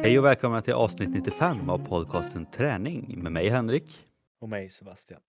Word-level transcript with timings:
Hej 0.00 0.18
och 0.18 0.24
välkomna 0.24 0.62
till 0.62 0.72
avsnitt 0.72 1.10
95 1.10 1.70
av 1.70 1.78
podcasten 1.78 2.46
Träning 2.46 3.22
med 3.22 3.32
mig 3.32 3.48
Henrik. 3.48 3.98
Och 4.40 4.48
mig 4.48 4.70
Sebastian. 4.70 5.20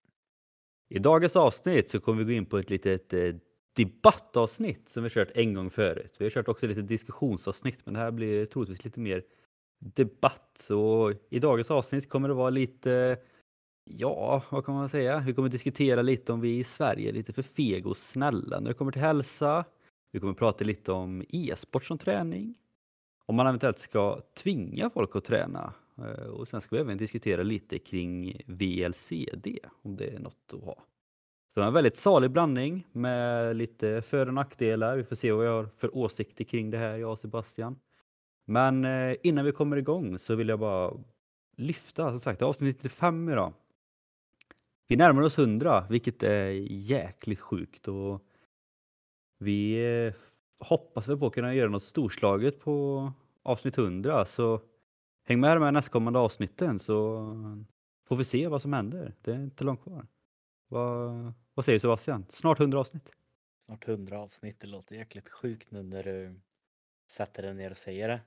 I 0.88 0.98
dagens 0.98 1.36
avsnitt 1.36 1.90
så 1.90 2.00
kommer 2.00 2.24
vi 2.24 2.32
gå 2.32 2.38
in 2.38 2.46
på 2.46 2.58
ett 2.58 2.70
litet 2.70 3.12
eh, 3.12 3.34
debattavsnitt 3.76 4.88
som 4.88 5.02
vi 5.02 5.10
kört 5.10 5.30
en 5.34 5.54
gång 5.54 5.70
förut. 5.70 6.16
Vi 6.18 6.24
har 6.24 6.30
kört 6.30 6.48
också 6.48 6.66
lite 6.66 6.82
diskussionsavsnitt 6.82 7.78
men 7.84 7.94
det 7.94 8.00
här 8.00 8.10
blir 8.10 8.46
troligtvis 8.46 8.84
lite 8.84 9.00
mer 9.00 9.22
debatt. 9.78 10.50
Så 10.60 11.12
i 11.30 11.38
dagens 11.38 11.70
avsnitt 11.70 12.08
kommer 12.08 12.28
det 12.28 12.34
vara 12.34 12.50
lite, 12.50 13.16
ja 13.84 14.42
vad 14.50 14.64
kan 14.64 14.74
man 14.74 14.88
säga, 14.88 15.22
vi 15.26 15.34
kommer 15.34 15.48
diskutera 15.48 16.02
lite 16.02 16.32
om 16.32 16.40
vi 16.40 16.58
i 16.58 16.64
Sverige 16.64 17.08
är 17.08 17.12
lite 17.12 17.32
för 17.32 17.42
fega 17.42 17.88
och 17.88 17.96
snälla 17.96 18.60
när 18.60 18.68
det 18.68 18.74
kommer 18.74 18.92
till 18.92 19.02
hälsa. 19.02 19.64
Vi 20.12 20.20
kommer 20.20 20.34
prata 20.34 20.64
lite 20.64 20.92
om 20.92 21.24
e-sport 21.28 21.84
som 21.84 21.98
träning 21.98 22.54
om 23.30 23.36
man 23.36 23.46
eventuellt 23.46 23.78
ska 23.78 24.20
tvinga 24.34 24.90
folk 24.90 25.16
att 25.16 25.24
träna. 25.24 25.72
Eh, 25.98 26.26
och 26.26 26.48
sen 26.48 26.60
ska 26.60 26.76
vi 26.76 26.82
även 26.82 26.98
diskutera 26.98 27.42
lite 27.42 27.78
kring 27.78 28.40
VLCD, 28.46 29.58
om 29.82 29.96
det 29.96 30.14
är 30.14 30.18
något 30.18 30.52
att 30.52 30.60
ha. 30.60 30.84
Så 31.54 31.62
en 31.62 31.72
väldigt 31.72 31.96
salig 31.96 32.30
blandning 32.30 32.86
med 32.92 33.56
lite 33.56 34.02
för 34.02 34.26
och 34.26 34.34
nackdelar. 34.34 34.96
Vi 34.96 35.04
får 35.04 35.16
se 35.16 35.32
vad 35.32 35.46
jag 35.46 35.52
har 35.52 35.68
för 35.76 35.96
åsikter 35.96 36.44
kring 36.44 36.70
det 36.70 36.78
här, 36.78 36.96
jag 36.96 37.10
och 37.10 37.18
Sebastian. 37.18 37.78
Men 38.46 38.84
eh, 38.84 39.16
innan 39.22 39.44
vi 39.44 39.52
kommer 39.52 39.76
igång 39.76 40.18
så 40.18 40.34
vill 40.34 40.48
jag 40.48 40.58
bara 40.58 40.92
lyfta, 41.56 42.10
som 42.10 42.20
sagt, 42.20 42.42
avsnitt 42.42 42.76
95 42.76 43.28
idag. 43.28 43.52
Vi 44.88 44.96
närmar 44.96 45.22
oss 45.22 45.38
100, 45.38 45.86
vilket 45.90 46.22
är 46.22 46.50
jäkligt 46.70 47.40
sjukt 47.40 47.88
och 47.88 48.22
vi 49.38 49.84
eh, 50.06 50.14
hoppas 50.60 51.08
vi 51.08 51.16
på 51.16 51.26
att 51.26 51.34
kunna 51.34 51.54
göra 51.54 51.68
något 51.68 51.84
storslaget 51.84 52.60
på 52.60 53.12
avsnitt 53.42 53.78
100 53.78 54.24
så 54.24 54.60
häng 55.24 55.40
med 55.40 55.60
med 55.60 55.74
nästkommande 55.74 56.18
avsnitten 56.18 56.78
så 56.78 57.26
får 58.08 58.16
vi 58.16 58.24
se 58.24 58.48
vad 58.48 58.62
som 58.62 58.72
händer. 58.72 59.14
Det 59.22 59.30
är 59.32 59.42
inte 59.42 59.64
långt 59.64 59.82
kvar. 59.82 60.06
Vad, 60.68 61.32
vad 61.54 61.64
säger 61.64 61.78
Sebastian? 61.78 62.26
Snart 62.28 62.60
100 62.60 62.80
avsnitt. 62.80 63.10
Snart 63.64 63.88
100 63.88 64.18
avsnitt, 64.18 64.60
det 64.60 64.66
låter 64.66 64.94
jäkligt 64.94 65.28
sjukt 65.28 65.70
nu 65.70 65.82
när 65.82 66.02
du 66.02 66.40
sätter 67.10 67.42
dig 67.42 67.54
ner 67.54 67.70
och 67.70 67.78
säger 67.78 68.08
det. 68.08 68.20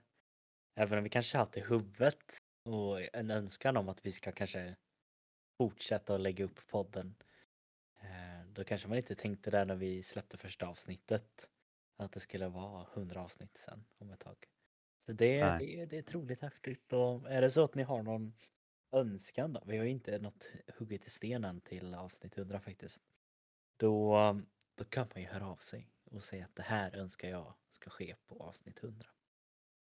Även 0.76 0.98
om 0.98 1.04
vi 1.04 1.10
kanske 1.10 1.38
har 1.38 1.46
haft 1.46 1.58
i 1.58 1.62
huvudet 1.62 2.18
och 2.64 3.16
en 3.16 3.32
önskan 3.32 3.78
om 3.78 3.90
att 3.90 4.06
vi 4.06 4.12
ska 4.12 4.32
kanske 4.32 4.76
fortsätta 5.58 6.16
att 6.16 6.22
lägga 6.22 6.46
upp 6.46 6.68
podden. 6.68 7.16
Eh, 8.02 8.48
då 8.54 8.64
kanske 8.64 8.88
man 8.88 8.98
inte 8.98 9.16
tänkte 9.16 9.52
det 9.52 9.66
när 9.66 9.76
vi 9.76 10.04
släppte 10.04 10.38
första 10.38 10.68
avsnittet. 10.68 11.50
Att 11.98 12.12
det 12.12 12.20
skulle 12.20 12.48
vara 12.48 12.88
100 12.94 13.22
avsnitt 13.22 13.58
sen 13.58 13.86
om 13.98 14.12
ett 14.12 14.20
tag. 14.20 14.36
Så 15.06 15.14
det, 15.14 15.40
det, 15.40 15.86
det 15.86 15.98
är 15.98 16.02
troligt 16.02 16.42
häftigt 16.42 16.94
och 16.94 17.32
är 17.32 17.42
det 17.42 17.52
så 17.52 17.64
att 17.64 17.76
ni 17.76 17.84
har 17.84 18.04
någon 18.04 18.34
önskan 18.92 19.54
då, 19.54 19.64
vi 19.66 19.78
har 19.78 19.86
ju 19.86 19.92
inte 19.92 20.20
något 20.20 20.48
hugget 20.78 21.06
i 21.06 21.10
stenen 21.10 21.62
till 21.62 21.96
avsnitt 21.96 22.38
100 22.38 22.60
faktiskt. 22.60 23.04
Då, 23.78 24.18
då 24.76 24.84
kan 24.86 25.08
man 25.14 25.24
ju 25.24 25.30
höra 25.30 25.48
av 25.48 25.56
sig 25.56 25.90
och 26.12 26.24
säga 26.24 26.46
att 26.46 26.56
det 26.56 26.64
här 26.64 26.96
önskar 26.96 27.30
jag 27.30 27.54
ska 27.72 27.90
ske 27.90 28.16
på 28.28 28.44
avsnitt 28.44 28.84
100. 28.84 29.08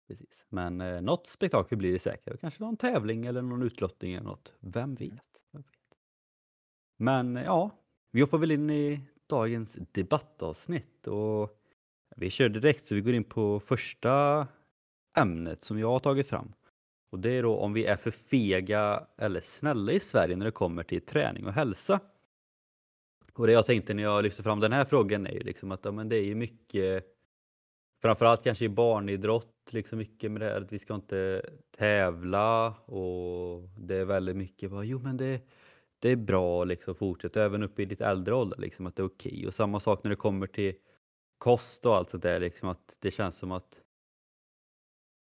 Precis, 0.06 0.44
men 0.48 0.80
eh, 0.80 1.00
något 1.00 1.26
spektakel 1.26 1.78
blir 1.78 1.92
det 1.92 1.98
säkert. 1.98 2.40
Kanske 2.40 2.62
någon 2.62 2.76
tävling 2.76 3.26
eller 3.26 3.42
någon 3.42 3.62
utlottning 3.62 4.14
eller 4.14 4.26
något. 4.26 4.52
Vem 4.60 4.82
mm. 4.82 4.94
vet? 4.94 5.42
Vem 5.50 5.62
vet? 5.62 5.98
Men 6.96 7.36
ja, 7.36 7.70
vi 8.10 8.20
hoppar 8.20 8.38
väl 8.38 8.50
in 8.50 8.70
i 8.70 9.00
dagens 9.26 9.76
debattavsnitt 9.92 11.06
och 11.06 11.63
vi 12.14 12.30
kör 12.30 12.48
direkt 12.48 12.86
så 12.86 12.94
vi 12.94 13.00
går 13.00 13.14
in 13.14 13.24
på 13.24 13.60
första 13.60 14.46
ämnet 15.16 15.62
som 15.62 15.78
jag 15.78 15.88
har 15.88 16.00
tagit 16.00 16.28
fram. 16.28 16.52
Och 17.10 17.18
det 17.18 17.30
är 17.30 17.42
då 17.42 17.56
om 17.56 17.72
vi 17.72 17.84
är 17.84 17.96
för 17.96 18.10
fega 18.10 19.06
eller 19.18 19.40
snälla 19.40 19.92
i 19.92 20.00
Sverige 20.00 20.36
när 20.36 20.44
det 20.46 20.52
kommer 20.52 20.82
till 20.82 21.00
träning 21.00 21.46
och 21.46 21.52
hälsa. 21.52 22.00
Och 23.34 23.46
det 23.46 23.52
jag 23.52 23.66
tänkte 23.66 23.94
när 23.94 24.02
jag 24.02 24.22
lyfte 24.22 24.42
fram 24.42 24.60
den 24.60 24.72
här 24.72 24.84
frågan 24.84 25.26
är 25.26 25.32
ju 25.32 25.40
liksom 25.40 25.72
att 25.72 25.84
ja, 25.84 25.92
men 25.92 26.08
det 26.08 26.16
är 26.16 26.24
ju 26.24 26.34
mycket 26.34 27.14
Framförallt 28.04 28.44
kanske 28.44 28.64
i 28.64 28.68
barnidrott, 28.68 29.68
liksom 29.70 29.98
mycket 29.98 30.30
med 30.30 30.40
det 30.40 30.46
här 30.46 30.60
att 30.60 30.72
vi 30.72 30.78
ska 30.78 30.94
inte 30.94 31.42
tävla 31.76 32.68
och 32.70 33.68
det 33.78 33.96
är 33.96 34.04
väldigt 34.04 34.36
mycket 34.36 34.70
bara, 34.70 34.84
jo 34.84 34.98
men 34.98 35.16
det, 35.16 35.40
det 35.98 36.08
är 36.08 36.16
bra 36.16 36.64
liksom 36.64 36.94
fortsätta 36.94 37.44
även 37.44 37.62
upp 37.62 37.80
i 37.80 37.86
lite 37.86 38.06
äldre 38.06 38.34
ålder 38.34 38.58
liksom 38.58 38.86
att 38.86 38.96
det 38.96 39.02
är 39.02 39.06
okej. 39.06 39.32
Okay. 39.32 39.46
Och 39.46 39.54
samma 39.54 39.80
sak 39.80 40.04
när 40.04 40.10
det 40.10 40.16
kommer 40.16 40.46
till 40.46 40.74
kost 41.38 41.86
och 41.86 41.96
allt 41.96 42.10
sånt 42.10 42.22
där 42.22 42.40
liksom 42.40 42.68
att 42.68 42.96
det 43.00 43.10
känns 43.10 43.36
som 43.36 43.52
att 43.52 43.80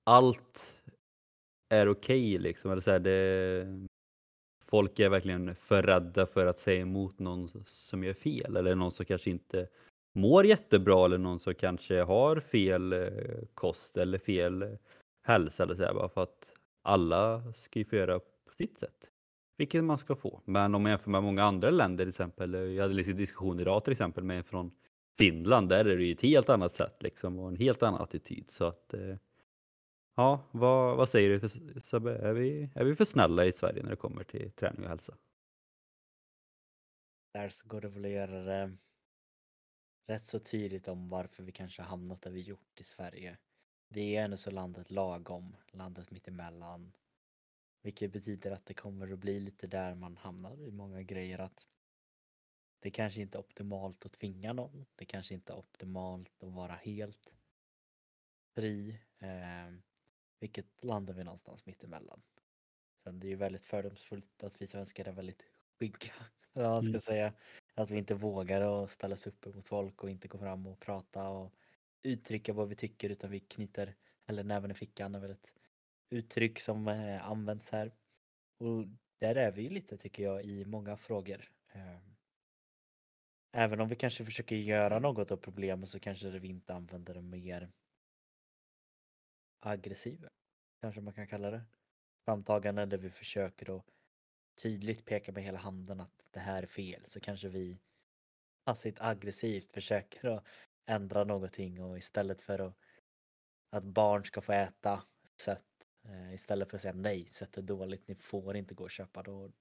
allt 0.05 0.81
är 1.69 1.89
okej 1.89 2.35
okay, 2.35 2.39
liksom. 2.39 2.71
Eller 2.71 2.83
så 2.83 2.91
här, 2.91 2.99
det, 2.99 3.87
folk 4.67 4.99
är 4.99 5.09
verkligen 5.09 5.55
för 5.55 5.83
rädda 5.83 6.27
för 6.27 6.47
att 6.47 6.59
säga 6.59 6.81
emot 6.81 7.19
någon 7.19 7.65
som 7.67 8.05
gör 8.05 8.13
fel 8.13 8.57
eller 8.57 8.75
någon 8.75 8.93
som 8.93 9.07
kanske 9.07 9.31
inte 9.31 9.69
mår 10.15 10.47
jättebra 10.47 11.05
eller 11.05 11.19
någon 11.19 11.39
som 11.39 11.55
kanske 11.55 12.03
har 12.03 12.41
fel 12.41 12.93
eh, 12.93 13.45
kost 13.55 13.97
eller 13.97 14.19
fel 14.19 14.63
eh, 14.63 14.69
hälsa 15.27 15.63
eller 15.63 15.75
så 15.75 15.83
här, 15.83 15.95
bara 15.95 16.09
för 16.09 16.23
att 16.23 16.53
alla 16.83 17.53
ska 17.53 17.79
ju 17.79 17.85
få 17.85 17.97
göra 17.97 18.19
på 18.19 18.55
sitt 18.57 18.79
sätt. 18.79 19.11
Vilket 19.57 19.85
man 19.85 19.99
ska 19.99 20.17
få. 20.17 20.41
Men 20.45 20.75
om 20.75 20.83
man 20.83 20.91
jämför 20.91 21.11
med 21.11 21.23
många 21.23 21.45
andra 21.45 21.71
länder 21.71 22.05
till 22.05 22.09
exempel. 22.09 22.55
Eh, 22.55 22.61
jag 22.61 22.83
hade 22.83 22.95
lite 22.95 23.13
diskussion 23.13 23.61
idag 23.61 23.85
till 23.85 23.93
exempel 23.93 24.25
med 24.25 24.39
en 24.39 24.45
från 24.45 24.71
Finland. 25.19 25.69
Där 25.69 25.85
är 25.85 25.97
det 25.97 26.05
ju 26.05 26.13
ett 26.13 26.23
helt 26.23 26.49
annat 26.49 26.73
sätt 26.73 27.03
liksom 27.03 27.39
och 27.39 27.49
en 27.49 27.57
helt 27.57 27.83
annan 27.83 28.03
attityd. 28.03 28.51
Så 28.51 28.65
att 28.65 28.95
eh, 28.95 29.17
Ja, 30.17 30.41
vad, 30.51 30.97
vad 30.97 31.09
säger 31.09 31.29
du 31.29 31.41
för, 31.41 31.81
Sabbe? 31.81 32.19
Är 32.19 32.33
vi, 32.33 32.71
är 32.75 32.85
vi 32.85 32.95
för 32.95 33.05
snälla 33.05 33.45
i 33.45 33.53
Sverige 33.53 33.83
när 33.83 33.91
det 33.91 33.97
kommer 33.97 34.25
till 34.25 34.53
träning 34.53 34.83
och 34.83 34.89
hälsa? 34.89 35.17
Där 37.33 37.49
så 37.49 37.69
går 37.69 37.81
det 37.81 37.89
väl 37.89 38.05
att 38.05 38.11
göra 38.11 38.43
det 38.45 38.77
rätt 40.07 40.27
så 40.27 40.39
tydligt 40.39 40.89
om 40.89 41.09
varför 41.09 41.43
vi 41.43 41.53
kanske 41.53 41.83
hamnat 41.83 42.23
där 42.23 42.31
vi 42.31 42.41
gjort 42.41 42.81
i 42.81 42.85
Sverige. 42.85 43.39
Vi 43.89 44.17
är 44.17 44.25
ändå 44.25 44.37
så 44.37 44.51
landet 44.51 44.91
lagom, 44.91 45.57
landet 45.73 46.11
mittemellan. 46.11 46.93
Vilket 47.83 48.13
betyder 48.13 48.51
att 48.51 48.67
det 48.67 48.75
kommer 48.75 49.13
att 49.13 49.19
bli 49.19 49.41
lite 49.41 49.67
där 49.67 49.95
man 49.95 50.17
hamnar 50.17 50.61
i 50.61 50.71
många 50.71 51.03
grejer 51.03 51.39
att 51.39 51.67
det 52.85 52.91
kanske 52.91 53.21
inte 53.21 53.39
är 53.39 53.41
optimalt 53.41 54.07
att 54.07 54.13
tvinga 54.13 54.53
någon. 54.53 54.87
Det 54.97 55.05
kanske 55.05 55.35
inte 55.35 55.53
är 55.53 55.57
optimalt 55.57 56.43
att 56.43 56.53
vara 56.53 56.73
helt 56.73 57.33
fri. 58.55 59.01
Eh, 59.19 59.75
vilket 60.41 60.85
landar 60.85 61.15
vi 61.15 61.25
någonstans 61.25 61.67
mittemellan. 61.67 62.23
Sen 62.97 63.21
det 63.21 63.27
är 63.27 63.29
ju 63.29 63.37
väldigt 63.37 63.65
fördomsfullt 63.65 64.43
att 64.43 64.63
vi 64.63 64.67
svenskar 64.67 65.09
är 65.09 65.13
väldigt 65.13 65.45
skygga, 65.79 66.13
eller 66.55 66.69
man 66.69 66.83
ska 66.83 66.89
mm. 66.89 67.01
säga. 67.01 67.33
Att 67.75 67.91
vi 67.91 67.99
inte 67.99 68.15
vågar 68.15 68.61
att 68.61 68.91
ställa 68.91 69.15
oss 69.15 69.27
upp 69.27 69.47
mot 69.47 69.67
folk 69.67 70.03
och 70.03 70.11
inte 70.11 70.29
gå 70.29 70.39
fram 70.39 70.67
och 70.67 70.81
prata 70.81 71.29
och 71.29 71.53
uttrycka 72.03 72.53
vad 72.53 72.69
vi 72.69 72.75
tycker 72.75 73.11
utan 73.11 73.31
vi 73.31 73.41
knyter, 73.41 73.95
eller 74.27 74.45
näven 74.45 74.71
i 74.71 74.75
fickan 74.75 75.15
är 75.15 75.21
väl 75.21 75.31
ett 75.31 75.55
uttryck 76.11 76.61
som 76.61 76.89
eh, 76.89 77.31
används 77.31 77.71
här. 77.71 77.93
Och 78.59 78.87
där 79.19 79.35
är 79.35 79.53
vi 79.53 79.69
lite 79.69 79.97
tycker 79.97 80.23
jag 80.23 80.45
i 80.45 80.65
många 80.65 80.97
frågor. 80.97 81.51
Ehm, 81.73 82.14
även 83.57 83.81
om 83.81 83.89
vi 83.89 83.97
kanske 83.97 84.25
försöker 84.25 84.57
göra 84.57 84.99
något 84.99 85.31
av 85.31 85.37
problemet 85.37 85.89
så 85.89 86.01
kanske 86.01 86.31
vi 86.31 86.49
inte 86.49 86.75
använder 86.75 87.15
det 87.15 87.23
mer 87.23 87.71
aggressiva, 89.61 90.29
kanske 90.81 91.01
man 91.01 91.15
kan 91.15 91.27
kalla 91.27 91.51
det. 91.51 91.63
Framtagande 92.25 92.87
där 92.87 92.99
vi 92.99 93.11
försöker 93.11 93.77
att 93.79 93.85
tydligt 94.63 95.05
peka 95.05 95.33
med 95.33 95.43
hela 95.43 95.59
handen 95.59 96.01
att 96.01 96.25
det 96.31 96.41
här 96.41 96.63
är 96.63 96.67
fel 96.67 97.03
så 97.07 97.21
kanske 97.21 97.49
vi 97.49 97.79
passivt 98.65 99.01
aggressivt 99.01 99.73
försöker 99.73 100.29
att 100.29 100.45
ändra 100.87 101.25
någonting 101.25 101.83
och 101.83 101.99
istället 101.99 102.43
för 102.43 102.59
att, 102.59 102.77
att 103.71 103.85
barn 103.85 104.25
ska 104.25 104.41
få 104.41 104.53
äta 104.53 105.03
sött 105.41 105.87
eh, 106.05 106.35
istället 106.35 106.71
för 106.71 106.77
att 106.77 106.83
säga 106.83 106.95
nej, 106.95 107.27
sött 107.27 107.59
är 107.59 107.63
dåligt, 107.63 108.09
ni 108.09 108.15
får 108.15 108.57
inte 108.57 108.75
gå 108.75 108.85
och 108.85 108.91
köpa 108.91 109.23
då. 109.23 109.53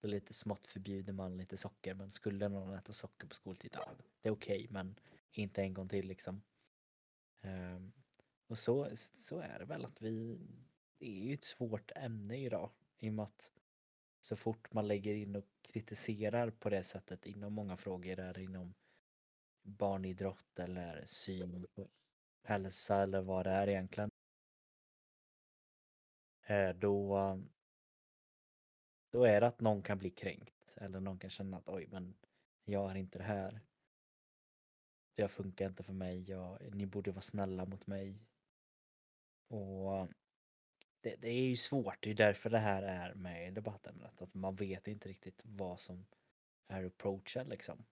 Det 0.00 0.06
är 0.06 0.10
lite 0.10 0.34
smått 0.34 0.66
förbjuder 0.66 1.12
man 1.12 1.36
lite 1.36 1.56
socker 1.56 1.94
men 1.94 2.10
skulle 2.10 2.48
någon 2.48 2.74
äta 2.74 2.92
socker 2.92 3.26
på 3.26 3.34
skoltid, 3.34 3.70
ja, 3.74 3.90
det 4.22 4.28
är 4.28 4.32
okej 4.32 4.58
okay, 4.58 4.68
men 4.70 4.98
inte 5.30 5.62
en 5.62 5.74
gång 5.74 5.88
till 5.88 6.06
liksom. 6.06 6.42
Um, 7.40 7.92
och 8.46 8.58
så, 8.58 8.88
så 8.96 9.38
är 9.38 9.58
det 9.58 9.64
väl 9.64 9.84
att 9.84 10.02
vi, 10.02 10.40
det 10.98 11.06
är 11.06 11.24
ju 11.24 11.34
ett 11.34 11.44
svårt 11.44 11.90
ämne 11.96 12.36
idag 12.36 12.70
i 12.98 13.08
och 13.08 13.14
med 13.14 13.22
att 13.22 13.52
så 14.20 14.36
fort 14.36 14.72
man 14.72 14.88
lägger 14.88 15.14
in 15.14 15.36
och 15.36 15.44
kritiserar 15.62 16.50
på 16.50 16.70
det 16.70 16.82
sättet 16.82 17.26
inom 17.26 17.52
många 17.52 17.76
frågor 17.76 18.18
är 18.18 18.38
inom 18.38 18.74
barnidrott 19.62 20.58
eller 20.58 21.04
syn 21.06 21.66
på 21.74 21.88
hälsa 22.42 23.02
eller 23.02 23.20
vad 23.20 23.46
det 23.46 23.50
är 23.50 23.68
egentligen. 23.68 24.10
Eh, 26.46 26.70
då, 26.70 27.18
då 29.10 29.24
är 29.24 29.40
det 29.40 29.46
att 29.46 29.60
någon 29.60 29.82
kan 29.82 29.98
bli 29.98 30.10
kränkt 30.10 30.74
eller 30.76 31.00
någon 31.00 31.18
kan 31.18 31.30
känna 31.30 31.56
att 31.56 31.68
oj 31.68 31.86
men 31.90 32.14
jag 32.64 32.90
är 32.90 32.94
inte 32.94 33.18
det 33.18 33.24
här. 33.24 33.60
Det 35.14 35.28
funkar 35.28 35.66
inte 35.66 35.82
för 35.82 35.92
mig, 35.92 36.30
jag, 36.30 36.74
ni 36.74 36.86
borde 36.86 37.10
vara 37.10 37.20
snälla 37.20 37.64
mot 37.64 37.86
mig. 37.86 38.22
Och 39.48 40.08
det, 41.00 41.16
det 41.16 41.28
är 41.28 41.48
ju 41.48 41.56
svårt, 41.56 42.02
det 42.02 42.10
är 42.10 42.14
därför 42.14 42.50
det 42.50 42.58
här 42.58 42.82
är 42.82 43.14
med 43.14 43.48
i 43.48 43.50
debattämnet. 43.50 44.22
Att 44.22 44.34
man 44.34 44.56
vet 44.56 44.88
inte 44.88 45.08
riktigt 45.08 45.40
vad 45.44 45.80
som 45.80 46.06
är 46.68 46.84
approachen 46.84 47.48
liksom. 47.48 47.84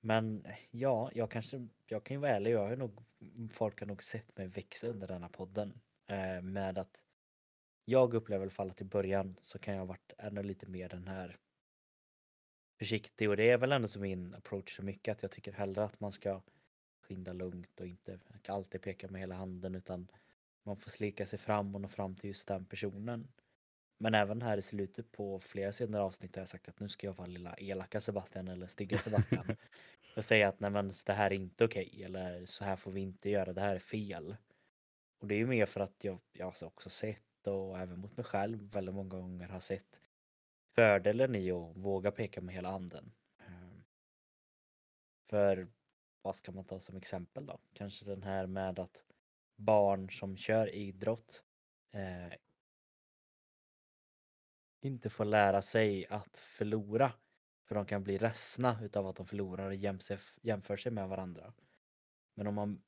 Men 0.00 0.46
ja, 0.70 1.10
jag 1.14 1.30
kanske, 1.30 1.68
jag 1.86 2.04
kan 2.04 2.14
ju 2.14 2.20
vara 2.20 2.30
ärlig, 2.30 2.50
jag 2.50 2.68
har 2.68 2.76
nog, 2.76 3.04
folk 3.52 3.80
har 3.80 3.86
nog 3.86 4.02
sett 4.02 4.36
mig 4.36 4.46
växa 4.46 4.86
under 4.86 5.08
denna 5.08 5.28
podden. 5.28 5.80
Eh, 6.06 6.42
med 6.42 6.78
att 6.78 7.00
jag 7.88 8.14
upplever 8.14 8.40
i 8.40 8.44
alla 8.44 8.50
fall 8.50 8.70
att 8.70 8.80
i 8.80 8.84
början 8.84 9.36
så 9.40 9.58
kan 9.58 9.74
jag 9.74 9.80
ha 9.80 9.86
varit 9.86 10.12
ännu 10.18 10.42
lite 10.42 10.66
mer 10.66 10.88
den 10.88 11.08
här 11.08 11.38
försiktig 12.78 13.30
och 13.30 13.36
det 13.36 13.50
är 13.50 13.58
väl 13.58 13.72
ändå 13.72 13.88
som 13.88 14.02
min 14.02 14.34
approach 14.34 14.76
så 14.76 14.82
mycket 14.82 15.12
att 15.12 15.22
jag 15.22 15.30
tycker 15.30 15.52
hellre 15.52 15.84
att 15.84 16.00
man 16.00 16.12
ska 16.12 16.42
skynda 17.00 17.32
lugnt 17.32 17.80
och 17.80 17.86
inte 17.86 18.18
alltid 18.46 18.82
peka 18.82 19.08
med 19.08 19.20
hela 19.20 19.34
handen 19.34 19.74
utan 19.74 20.08
man 20.62 20.76
får 20.76 20.90
slika 20.90 21.26
sig 21.26 21.38
fram 21.38 21.74
och 21.74 21.80
nå 21.80 21.88
fram 21.88 22.16
till 22.16 22.28
just 22.28 22.48
den 22.48 22.64
personen. 22.64 23.28
Men 23.98 24.14
även 24.14 24.42
här 24.42 24.58
i 24.58 24.62
slutet 24.62 25.12
på 25.12 25.38
flera 25.38 25.72
senare 25.72 26.02
avsnitt 26.02 26.36
har 26.36 26.40
jag 26.40 26.48
sagt 26.48 26.68
att 26.68 26.80
nu 26.80 26.88
ska 26.88 27.06
jag 27.06 27.14
vara 27.14 27.26
lilla 27.26 27.54
elaka 27.54 28.00
Sebastian 28.00 28.48
eller 28.48 28.66
stygga 28.66 28.98
Sebastian 28.98 29.56
och 30.16 30.24
säga 30.24 30.48
att 30.48 30.60
nej 30.60 30.70
men 30.70 30.92
det 31.06 31.12
här 31.12 31.30
är 31.30 31.34
inte 31.34 31.64
okej 31.64 31.88
okay, 31.92 32.02
eller 32.02 32.46
så 32.46 32.64
här 32.64 32.76
får 32.76 32.90
vi 32.90 33.00
inte 33.00 33.30
göra, 33.30 33.52
det 33.52 33.60
här 33.60 33.74
är 33.74 33.80
fel. 33.80 34.36
Och 35.18 35.28
det 35.28 35.34
är 35.34 35.38
ju 35.38 35.46
mer 35.46 35.66
för 35.66 35.80
att 35.80 36.04
jag, 36.04 36.18
jag 36.32 36.46
har 36.46 36.64
också 36.66 36.90
sett 36.90 37.27
och 37.48 37.78
även 37.78 38.00
mot 38.00 38.16
mig 38.16 38.24
själv 38.24 38.70
väldigt 38.70 38.94
många 38.94 39.08
gånger 39.08 39.48
har 39.48 39.60
sett 39.60 40.00
fördelen 40.74 41.34
i 41.34 41.50
att 41.50 41.76
våga 41.76 42.10
peka 42.10 42.40
med 42.40 42.54
hela 42.54 42.70
handen. 42.70 43.12
Ehm, 43.38 43.84
för 45.30 45.68
vad 46.22 46.36
ska 46.36 46.52
man 46.52 46.64
ta 46.64 46.80
som 46.80 46.96
exempel 46.96 47.46
då? 47.46 47.60
Kanske 47.72 48.04
den 48.04 48.22
här 48.22 48.46
med 48.46 48.78
att 48.78 49.04
barn 49.56 50.10
som 50.10 50.36
kör 50.36 50.74
idrott 50.74 51.44
eh, 51.90 52.32
inte 54.80 55.10
får 55.10 55.24
lära 55.24 55.62
sig 55.62 56.06
att 56.06 56.38
förlora. 56.38 57.12
För 57.64 57.74
de 57.74 57.86
kan 57.86 58.04
bli 58.04 58.18
ledsna 58.18 58.78
utav 58.82 59.06
att 59.06 59.16
de 59.16 59.26
förlorar 59.26 59.66
och 59.66 59.74
jämför 60.42 60.76
sig 60.76 60.92
med 60.92 61.08
varandra. 61.08 61.52
Men 62.34 62.46
om 62.46 62.54
man 62.54 62.82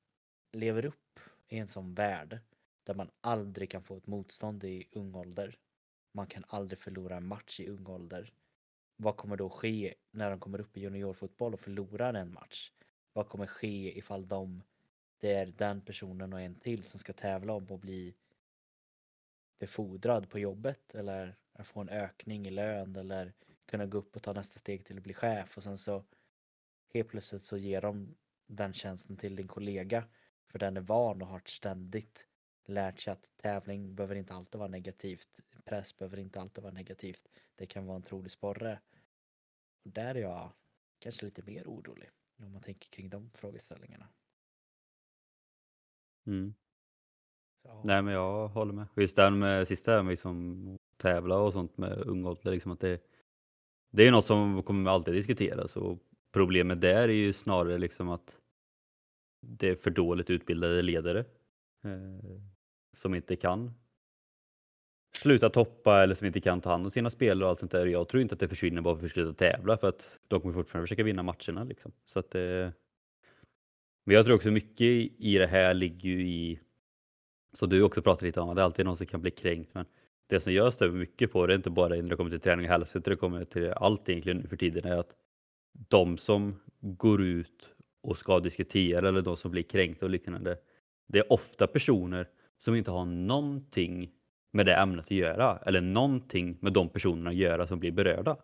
lever 0.53 0.85
upp 0.85 1.21
i 1.49 1.59
en 1.59 1.69
sån 1.69 1.95
värld 1.95 2.41
där 2.85 2.95
man 2.95 3.11
aldrig 3.21 3.71
kan 3.71 3.83
få 3.83 3.97
ett 3.97 4.07
motstånd 4.07 4.65
i 4.65 4.89
ung 4.93 5.15
ålder. 5.15 5.59
Man 6.13 6.27
kan 6.27 6.45
aldrig 6.49 6.79
förlora 6.79 7.17
en 7.17 7.27
match 7.27 7.61
i 7.61 7.69
ung 7.69 7.87
ålder. 7.87 8.33
Vad 8.97 9.17
kommer 9.17 9.37
då 9.37 9.51
ske 9.51 9.95
när 10.11 10.31
de 10.31 10.41
kommer 10.41 10.61
upp 10.61 10.77
i 10.77 10.81
juniorfotboll 10.81 11.55
och 11.55 11.61
förlorar 11.61 12.15
en 12.15 12.33
match? 12.33 12.73
Vad 13.13 13.29
kommer 13.29 13.47
ske 13.47 13.99
ifall 13.99 14.29
de, 14.29 14.63
det 15.19 15.33
är 15.33 15.47
den 15.47 15.81
personen 15.81 16.33
och 16.33 16.41
en 16.41 16.55
till 16.55 16.85
som 16.85 17.01
ska 17.01 17.13
tävla 17.13 17.53
om 17.53 17.73
att 17.73 17.81
bli 17.81 18.15
befordrad 19.59 20.31
på 20.31 20.39
jobbet 20.39 20.95
eller 20.95 21.37
få 21.65 21.81
en 21.81 21.89
ökning 21.89 22.47
i 22.47 22.51
lön 22.51 22.97
eller 22.97 23.33
kunna 23.67 23.87
gå 23.87 23.99
upp 23.99 24.17
och 24.17 24.23
ta 24.23 24.33
nästa 24.33 24.59
steg 24.59 24.85
till 24.85 24.97
att 24.97 25.03
bli 25.03 25.15
chef 25.15 25.57
och 25.57 25.63
sen 25.63 25.79
så 25.79 26.05
helt 26.95 27.09
plötsligt 27.09 27.43
så 27.43 27.57
ger 27.57 27.81
de 27.81 28.15
den 28.47 28.73
tjänsten 28.73 29.17
till 29.17 29.37
din 29.37 29.49
kollega 29.49 30.05
för 30.47 30.59
den 30.59 30.77
är 30.77 30.81
van 30.81 31.23
och 31.23 31.29
har 31.29 31.43
ständigt 31.45 32.27
lärt 32.71 33.01
sig 33.01 33.13
att 33.13 33.29
tävling 33.37 33.95
behöver 33.95 34.15
inte 34.15 34.35
alltid 34.35 34.59
vara 34.59 34.69
negativt. 34.69 35.41
Press 35.65 35.99
behöver 35.99 36.19
inte 36.19 36.41
alltid 36.41 36.63
vara 36.63 36.73
negativt. 36.73 37.29
Det 37.55 37.67
kan 37.67 37.87
vara 37.87 37.97
en 37.97 38.03
trolig 38.03 38.31
sporre. 38.31 38.81
Och 39.85 39.91
där 39.91 40.15
är 40.15 40.21
jag 40.21 40.53
kanske 40.99 41.25
lite 41.25 41.43
mer 41.43 41.65
orolig 41.67 42.11
om 42.39 42.53
man 42.53 42.63
tänker 42.63 42.91
kring 42.91 43.11
de 43.11 43.31
frågeställningarna. 43.31 44.09
Mm. 46.27 46.55
Nej 47.85 48.03
men 48.03 48.15
jag 48.15 48.49
håller 48.49 48.73
med. 48.73 48.87
Just 48.97 49.17
det 49.17 49.23
här 49.23 49.31
med 49.31 49.69
sista 49.69 50.03
med 50.03 50.11
liksom 50.11 50.79
tävla 50.97 51.39
och 51.39 51.53
sånt 51.53 51.77
med 51.77 51.99
ung 51.99 52.27
ålder, 52.27 52.53
liksom 52.53 52.73
att 52.73 52.81
det, 52.81 53.01
det 53.91 54.07
är 54.07 54.11
något 54.11 54.27
som 54.27 54.63
kommer 54.63 54.91
alltid 54.91 55.15
diskuteras 55.15 55.77
och 55.77 55.99
problemet 56.33 56.81
där 56.81 57.09
är 57.09 57.13
ju 57.13 57.33
snarare 57.33 57.79
liksom 57.79 58.09
att 58.09 58.39
det 59.41 59.69
är 59.69 59.75
för 59.75 59.91
dåligt 59.91 60.31
utbildade 60.31 60.83
ledare 60.83 61.25
eh, 61.85 62.41
som 62.93 63.15
inte 63.15 63.37
kan 63.37 63.75
sluta 65.17 65.51
toppa 65.51 66.03
eller 66.03 66.15
som 66.15 66.27
inte 66.27 66.41
kan 66.41 66.61
ta 66.61 66.71
hand 66.71 66.85
om 66.85 66.91
sina 66.91 67.11
spelare 67.11 67.45
och 67.45 67.51
allt 67.51 67.59
sånt 67.59 67.73
där. 67.73 67.87
Jag 67.87 68.09
tror 68.09 68.23
inte 68.23 68.35
att 68.35 68.41
det 68.41 68.49
försvinner 68.49 68.83
bara 68.83 68.97
för 68.97 69.05
att 69.05 69.13
sluta 69.13 69.33
tävla 69.33 69.77
för 69.77 69.89
att 69.89 70.21
de 70.29 70.41
kommer 70.41 70.55
fortfarande 70.55 70.87
försöka 70.87 71.03
vinna 71.03 71.23
matcherna. 71.23 71.65
Liksom. 71.65 71.93
Så 72.07 72.19
att, 72.19 72.35
eh, 72.35 72.71
men 74.05 74.17
jag 74.17 74.25
tror 74.25 74.37
också 74.37 74.51
mycket 74.51 74.87
i 75.19 75.39
det 75.39 75.47
här 75.47 75.75
ligger 75.75 76.11
ju 76.11 76.29
i, 76.29 76.61
som 77.53 77.69
du 77.69 77.83
också 77.83 78.03
pratade 78.03 78.27
lite 78.27 78.41
om, 78.41 78.49
att 78.49 78.57
det 78.57 78.65
alltid 78.65 78.81
är 78.81 78.85
någon 78.85 78.97
som 78.97 79.07
kan 79.07 79.23
bli 79.23 79.31
kränkt. 79.31 79.75
Men 79.75 79.87
det 80.29 80.41
som 80.41 80.53
jag 80.53 80.73
stämmer 80.73 80.99
mycket 80.99 81.33
på, 81.33 81.47
det 81.47 81.53
är 81.53 81.57
inte 81.57 81.71
bara 81.71 81.89
när 81.89 82.03
det 82.03 82.17
kommer 82.17 82.31
till 82.31 82.41
träning 82.41 82.67
och 82.67 82.73
hälsa, 82.73 82.99
utan 82.99 83.11
det 83.11 83.17
kommer 83.17 83.45
till 83.45 83.71
allt 83.71 84.09
egentligen 84.09 84.39
nu 84.39 84.49
för 84.49 84.57
tiden, 84.57 84.93
är 84.93 84.97
att 84.97 85.17
de 85.89 86.19
som 86.19 86.61
går 86.81 87.23
ut 87.23 87.69
och 88.03 88.19
ska 88.19 88.41
diskutera 88.41 89.09
eller 89.09 89.23
de 89.23 89.37
som 89.37 89.51
blir 89.51 89.63
kränkta 89.63 90.07
och 90.07 90.11
liknande, 90.11 90.59
det 91.07 91.19
är 91.19 91.33
ofta 91.33 91.67
personer 91.67 92.29
som 92.61 92.75
inte 92.75 92.91
har 92.91 93.05
någonting 93.05 94.11
med 94.53 94.67
det 94.67 94.75
ämnet 94.75 95.05
att 95.05 95.11
göra 95.11 95.59
eller 95.67 95.81
någonting 95.81 96.59
med 96.61 96.73
de 96.73 96.89
personerna 96.89 97.31
att 97.31 97.37
göra 97.37 97.67
som 97.67 97.81
blir 97.81 97.93
berörda. 97.93 98.37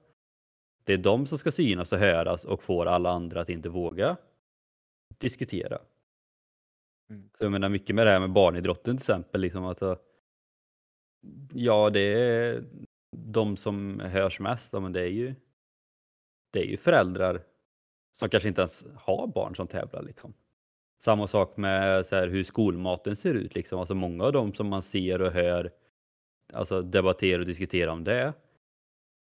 Det 0.85 0.93
är 0.93 0.99
de 0.99 1.27
som 1.27 1.39
ska 1.39 1.53
synas 1.53 1.93
och 1.93 1.99
höras 1.99 2.45
och 2.45 2.63
får 2.63 2.87
alla 2.87 3.11
andra 3.11 3.41
att 3.41 3.49
inte 3.49 3.69
våga 3.69 4.17
diskutera. 5.19 5.79
Mm. 7.11 7.31
Så 7.39 7.45
jag 7.45 7.53
menar 7.53 7.69
mycket 7.69 7.97
med 7.97 8.07
det 8.07 8.11
här 8.11 8.21
med 8.21 8.33
barnidrotten 8.33 8.97
till 8.97 9.03
exempel, 9.03 9.41
liksom 9.41 9.65
att 9.65 9.83
Ja, 11.53 11.91
det 11.91 12.01
är 12.01 12.65
de 13.17 13.57
som 13.57 14.01
hörs 14.01 14.41
mest, 14.41 14.73
men 14.73 14.93
det 14.93 15.01
är 15.01 15.11
ju 15.11 15.35
det 16.53 16.61
är 16.61 16.67
ju 16.67 16.77
föräldrar 16.77 17.43
som 18.15 18.29
kanske 18.29 18.49
inte 18.49 18.61
ens 18.61 18.85
har 18.95 19.27
barn 19.27 19.55
som 19.55 19.67
tävlar. 19.67 20.03
Liksom. 20.03 20.35
Samma 21.07 21.27
sak 21.27 21.57
med 21.57 22.07
så 22.07 22.17
här, 22.17 22.29
hur 22.29 22.45
skolmaten 22.45 23.17
ser 23.17 23.35
ut. 23.35 23.55
Liksom. 23.55 23.79
Alltså 23.79 23.95
många 23.95 24.25
av 24.25 24.33
dem 24.33 24.55
som 24.55 24.69
man 24.69 24.83
ser 24.83 25.23
och 25.23 25.33
hör 25.33 25.71
alltså, 26.53 26.83
debattera 26.83 27.41
och 27.41 27.47
diskutera 27.47 27.93
om 27.93 28.05
det. 28.05 28.33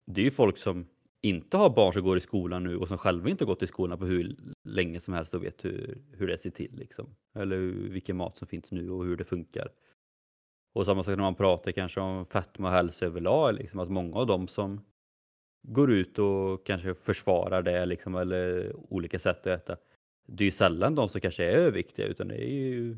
Det 0.06 0.20
är 0.20 0.25
ju 0.25 0.31
folk 0.31 0.58
som 0.58 0.87
inte 1.23 1.56
har 1.56 1.70
barn 1.70 1.93
som 1.93 2.02
går 2.02 2.17
i 2.17 2.20
skolan 2.20 2.64
nu 2.64 2.76
och 2.76 2.88
som 2.88 2.99
själva 2.99 3.31
inte 3.31 3.44
gått 3.44 3.62
i 3.62 3.67
skolan 3.67 3.99
på 3.99 4.05
hur 4.05 4.37
länge 4.64 5.00
som 5.00 5.14
helst 5.14 5.35
och 5.35 5.45
vet 5.45 5.64
hur, 5.64 5.99
hur 6.12 6.26
det 6.26 6.38
ser 6.38 6.50
till. 6.50 6.76
Liksom. 6.76 7.16
Eller 7.35 7.56
vilken 7.90 8.16
mat 8.16 8.37
som 8.37 8.49
finns 8.49 8.73
nu 8.73 8.90
och 8.90 9.04
hur 9.04 9.16
det 9.16 9.25
funkar. 9.25 9.68
Och 10.75 10.87
samma 10.87 11.02
sak 11.02 11.16
när 11.16 11.23
man 11.25 11.35
pratar 11.35 11.73
kanske 11.73 12.00
om 12.00 12.26
fetma 12.26 12.68
och 12.68 12.75
hälsa 12.75 13.06
överlag, 13.06 13.54
liksom, 13.54 13.80
att 13.80 13.90
många 13.90 14.16
av 14.16 14.26
dem 14.26 14.49
som 14.49 14.80
går 15.62 15.92
ut 15.92 16.18
och 16.18 16.66
kanske 16.66 16.95
försvarar 16.95 17.62
det 17.62 17.87
liksom, 17.87 18.14
eller 18.14 18.73
olika 18.92 19.18
sätt 19.18 19.47
att 19.47 19.47
äta. 19.47 19.76
Det 20.26 20.45
är 20.45 20.47
ju 20.47 20.52
sällan 20.52 20.95
de 20.95 21.09
som 21.09 21.21
kanske 21.21 21.45
är 21.45 21.56
överviktiga 21.56 22.06
utan 22.06 22.28
det 22.28 22.45
är 22.45 22.49
ju 22.49 22.97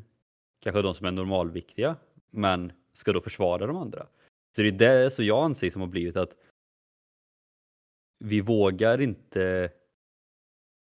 kanske 0.59 0.81
de 0.81 0.95
som 0.95 1.05
är 1.07 1.11
normalviktiga 1.11 1.95
men 2.29 2.71
ska 2.93 3.13
då 3.13 3.21
försvara 3.21 3.67
de 3.67 3.77
andra. 3.77 4.07
Så 4.55 4.61
det 4.61 4.67
är 4.67 4.71
det 4.71 5.11
som 5.11 5.25
jag 5.25 5.43
anser 5.43 5.69
som 5.69 5.81
har 5.81 5.87
blivit 5.87 6.15
att 6.15 6.35
vi 8.19 8.41
vågar 8.41 9.01
inte 9.01 9.71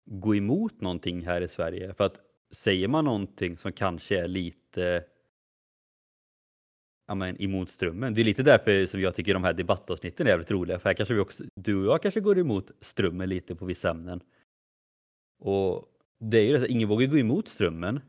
gå 0.04 0.34
emot 0.34 0.80
någonting 0.80 1.26
här 1.26 1.40
i 1.40 1.48
Sverige 1.48 1.94
för 1.94 2.04
att 2.04 2.20
säger 2.50 2.88
man 2.88 3.04
någonting 3.04 3.58
som 3.58 3.72
kanske 3.72 4.20
är 4.20 4.28
lite 4.28 5.04
ja, 7.06 7.14
men, 7.14 7.42
emot 7.42 7.70
strömmen. 7.70 8.14
Det 8.14 8.20
är 8.20 8.24
lite 8.24 8.42
därför 8.42 8.86
som 8.86 9.00
jag 9.00 9.14
tycker 9.14 9.34
de 9.34 9.44
här 9.44 9.52
debattavsnitten 9.52 10.26
är 10.26 10.30
jävligt 10.30 10.50
roliga. 10.50 10.78
För 10.78 10.88
här 10.88 10.94
kanske 10.94 11.14
vi 11.14 11.20
också, 11.20 11.44
du 11.54 11.86
och 11.86 11.92
jag 11.92 12.02
kanske 12.02 12.20
går 12.20 12.38
emot 12.38 12.70
strömmen 12.80 13.28
lite 13.28 13.54
på 13.54 13.64
vissa 13.64 13.90
ämnen. 13.90 14.20
Och 15.38 15.95
det 16.18 16.38
är 16.38 16.42
ju 16.42 16.52
det, 16.52 16.60
så, 16.60 16.66
ingen 16.66 16.88
vågar 16.88 17.06
gå 17.06 17.18
emot 17.18 17.48
strömmen. 17.48 18.00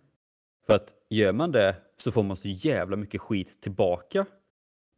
För 0.66 0.74
att 0.74 0.94
gör 1.10 1.32
man 1.32 1.52
det 1.52 1.76
så 1.98 2.12
får 2.12 2.24
man 2.24 2.38
så 2.38 2.48
jävla 2.48 2.96
mycket 2.96 3.22
skit 3.22 3.62
tillbaka. 3.62 4.26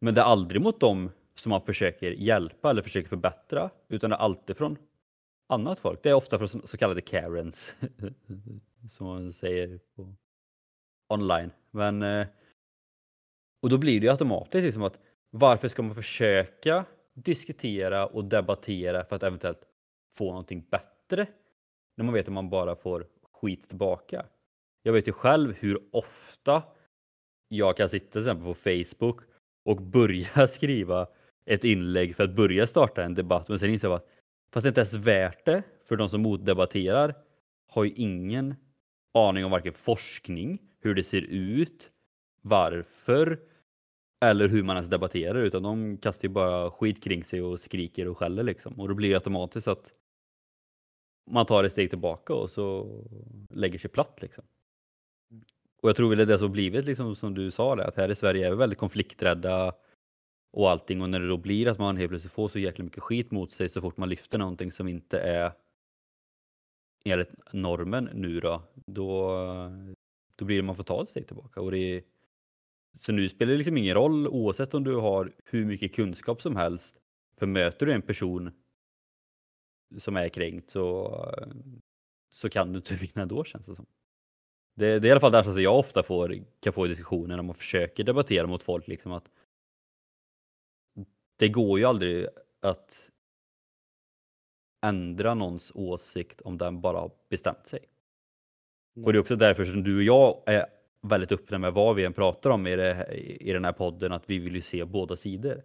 Men 0.01 0.13
det 0.13 0.21
är 0.21 0.25
aldrig 0.25 0.61
mot 0.61 0.79
dem 0.79 1.11
som 1.35 1.49
man 1.49 1.61
försöker 1.61 2.11
hjälpa 2.11 2.69
eller 2.69 2.81
försöker 2.81 3.09
förbättra. 3.09 3.69
Utan 3.87 4.09
det 4.09 4.15
är 4.15 4.19
alltid 4.19 4.57
från 4.57 4.77
annat 5.49 5.79
folk. 5.79 6.03
Det 6.03 6.09
är 6.09 6.13
ofta 6.13 6.37
från 6.37 6.67
så 6.67 6.77
kallade 6.77 7.01
Karens. 7.01 7.75
som 8.89 9.07
man 9.07 9.33
säger 9.33 9.79
på 9.95 10.15
online. 11.09 11.51
Men 11.71 12.01
eh, 12.01 12.27
och 13.61 13.69
då 13.69 13.77
blir 13.77 13.99
det 13.99 14.05
ju 14.05 14.11
automatiskt 14.11 14.65
liksom 14.65 14.83
att 14.83 14.99
varför 15.29 15.67
ska 15.67 15.81
man 15.81 15.95
försöka 15.95 16.85
diskutera 17.13 18.05
och 18.05 18.25
debattera 18.25 19.03
för 19.05 19.15
att 19.15 19.23
eventuellt 19.23 19.67
få 20.13 20.25
någonting 20.25 20.65
bättre 20.71 21.27
när 21.99 22.05
man 22.05 22.13
vet 22.13 22.27
att 22.27 22.33
man 22.33 22.49
bara 22.49 22.75
får 22.75 23.07
skit 23.33 23.69
tillbaka. 23.69 24.25
Jag 24.83 24.93
vet 24.93 25.07
ju 25.07 25.11
själv 25.11 25.53
hur 25.59 25.79
ofta 25.91 26.63
jag 27.47 27.77
kan 27.77 27.89
sitta 27.89 28.11
till 28.11 28.21
exempel 28.21 28.45
på 28.45 28.53
Facebook 28.53 29.19
och 29.65 29.81
börja 29.81 30.47
skriva 30.47 31.07
ett 31.45 31.63
inlägg 31.63 32.15
för 32.15 32.23
att 32.23 32.35
börja 32.35 32.67
starta 32.67 33.03
en 33.03 33.13
debatt 33.13 33.49
men 33.49 33.59
sen 33.59 33.69
inser 33.69 33.87
jag 33.87 33.95
att 33.95 34.07
fast 34.53 34.63
det 34.63 34.67
inte 34.67 34.81
ens 34.81 34.93
värt 34.93 35.45
det 35.45 35.63
för 35.85 35.95
de 35.95 36.09
som 36.09 36.21
motdebatterar 36.21 37.15
har 37.67 37.83
ju 37.83 37.91
ingen 37.91 38.55
aning 39.13 39.45
om 39.45 39.51
varken 39.51 39.73
forskning, 39.73 40.59
hur 40.79 40.95
det 40.95 41.03
ser 41.03 41.21
ut, 41.21 41.91
varför 42.41 43.39
eller 44.25 44.47
hur 44.47 44.63
man 44.63 44.75
ens 44.75 44.87
debatterar 44.87 45.41
utan 45.43 45.63
de 45.63 45.97
kastar 45.97 46.27
ju 46.27 46.33
bara 46.33 46.71
skit 46.71 47.03
kring 47.03 47.23
sig 47.23 47.41
och 47.41 47.59
skriker 47.59 48.07
och 48.07 48.17
skäller 48.17 48.43
liksom. 48.43 48.79
Och 48.79 48.87
då 48.87 48.93
blir 48.93 49.09
det 49.09 49.15
automatiskt 49.15 49.67
att 49.67 49.93
man 51.29 51.45
tar 51.45 51.63
ett 51.63 51.71
steg 51.71 51.89
tillbaka 51.89 52.33
och 52.33 52.51
så 52.51 52.87
lägger 53.49 53.79
sig 53.79 53.89
platt 53.89 54.17
liksom. 54.21 54.43
Och 55.81 55.89
jag 55.89 55.95
tror 55.95 56.09
väl 56.09 56.17
det 56.17 56.25
det 56.25 56.39
som 56.39 56.51
blivit 56.51 56.85
liksom 56.85 57.15
som 57.15 57.33
du 57.33 57.51
sa 57.51 57.75
det, 57.75 57.87
att 57.87 57.95
här 57.95 58.11
i 58.11 58.15
Sverige 58.15 58.47
är 58.47 58.51
vi 58.51 58.57
väldigt 58.57 58.79
konflikträdda 58.79 59.73
och 60.51 60.69
allting 60.69 61.01
och 61.01 61.09
när 61.09 61.19
det 61.19 61.27
då 61.27 61.37
blir 61.37 61.67
att 61.67 61.79
man 61.79 61.97
helt 61.97 62.09
plötsligt 62.09 62.33
får 62.33 62.47
så 62.47 62.59
jäkla 62.59 62.83
mycket 62.83 63.03
skit 63.03 63.31
mot 63.31 63.51
sig 63.51 63.69
så 63.69 63.81
fort 63.81 63.97
man 63.97 64.09
lyfter 64.09 64.37
någonting 64.37 64.71
som 64.71 64.87
inte 64.87 65.19
är 65.19 65.51
enligt 67.05 67.53
normen 67.53 68.09
nu 68.13 68.39
då, 68.39 68.61
då, 68.85 69.31
då 70.35 70.45
blir 70.45 70.57
det 70.57 70.63
man 70.63 70.75
får 70.75 70.83
ta 70.83 71.03
ett 71.03 71.09
steg 71.09 71.27
tillbaka. 71.27 71.61
Och 71.61 71.71
det 71.71 72.03
så 72.99 73.11
nu 73.11 73.29
spelar 73.29 73.51
det 73.51 73.57
liksom 73.57 73.77
ingen 73.77 73.95
roll 73.95 74.27
oavsett 74.27 74.73
om 74.73 74.83
du 74.83 74.95
har 74.95 75.31
hur 75.45 75.65
mycket 75.65 75.95
kunskap 75.95 76.41
som 76.41 76.55
helst. 76.55 76.95
För 77.37 77.45
möter 77.45 77.85
du 77.85 77.93
en 77.93 78.01
person 78.01 78.51
som 79.97 80.17
är 80.17 80.29
kränkt 80.29 80.69
så, 80.69 81.15
så 82.31 82.49
kan 82.49 82.71
du 82.71 82.77
inte 82.77 82.95
vinna 83.01 83.21
ändå 83.21 83.43
känns 83.43 83.65
det 83.65 83.75
som. 83.75 83.85
Det, 84.75 84.99
det 84.99 85.07
är 85.07 85.09
i 85.09 85.11
alla 85.11 85.19
fall 85.19 85.31
det 85.31 85.43
som 85.43 85.61
jag 85.61 85.79
ofta 85.79 86.03
får, 86.03 86.35
kan 86.59 86.73
få 86.73 86.85
i 86.85 86.89
diskussioner 86.89 87.35
när 87.35 87.43
man 87.43 87.55
försöker 87.55 88.03
debattera 88.03 88.47
mot 88.47 88.63
folk. 88.63 88.87
Liksom 88.87 89.11
att 89.11 89.31
det 91.37 91.49
går 91.49 91.79
ju 91.79 91.85
aldrig 91.85 92.27
att 92.61 93.11
ändra 94.85 95.33
någons 95.33 95.71
åsikt 95.75 96.41
om 96.41 96.57
den 96.57 96.81
bara 96.81 96.99
har 96.99 97.11
bestämt 97.29 97.67
sig. 97.67 97.79
Och 99.05 99.13
det 99.13 99.17
är 99.17 99.21
också 99.21 99.35
därför 99.35 99.65
som 99.65 99.83
du 99.83 99.97
och 99.97 100.03
jag 100.03 100.43
är 100.45 100.65
väldigt 101.01 101.31
öppna 101.31 101.57
med 101.57 101.73
vad 101.73 101.95
vi 101.95 102.05
än 102.05 102.13
pratar 102.13 102.49
om 102.49 102.67
i, 102.67 102.75
det, 102.75 103.07
i 103.39 103.53
den 103.53 103.65
här 103.65 103.71
podden, 103.71 104.11
att 104.11 104.29
vi 104.29 104.39
vill 104.39 104.55
ju 104.55 104.61
se 104.61 104.85
båda 104.85 105.17
sidor. 105.17 105.63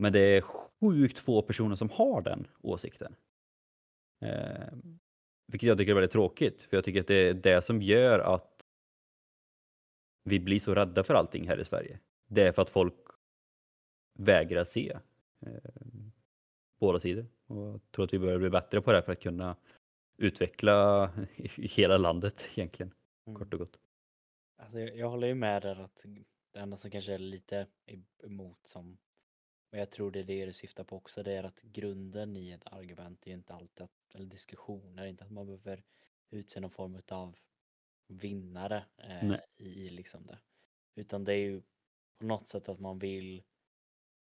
Men 0.00 0.12
det 0.12 0.18
är 0.18 0.40
sjukt 0.40 1.18
få 1.18 1.42
personer 1.42 1.76
som 1.76 1.90
har 1.90 2.22
den 2.22 2.46
åsikten. 2.60 3.14
Eh, 4.20 4.68
vilket 5.46 5.68
jag 5.68 5.78
tycker 5.78 5.90
är 5.90 5.94
väldigt 5.94 6.12
tråkigt, 6.12 6.62
för 6.62 6.76
jag 6.76 6.84
tycker 6.84 7.00
att 7.00 7.06
det 7.06 7.14
är 7.14 7.34
det 7.34 7.62
som 7.62 7.82
gör 7.82 8.18
att 8.18 8.66
vi 10.24 10.40
blir 10.40 10.60
så 10.60 10.74
rädda 10.74 11.04
för 11.04 11.14
allting 11.14 11.48
här 11.48 11.60
i 11.60 11.64
Sverige. 11.64 11.98
Det 12.26 12.42
är 12.42 12.52
för 12.52 12.62
att 12.62 12.70
folk 12.70 12.94
vägrar 14.18 14.64
se 14.64 14.98
eh, 15.40 15.70
båda 16.78 16.98
sidor. 17.00 17.26
Och 17.46 17.56
jag 17.56 17.80
tror 17.92 18.04
att 18.04 18.14
vi 18.14 18.18
börjar 18.18 18.38
bli 18.38 18.50
bättre 18.50 18.80
på 18.80 18.92
det 18.92 19.02
för 19.02 19.12
att 19.12 19.22
kunna 19.22 19.56
utveckla 20.16 21.06
hela 21.56 21.96
landet 21.96 22.48
egentligen, 22.54 22.94
Mm. 23.26 23.38
kort 23.38 23.54
och 23.54 23.60
gott. 23.60 23.78
Alltså, 24.56 24.78
jag, 24.80 24.96
jag 24.96 25.10
håller 25.10 25.26
ju 25.26 25.34
med 25.34 25.62
där 25.62 25.80
att 25.80 26.04
det 26.52 26.58
enda 26.60 26.76
som 26.76 26.90
kanske 26.90 27.14
är 27.14 27.18
lite 27.18 27.66
emot 28.24 28.66
som 28.66 28.98
men 29.70 29.80
jag 29.80 29.90
tror 29.90 30.10
det 30.10 30.20
är 30.20 30.24
det 30.24 30.46
du 30.46 30.52
syftar 30.52 30.84
på 30.84 30.96
också, 30.96 31.22
det 31.22 31.32
är 31.32 31.44
att 31.44 31.62
grunden 31.62 32.36
i 32.36 32.50
ett 32.50 32.66
argument 32.66 33.26
är 33.26 33.30
ju 33.30 33.36
inte 33.36 33.54
alltid 33.54 33.84
att, 33.84 34.14
eller 34.14 34.26
diskussioner, 34.26 35.06
inte 35.06 35.24
att 35.24 35.30
man 35.30 35.46
behöver 35.46 35.82
utse 36.30 36.60
någon 36.60 36.70
form 36.70 37.02
av 37.08 37.36
vinnare 38.06 38.84
eh, 38.96 39.34
i 39.56 39.90
liksom 39.90 40.26
det. 40.26 40.38
Utan 40.94 41.24
det 41.24 41.32
är 41.32 41.38
ju 41.38 41.62
på 42.18 42.24
något 42.24 42.48
sätt 42.48 42.68
att 42.68 42.80
man 42.80 42.98
vill, 42.98 43.42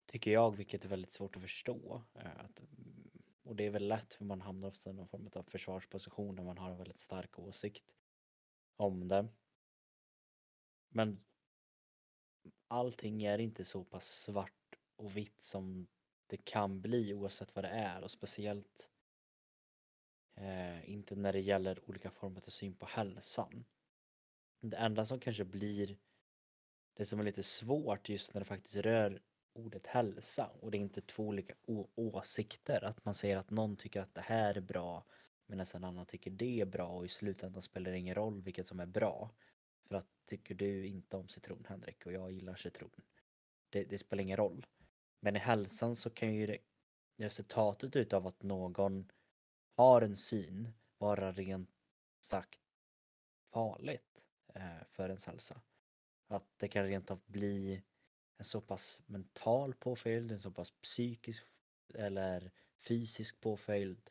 tycker 0.06 0.30
jag, 0.30 0.56
vilket 0.56 0.84
är 0.84 0.88
väldigt 0.88 1.12
svårt 1.12 1.36
att 1.36 1.42
förstå. 1.42 2.02
Eh, 2.14 2.40
att, 2.40 2.60
mm, 2.60 3.10
och 3.42 3.56
det 3.56 3.64
är 3.64 3.70
väl 3.70 3.88
lätt 3.88 4.14
för 4.14 4.24
man 4.24 4.40
hamnar 4.40 4.68
ofta 4.68 4.90
i 4.90 4.92
någon 4.92 5.08
form 5.08 5.30
av 5.34 5.42
försvarsposition 5.42 6.34
när 6.34 6.44
man 6.44 6.58
har 6.58 6.70
en 6.70 6.78
väldigt 6.78 7.00
stark 7.00 7.38
åsikt 7.38 7.94
om 8.76 9.08
det. 9.08 9.28
Men 10.88 11.24
allting 12.68 13.22
är 13.22 13.38
inte 13.38 13.64
så 13.64 13.84
pass 13.84 14.06
svart 14.06 14.76
och 14.96 15.16
vitt 15.16 15.40
som 15.40 15.86
det 16.26 16.36
kan 16.36 16.80
bli 16.80 17.14
oavsett 17.14 17.54
vad 17.54 17.64
det 17.64 17.68
är 17.68 18.02
och 18.02 18.10
speciellt 18.10 18.90
eh, 20.34 20.90
inte 20.90 21.16
när 21.16 21.32
det 21.32 21.40
gäller 21.40 21.90
olika 21.90 22.10
former 22.10 22.40
av 22.46 22.50
syn 22.50 22.74
på 22.74 22.86
hälsan. 22.86 23.64
Det 24.60 24.76
enda 24.76 25.06
som 25.06 25.20
kanske 25.20 25.44
blir 25.44 25.96
det 26.94 27.04
som 27.04 27.20
är 27.20 27.24
lite 27.24 27.42
svårt 27.42 28.08
just 28.08 28.34
när 28.34 28.40
det 28.40 28.44
faktiskt 28.44 28.76
rör 28.76 29.22
ordet 29.52 29.86
hälsa 29.86 30.50
och 30.60 30.70
det 30.70 30.78
är 30.78 30.80
inte 30.80 31.00
två 31.00 31.22
olika 31.22 31.54
åsikter. 31.94 32.84
Att 32.84 33.04
man 33.04 33.14
säger 33.14 33.36
att 33.36 33.50
någon 33.50 33.76
tycker 33.76 34.00
att 34.00 34.14
det 34.14 34.20
här 34.20 34.54
är 34.54 34.60
bra 34.60 35.04
medan 35.46 35.66
en 35.74 35.84
annan 35.84 36.06
tycker 36.06 36.30
det 36.30 36.60
är 36.60 36.66
bra 36.66 36.88
och 36.88 37.04
i 37.04 37.08
slutändan 37.08 37.62
spelar 37.62 37.90
det 37.90 37.98
ingen 37.98 38.14
roll 38.14 38.42
vilket 38.42 38.66
som 38.66 38.80
är 38.80 38.86
bra. 38.86 39.30
För 39.88 39.94
att 39.94 40.06
tycker 40.26 40.54
du 40.54 40.86
inte 40.86 41.16
om 41.16 41.28
citron 41.28 41.64
Henrik 41.68 42.06
och 42.06 42.12
jag 42.12 42.32
gillar 42.32 42.54
citron. 42.54 42.90
Det, 43.70 43.84
det 43.84 43.98
spelar 43.98 44.22
ingen 44.22 44.36
roll. 44.36 44.66
Men 45.24 45.36
i 45.36 45.38
hälsan 45.38 45.96
så 45.96 46.10
kan 46.10 46.34
ju 46.34 46.58
resultatet 47.16 47.96
utav 47.96 48.26
att 48.26 48.42
någon 48.42 49.12
har 49.76 50.02
en 50.02 50.16
syn 50.16 50.72
vara 50.98 51.32
rent 51.32 51.70
sagt 52.20 52.60
farligt 53.52 54.20
eh, 54.54 54.84
för 54.90 55.08
ens 55.08 55.26
hälsa. 55.26 55.60
Att 56.28 56.46
det 56.56 56.68
kan 56.68 56.86
rent 56.86 57.10
av 57.10 57.20
bli 57.26 57.82
en 58.36 58.44
så 58.44 58.60
pass 58.60 59.02
mental 59.06 59.74
påföljd, 59.74 60.32
en 60.32 60.40
så 60.40 60.50
pass 60.50 60.70
psykisk 60.70 61.44
eller 61.94 62.50
fysisk 62.76 63.40
påföljd 63.40 64.10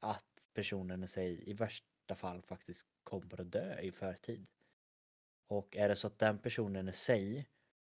att 0.00 0.44
personen 0.54 1.04
i 1.04 1.08
sig 1.08 1.50
i 1.50 1.52
värsta 1.52 2.14
fall 2.14 2.42
faktiskt 2.42 2.86
kommer 3.02 3.40
att 3.40 3.52
dö 3.52 3.80
i 3.80 3.92
förtid. 3.92 4.46
Och 5.46 5.76
är 5.76 5.88
det 5.88 5.96
så 5.96 6.06
att 6.06 6.18
den 6.18 6.38
personen 6.38 6.88
i 6.88 6.92
sig 6.92 7.48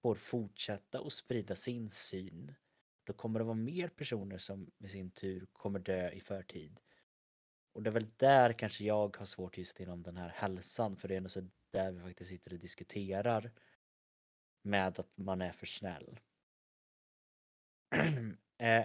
får 0.03 0.15
fortsätta 0.15 1.01
att 1.01 1.13
sprida 1.13 1.57
sin 1.57 1.91
syn 1.91 2.55
då 3.05 3.13
kommer 3.13 3.39
det 3.39 3.45
vara 3.45 3.55
mer 3.55 3.89
personer 3.89 4.39
som 4.39 4.71
i 4.79 4.89
sin 4.89 5.11
tur 5.11 5.47
kommer 5.53 5.79
dö 5.79 6.11
i 6.11 6.21
förtid. 6.21 6.81
Och 7.73 7.83
det 7.83 7.91
är 7.91 7.93
väl 7.93 8.11
där 8.17 8.53
kanske 8.53 8.85
jag 8.85 9.17
har 9.17 9.25
svårt 9.25 9.59
just 9.59 9.81
inom 9.81 10.03
den 10.03 10.17
här 10.17 10.29
hälsan 10.29 10.97
för 10.97 11.09
det 11.09 11.17
är 11.17 11.21
nog 11.21 11.31
så 11.31 11.49
där 11.71 11.93
vi 11.93 12.01
faktiskt 12.01 12.31
sitter 12.31 12.53
och 12.53 12.59
diskuterar 12.59 13.53
med 14.63 14.99
att 14.99 15.17
man 15.17 15.43
är 15.43 15.53
för 15.53 15.67
snäll. 15.67 16.21
eh, 18.59 18.85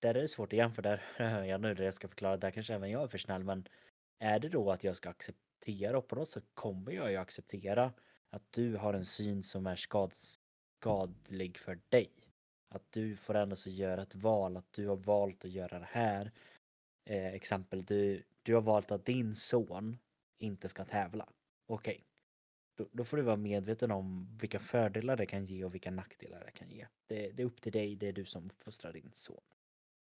där 0.00 0.14
är 0.14 0.22
det 0.22 0.28
svårt 0.28 0.52
igen 0.52 0.74
för 0.74 0.82
där 0.82 0.96
hör 1.16 1.44
jag 1.44 1.60
nu 1.60 1.74
det 1.74 1.84
jag 1.84 1.94
ska 1.94 2.08
förklara, 2.08 2.36
där 2.36 2.50
kanske 2.50 2.74
även 2.74 2.90
jag 2.90 3.02
är 3.02 3.08
för 3.08 3.18
snäll 3.18 3.44
men 3.44 3.68
är 4.18 4.38
det 4.38 4.48
då 4.48 4.70
att 4.70 4.84
jag 4.84 4.96
ska 4.96 5.08
acceptera 5.10 5.98
och 5.98 6.08
på 6.08 6.16
något 6.16 6.30
sätt 6.30 6.44
kommer 6.54 6.92
jag 6.92 7.10
ju 7.10 7.16
acceptera 7.16 7.92
att 8.34 8.52
du 8.52 8.76
har 8.76 8.94
en 8.94 9.04
syn 9.04 9.42
som 9.42 9.66
är 9.66 9.76
skad, 9.76 10.12
skadlig 10.14 11.58
för 11.58 11.78
dig. 11.88 12.10
Att 12.68 12.92
du 12.92 13.16
får 13.16 13.34
ändå 13.34 13.56
så 13.56 13.70
göra 13.70 14.02
ett 14.02 14.14
val, 14.14 14.56
att 14.56 14.72
du 14.72 14.88
har 14.88 14.96
valt 14.96 15.44
att 15.44 15.50
göra 15.50 15.78
det 15.78 15.88
här. 15.90 16.32
Eh, 17.04 17.26
exempel, 17.26 17.84
du, 17.84 18.22
du 18.42 18.54
har 18.54 18.60
valt 18.60 18.90
att 18.90 19.04
din 19.04 19.34
son 19.34 19.98
inte 20.38 20.68
ska 20.68 20.84
tävla. 20.84 21.28
Okej. 21.66 22.04
Då, 22.76 22.88
då 22.92 23.04
får 23.04 23.16
du 23.16 23.22
vara 23.22 23.36
medveten 23.36 23.90
om 23.90 24.36
vilka 24.40 24.58
fördelar 24.58 25.16
det 25.16 25.26
kan 25.26 25.44
ge 25.44 25.64
och 25.64 25.74
vilka 25.74 25.90
nackdelar 25.90 26.44
det 26.44 26.50
kan 26.50 26.70
ge. 26.70 26.86
Det, 27.06 27.30
det 27.30 27.42
är 27.42 27.46
upp 27.46 27.60
till 27.60 27.72
dig, 27.72 27.96
det 27.96 28.08
är 28.08 28.12
du 28.12 28.24
som 28.24 28.46
uppfostrar 28.46 28.92
din 28.92 29.10
son. 29.12 29.40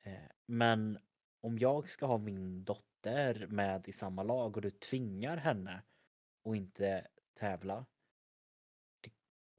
Eh, 0.03 0.31
men 0.47 0.99
om 1.41 1.59
jag 1.59 1.91
ska 1.91 2.07
ha 2.07 2.19
min 2.19 2.65
dotter 2.65 3.47
med 3.47 3.89
i 3.89 3.93
samma 3.93 4.23
lag 4.23 4.57
och 4.57 4.63
du 4.63 4.71
tvingar 4.71 5.37
henne 5.37 5.83
att 6.45 6.57
inte 6.57 7.07
tävla. 7.35 7.87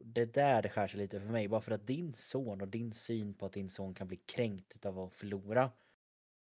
Det, 0.08 0.22
är 0.22 0.26
där 0.26 0.62
det 0.62 0.70
skär 0.70 0.88
sig 0.88 1.00
lite 1.00 1.20
för 1.20 1.28
mig. 1.28 1.48
Bara 1.48 1.62
för 1.62 1.72
att 1.72 1.88
din 1.88 2.14
son 2.14 2.62
och 2.62 2.68
din 2.68 2.94
syn 2.94 3.34
på 3.34 3.46
att 3.46 3.54
din 3.54 3.70
son 3.70 3.94
kan 3.94 4.08
bli 4.08 4.18
kränkt 4.18 4.86
av 4.86 5.00
att 5.00 5.14
förlora. 5.14 5.72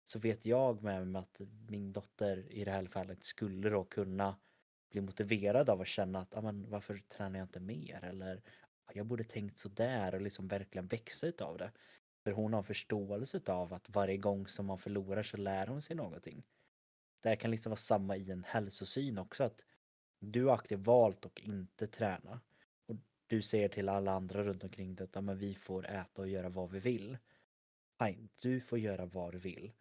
Så 0.06 0.20
vet 0.20 0.46
jag 0.46 0.84
med 0.84 1.08
mig 1.08 1.20
att 1.20 1.42
min 1.70 1.94
dotter 1.94 2.52
i 2.52 2.64
det 2.64 2.72
här 2.72 2.86
fallet 2.86 3.24
skulle 3.24 3.70
då 3.70 3.84
kunna 3.84 4.40
bli 4.92 5.02
motiverad 5.02 5.70
av 5.70 5.82
att 5.82 5.88
känna 5.88 6.20
att 6.20 6.36
ah, 6.36 6.42
men, 6.42 6.70
varför 6.70 7.04
tränar 7.10 7.40
jag 7.40 7.46
inte 7.46 7.60
mer? 7.60 8.04
Eller 8.04 8.42
ah, 8.86 8.92
jag 8.94 9.06
borde 9.06 9.24
tänkt 9.24 9.60
så 9.60 9.70
där 9.70 10.16
och 10.16 10.22
liksom 10.22 10.48
verkligen 10.48 10.88
växa 10.88 11.28
utav 11.28 11.58
det. 11.58 11.72
För 12.24 12.32
hon 12.32 12.54
har 12.54 12.64
förståelse 12.64 13.38
utav 13.38 13.74
att 13.74 13.90
varje 13.90 14.18
gång 14.18 14.48
som 14.48 14.66
man 14.66 14.78
förlorar 14.78 15.24
så 15.24 15.38
lär 15.38 15.68
hon 15.68 15.82
sig 15.82 15.96
någonting. 15.96 16.44
Det 17.22 17.30
här 17.30 17.36
kan 17.36 17.52
liksom 17.52 17.70
vara 17.70 17.78
samma 17.78 18.18
i 18.18 18.32
en 18.32 18.44
hälsosyn 18.44 19.18
också 19.18 19.44
att 19.44 19.64
du 20.20 20.46
har 20.46 20.54
aktivt 20.54 20.80
valt 20.80 21.26
att 21.26 21.40
inte 21.40 21.88
träna. 21.88 22.42
Du 23.28 23.42
säger 23.42 23.70
till 23.70 23.90
alla 23.90 24.12
andra 24.12 24.44
runt 24.44 24.64
omkring 24.64 24.96
dig 24.96 25.08
att 25.14 25.24
men 25.24 25.38
vi 25.38 25.56
får 25.56 25.88
äta 25.88 26.22
och 26.22 26.30
göra 26.30 26.50
vad 26.50 26.72
vi 26.72 26.80
vill. 26.80 27.18
Fine, 28.00 28.30
du 28.42 28.62
får 28.62 28.80
göra 28.80 29.06
vad 29.06 29.34
du 29.34 29.40
vill. 29.40 29.72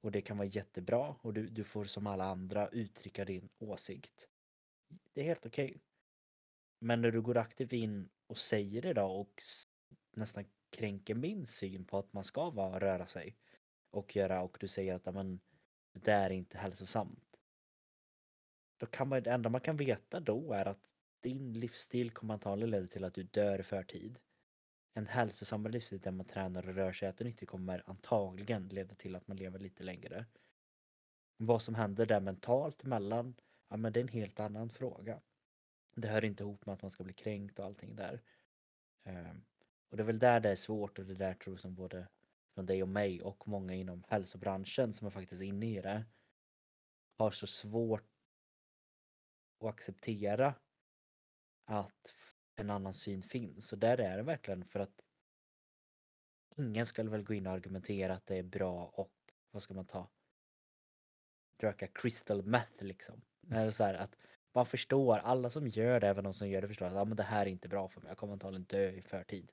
Och 0.00 0.12
det 0.12 0.20
kan 0.20 0.36
vara 0.36 0.48
jättebra 0.48 1.16
och 1.20 1.34
du, 1.34 1.46
du 1.46 1.64
får 1.64 1.84
som 1.84 2.06
alla 2.06 2.24
andra 2.24 2.68
uttrycka 2.68 3.24
din 3.24 3.48
åsikt. 3.58 4.28
Det 5.12 5.20
är 5.20 5.24
helt 5.24 5.46
okej. 5.46 5.80
Men 6.78 7.00
när 7.00 7.10
du 7.10 7.20
går 7.22 7.36
aktivt 7.36 7.72
in 7.72 8.08
och 8.26 8.38
säger 8.38 8.82
det 8.82 8.92
då 8.92 9.04
och 9.06 9.42
nästan 10.12 10.44
kränker 10.70 11.14
min 11.14 11.46
syn 11.46 11.84
på 11.84 11.98
att 11.98 12.12
man 12.12 12.24
ska 12.24 12.50
vara, 12.50 12.80
röra 12.80 13.06
sig 13.06 13.36
och 13.90 14.16
göra 14.16 14.42
och 14.42 14.56
du 14.60 14.68
säger 14.68 14.94
att 14.94 15.14
men, 15.14 15.40
det 15.92 16.04
där 16.04 16.24
är 16.24 16.30
inte 16.30 16.58
hälsosamt. 16.58 17.36
Då 18.76 18.86
kan 18.86 19.08
man, 19.08 19.22
det 19.22 19.30
enda 19.30 19.48
man 19.48 19.60
kan 19.60 19.76
veta 19.76 20.20
då 20.20 20.52
är 20.52 20.68
att 20.68 20.88
din 21.26 21.52
livsstil 21.52 22.10
kommer 22.10 22.34
antagligen 22.34 22.70
leda 22.70 22.86
till 22.86 23.04
att 23.04 23.14
du 23.14 23.22
dör 23.22 23.58
i 23.58 23.62
förtid. 23.62 24.18
En 24.94 25.06
hälsosammare 25.06 25.72
livsstil 25.72 26.00
där 26.00 26.10
man 26.10 26.26
tränar 26.26 26.68
och 26.68 26.74
rör 26.74 26.92
sig 26.92 27.08
och 27.08 27.14
äter 27.14 27.24
nyttigt 27.24 27.50
kommer 27.50 27.82
antagligen 27.86 28.68
leda 28.68 28.94
till 28.94 29.16
att 29.16 29.28
man 29.28 29.36
lever 29.36 29.58
lite 29.58 29.82
längre. 29.82 30.26
Vad 31.36 31.62
som 31.62 31.74
händer 31.74 32.06
där 32.06 32.20
mentalt 32.20 32.84
emellan, 32.84 33.34
ja 33.68 33.76
men 33.76 33.92
det 33.92 34.00
är 34.00 34.02
en 34.02 34.08
helt 34.08 34.40
annan 34.40 34.70
fråga. 34.70 35.20
Det 35.94 36.08
hör 36.08 36.24
inte 36.24 36.42
ihop 36.42 36.66
med 36.66 36.72
att 36.72 36.82
man 36.82 36.90
ska 36.90 37.04
bli 37.04 37.14
kränkt 37.14 37.58
och 37.58 37.64
allting 37.64 37.96
där. 37.96 38.22
Ehm, 39.04 39.44
och 39.88 39.96
det 39.96 40.02
är 40.02 40.06
väl 40.06 40.18
där 40.18 40.40
det 40.40 40.50
är 40.50 40.56
svårt 40.56 40.98
och 40.98 41.04
det 41.04 41.14
där 41.14 41.34
tror 41.34 41.54
jag 41.54 41.60
som 41.60 41.74
både 41.74 42.08
från 42.54 42.66
dig 42.66 42.82
och 42.82 42.88
mig 42.88 43.22
och 43.22 43.48
många 43.48 43.74
inom 43.74 44.04
hälsobranschen 44.08 44.92
som 44.92 45.06
är 45.06 45.10
faktiskt 45.10 45.42
inne 45.42 45.66
i 45.66 45.80
det 45.80 46.04
har 47.18 47.30
så 47.30 47.46
svårt 47.46 48.08
att 49.60 49.68
acceptera 49.68 50.54
att 51.66 52.14
en 52.56 52.70
annan 52.70 52.94
syn 52.94 53.22
finns. 53.22 53.72
Och 53.72 53.78
där 53.78 54.00
är 54.00 54.16
det 54.16 54.22
verkligen 54.22 54.64
för 54.64 54.80
att 54.80 55.02
ingen 56.56 56.86
ska 56.86 57.02
väl 57.02 57.22
gå 57.22 57.34
in 57.34 57.46
och 57.46 57.52
argumentera 57.52 58.14
att 58.14 58.26
det 58.26 58.36
är 58.36 58.42
bra 58.42 58.84
och 58.84 59.12
vad 59.50 59.62
ska 59.62 59.74
man 59.74 59.86
ta? 59.86 60.08
Röka 61.58 61.86
crystal 61.86 62.42
meth 62.42 62.84
liksom. 62.84 63.22
Mm. 63.50 63.72
så 63.72 63.84
här, 63.84 63.94
att 63.94 64.16
man 64.52 64.66
förstår, 64.66 65.18
alla 65.18 65.50
som 65.50 65.68
gör 65.68 66.00
det, 66.00 66.08
även 66.08 66.24
de 66.24 66.34
som 66.34 66.48
gör 66.48 66.62
det 66.62 66.68
förstår 66.68 66.86
att 66.86 66.94
ah, 66.94 67.04
men 67.04 67.16
det 67.16 67.22
här 67.22 67.46
är 67.46 67.50
inte 67.50 67.68
bra 67.68 67.88
för 67.88 68.00
mig, 68.00 68.10
jag 68.10 68.18
kommer 68.18 68.32
antagligen 68.32 68.64
dö 68.64 68.90
i 68.90 69.02
förtid. 69.02 69.52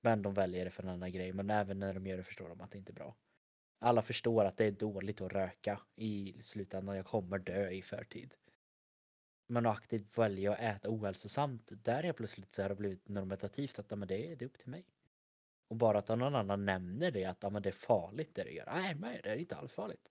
Men 0.00 0.22
de 0.22 0.34
väljer 0.34 0.64
det 0.64 0.70
för 0.70 0.82
en 0.82 0.88
annan 0.88 1.12
grej, 1.12 1.32
men 1.32 1.50
även 1.50 1.78
när 1.78 1.94
de 1.94 2.06
gör 2.06 2.16
det 2.16 2.22
förstår 2.22 2.48
de 2.48 2.60
att 2.60 2.70
det 2.70 2.78
inte 2.78 2.92
är 2.92 2.94
bra. 2.94 3.16
Alla 3.78 4.02
förstår 4.02 4.44
att 4.44 4.56
det 4.56 4.64
är 4.64 4.70
dåligt 4.70 5.20
att 5.20 5.32
röka 5.32 5.80
i 5.96 6.42
slutändan, 6.42 6.96
jag 6.96 7.06
kommer 7.06 7.38
dö 7.38 7.70
i 7.70 7.82
förtid 7.82 8.34
man 9.52 9.66
aktivt 9.66 10.18
väljer 10.18 10.50
att 10.50 10.60
äta 10.60 10.88
ohälsosamt, 10.90 11.68
där 11.68 12.04
är 12.04 12.12
plötsligt 12.12 12.52
så 12.52 12.62
har 12.62 12.68
det 12.68 12.74
blivit 12.74 13.08
normativt 13.08 13.78
att 13.78 13.98
men 13.98 14.08
det, 14.08 14.32
är, 14.32 14.36
det 14.36 14.44
är 14.44 14.46
upp 14.46 14.58
till 14.58 14.70
mig. 14.70 14.84
Och 15.68 15.76
bara 15.76 15.98
att 15.98 16.08
någon 16.08 16.34
annan 16.34 16.64
nämner 16.64 17.10
det, 17.10 17.24
att 17.24 17.52
men 17.52 17.62
det 17.62 17.68
är 17.68 17.72
farligt 17.72 18.34
det 18.34 18.44
du 18.44 18.50
gör. 18.50 18.66
Nej, 18.66 18.94
men 18.94 19.20
det 19.22 19.30
är 19.30 19.36
inte 19.36 19.56
alls 19.56 19.72
farligt. 19.72 20.10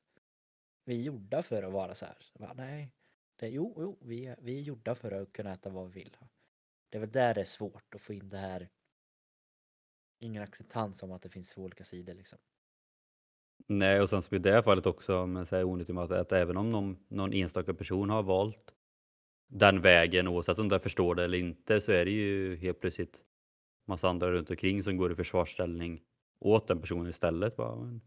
Vi 0.85 0.99
är 0.99 1.01
gjorda 1.01 1.43
för 1.43 1.63
att 1.63 1.73
vara 1.73 1.95
så 1.95 2.05
här. 2.05 2.17
Bara, 2.33 2.53
nej, 2.53 2.91
det, 3.35 3.47
jo, 3.47 3.75
jo 3.77 3.97
vi, 4.01 4.25
är, 4.25 4.35
vi 4.41 4.57
är 4.57 4.61
gjorda 4.61 4.95
för 4.95 5.11
att 5.11 5.33
kunna 5.33 5.53
äta 5.53 5.69
vad 5.69 5.91
vi 5.91 6.03
vill. 6.03 6.17
Det 6.89 6.97
är 6.97 6.99
väl 6.99 7.11
där 7.11 7.33
det 7.33 7.41
är 7.41 7.45
svårt 7.45 7.95
att 7.95 8.01
få 8.01 8.13
in 8.13 8.29
det 8.29 8.37
här. 8.37 8.69
Ingen 10.19 10.43
acceptans 10.43 11.03
om 11.03 11.11
att 11.11 11.21
det 11.21 11.29
finns 11.29 11.49
två 11.49 11.61
olika 11.61 11.83
sidor 11.83 12.13
liksom. 12.13 12.39
Nej, 13.67 14.01
och 14.01 14.09
sen 14.09 14.21
som 14.21 14.35
i 14.35 14.39
det 14.39 14.51
här 14.51 14.61
fallet 14.61 14.85
också, 14.85 15.25
men 15.25 15.45
här 15.51 15.63
onödigt 15.63 15.97
att, 15.97 16.11
att 16.11 16.31
även 16.31 16.57
om 16.57 16.69
någon, 16.69 17.05
någon 17.07 17.33
enstaka 17.33 17.73
person 17.73 18.09
har 18.09 18.23
valt 18.23 18.75
den 19.53 19.81
vägen, 19.81 20.27
oavsett 20.27 20.59
om 20.59 20.69
den 20.69 20.79
förstår 20.79 21.15
det 21.15 21.23
eller 21.23 21.37
inte, 21.37 21.81
så 21.81 21.91
är 21.91 22.05
det 22.05 22.11
ju 22.11 22.55
helt 22.55 22.79
plötsligt 22.79 23.21
massa 23.87 24.09
andra 24.09 24.31
runt 24.31 24.49
omkring 24.49 24.83
som 24.83 24.97
går 24.97 25.11
i 25.11 25.15
försvarsställning 25.15 26.01
åt 26.39 26.67
den 26.67 26.81
personen 26.81 27.09
istället. 27.09 27.55
Bara, 27.55 27.75
men 27.75 28.01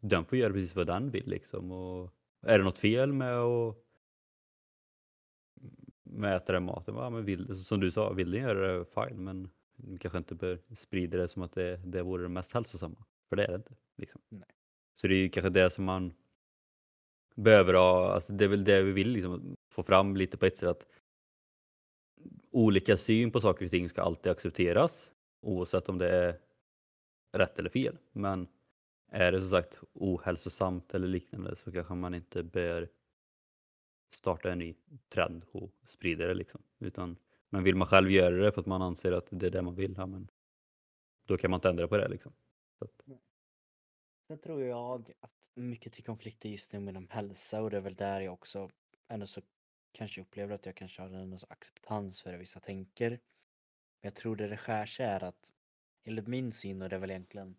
den 0.00 0.24
får 0.24 0.38
göra 0.38 0.52
precis 0.52 0.74
vad 0.74 0.86
den 0.86 1.10
vill 1.10 1.26
liksom. 1.26 1.72
Och 1.72 2.10
är 2.46 2.58
det 2.58 2.64
något 2.64 2.78
fel 2.78 3.12
med 3.12 3.38
att 3.38 3.76
med 6.02 6.36
äta 6.36 6.52
den 6.52 6.64
maten? 6.64 6.94
Ja, 6.94 7.10
men 7.10 7.24
vill, 7.24 7.64
som 7.64 7.80
du 7.80 7.90
sa, 7.90 8.12
vill 8.12 8.30
den 8.30 8.42
göra 8.42 8.78
det 8.78 8.84
fine, 8.84 9.24
men 9.24 9.50
kanske 10.00 10.18
inte 10.18 10.34
bör 10.34 10.58
sprida 10.74 11.18
det 11.18 11.28
som 11.28 11.42
att 11.42 11.52
det, 11.52 11.76
det 11.76 12.02
vore 12.02 12.22
det 12.22 12.28
mest 12.28 12.52
hälsosamma. 12.52 13.04
För 13.28 13.36
det 13.36 13.44
är 13.44 13.48
det 13.48 13.56
inte. 13.56 13.74
Liksom. 13.96 14.20
Nej. 14.28 14.48
Så 14.94 15.06
det 15.06 15.14
är 15.14 15.18
ju 15.18 15.28
kanske 15.28 15.50
det 15.50 15.70
som 15.70 15.84
man 15.84 16.12
behöver 17.34 17.74
ha, 17.74 18.12
alltså 18.12 18.32
det 18.32 18.44
är 18.44 18.48
väl 18.48 18.64
det 18.64 18.82
vi 18.82 18.92
vill 18.92 19.08
liksom, 19.08 19.56
få 19.72 19.82
fram 19.82 20.16
lite 20.16 20.36
på 20.36 20.46
ett 20.46 20.58
sätt 20.58 20.68
att 20.68 20.86
olika 22.50 22.96
syn 22.96 23.30
på 23.30 23.40
saker 23.40 23.64
och 23.64 23.70
ting 23.70 23.88
ska 23.88 24.02
alltid 24.02 24.32
accepteras 24.32 25.12
oavsett 25.40 25.88
om 25.88 25.98
det 25.98 26.08
är 26.10 26.40
rätt 27.32 27.58
eller 27.58 27.70
fel. 27.70 27.98
Men 28.12 28.48
är 29.10 29.32
det 29.32 29.40
som 29.40 29.50
sagt 29.50 29.80
ohälsosamt 29.92 30.94
eller 30.94 31.08
liknande 31.08 31.56
så 31.56 31.72
kanske 31.72 31.94
man 31.94 32.14
inte 32.14 32.42
bör 32.42 32.88
starta 34.14 34.52
en 34.52 34.58
ny 34.58 34.74
trend 35.08 35.44
och 35.52 35.72
sprida 35.86 36.26
det 36.26 36.34
liksom. 36.34 36.62
Utan, 36.78 37.16
men 37.48 37.62
vill 37.62 37.76
man 37.76 37.86
själv 37.86 38.10
göra 38.10 38.36
det 38.36 38.52
för 38.52 38.60
att 38.60 38.66
man 38.66 38.82
anser 38.82 39.12
att 39.12 39.28
det 39.30 39.46
är 39.46 39.50
det 39.50 39.62
man 39.62 39.74
vill, 39.74 39.94
ja, 39.96 40.06
men 40.06 40.28
då 41.26 41.36
kan 41.36 41.50
man 41.50 41.58
inte 41.58 41.68
ändra 41.68 41.88
på 41.88 41.96
det 41.96 42.08
liksom. 42.08 42.32
Så 42.78 42.84
att, 42.84 43.02
Sen 44.30 44.38
tror 44.38 44.62
jag 44.62 45.14
att 45.20 45.50
mycket 45.54 45.92
till 45.92 46.04
konflikter 46.04 46.48
just 46.48 46.72
nu 46.72 46.78
inom 46.78 47.08
hälsa 47.08 47.62
och 47.62 47.70
det 47.70 47.76
är 47.76 47.80
väl 47.80 47.94
där 47.94 48.20
jag 48.20 48.32
också 48.32 48.70
ändå 49.08 49.26
så 49.26 49.42
kanske 49.92 50.20
upplever 50.20 50.54
att 50.54 50.66
jag 50.66 50.76
kanske 50.76 51.02
har 51.02 51.08
en 51.08 51.38
acceptans 51.48 52.22
för 52.22 52.32
det 52.32 52.38
vissa 52.38 52.60
tänker. 52.60 53.10
Men 53.10 53.18
jag 54.00 54.14
tror 54.14 54.36
det 54.36 54.48
det 54.48 54.56
skär 54.56 54.86
sig 54.86 55.06
är 55.06 55.24
att 55.24 55.52
enligt 56.04 56.26
min 56.26 56.52
syn 56.52 56.82
och 56.82 56.88
det 56.88 56.96
är 56.96 57.00
väl 57.00 57.10
egentligen 57.10 57.56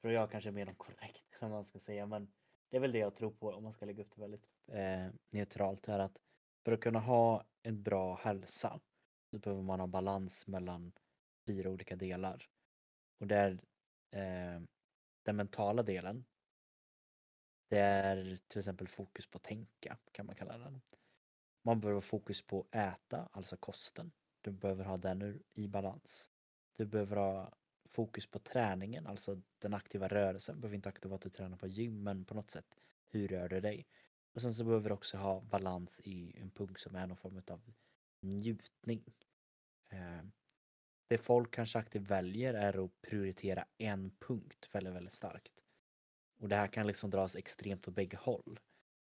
tror 0.00 0.12
jag 0.12 0.30
kanske 0.30 0.50
är 0.50 0.52
mer 0.52 0.74
korrekt 0.74 1.24
än 1.40 1.50
man 1.50 1.64
ska 1.64 1.78
säga 1.78 2.06
men 2.06 2.32
det 2.70 2.76
är 2.76 2.80
väl 2.80 2.92
det 2.92 2.98
jag 2.98 3.16
tror 3.16 3.30
på 3.30 3.50
om 3.50 3.62
man 3.62 3.72
ska 3.72 3.86
lägga 3.86 4.02
upp 4.02 4.14
det 4.14 4.20
väldigt 4.20 4.46
eh, 4.66 5.08
neutralt 5.30 5.86
här 5.86 5.98
att 5.98 6.18
för 6.64 6.72
att 6.72 6.80
kunna 6.80 7.00
ha 7.00 7.44
en 7.62 7.82
bra 7.82 8.16
hälsa 8.16 8.80
så 9.30 9.38
behöver 9.38 9.62
man 9.62 9.80
ha 9.80 9.86
balans 9.86 10.46
mellan 10.46 10.92
fyra 11.46 11.70
olika 11.70 11.96
delar. 11.96 12.48
Och 13.20 13.26
där 13.26 13.60
eh, 14.10 14.60
den 15.22 15.36
mentala 15.36 15.82
delen. 15.82 16.24
Det 17.68 17.78
är 17.78 18.38
till 18.48 18.58
exempel 18.58 18.88
fokus 18.88 19.26
på 19.26 19.38
tänka 19.38 19.98
kan 20.12 20.26
man 20.26 20.34
kalla 20.34 20.58
den. 20.58 20.80
Man 21.62 21.80
behöver 21.80 22.00
fokus 22.00 22.46
på 22.46 22.66
äta, 22.70 23.28
alltså 23.32 23.56
kosten. 23.56 24.12
Du 24.40 24.50
behöver 24.50 24.84
ha 24.84 24.96
den 24.96 25.42
i 25.52 25.68
balans. 25.68 26.30
Du 26.76 26.86
behöver 26.86 27.16
ha 27.16 27.52
fokus 27.84 28.26
på 28.26 28.38
träningen, 28.38 29.06
alltså 29.06 29.42
den 29.58 29.74
aktiva 29.74 30.08
rörelsen. 30.08 30.54
Du 30.54 30.60
behöver 30.60 30.76
inte 30.76 30.88
aktivt 30.88 31.12
att 31.12 31.20
du 31.20 31.30
tränar 31.30 31.56
på 31.56 31.66
gym, 31.66 32.02
men 32.02 32.24
på 32.24 32.34
något 32.34 32.50
sätt, 32.50 32.76
hur 33.06 33.28
rör 33.28 33.48
du 33.48 33.60
dig? 33.60 33.86
Och 34.32 34.42
sen 34.42 34.54
så 34.54 34.64
behöver 34.64 34.88
du 34.88 34.94
också 34.94 35.16
ha 35.16 35.40
balans 35.40 36.00
i 36.04 36.40
en 36.40 36.50
punkt 36.50 36.80
som 36.80 36.96
är 36.96 37.06
någon 37.06 37.16
form 37.16 37.42
av 37.50 37.72
njutning. 38.20 39.04
Det 41.12 41.18
folk 41.18 41.54
kanske 41.54 41.78
aktivt 41.78 42.10
väljer 42.10 42.54
är 42.54 42.84
att 42.84 43.02
prioritera 43.02 43.64
en 43.78 44.10
punkt 44.10 44.68
väldigt, 44.72 44.94
väldigt 44.94 45.12
starkt. 45.12 45.52
Och 46.38 46.48
det 46.48 46.56
här 46.56 46.66
kan 46.66 46.86
liksom 46.86 47.10
dras 47.10 47.36
extremt 47.36 47.88
åt 47.88 47.94
bägge 47.94 48.16
håll. 48.16 48.60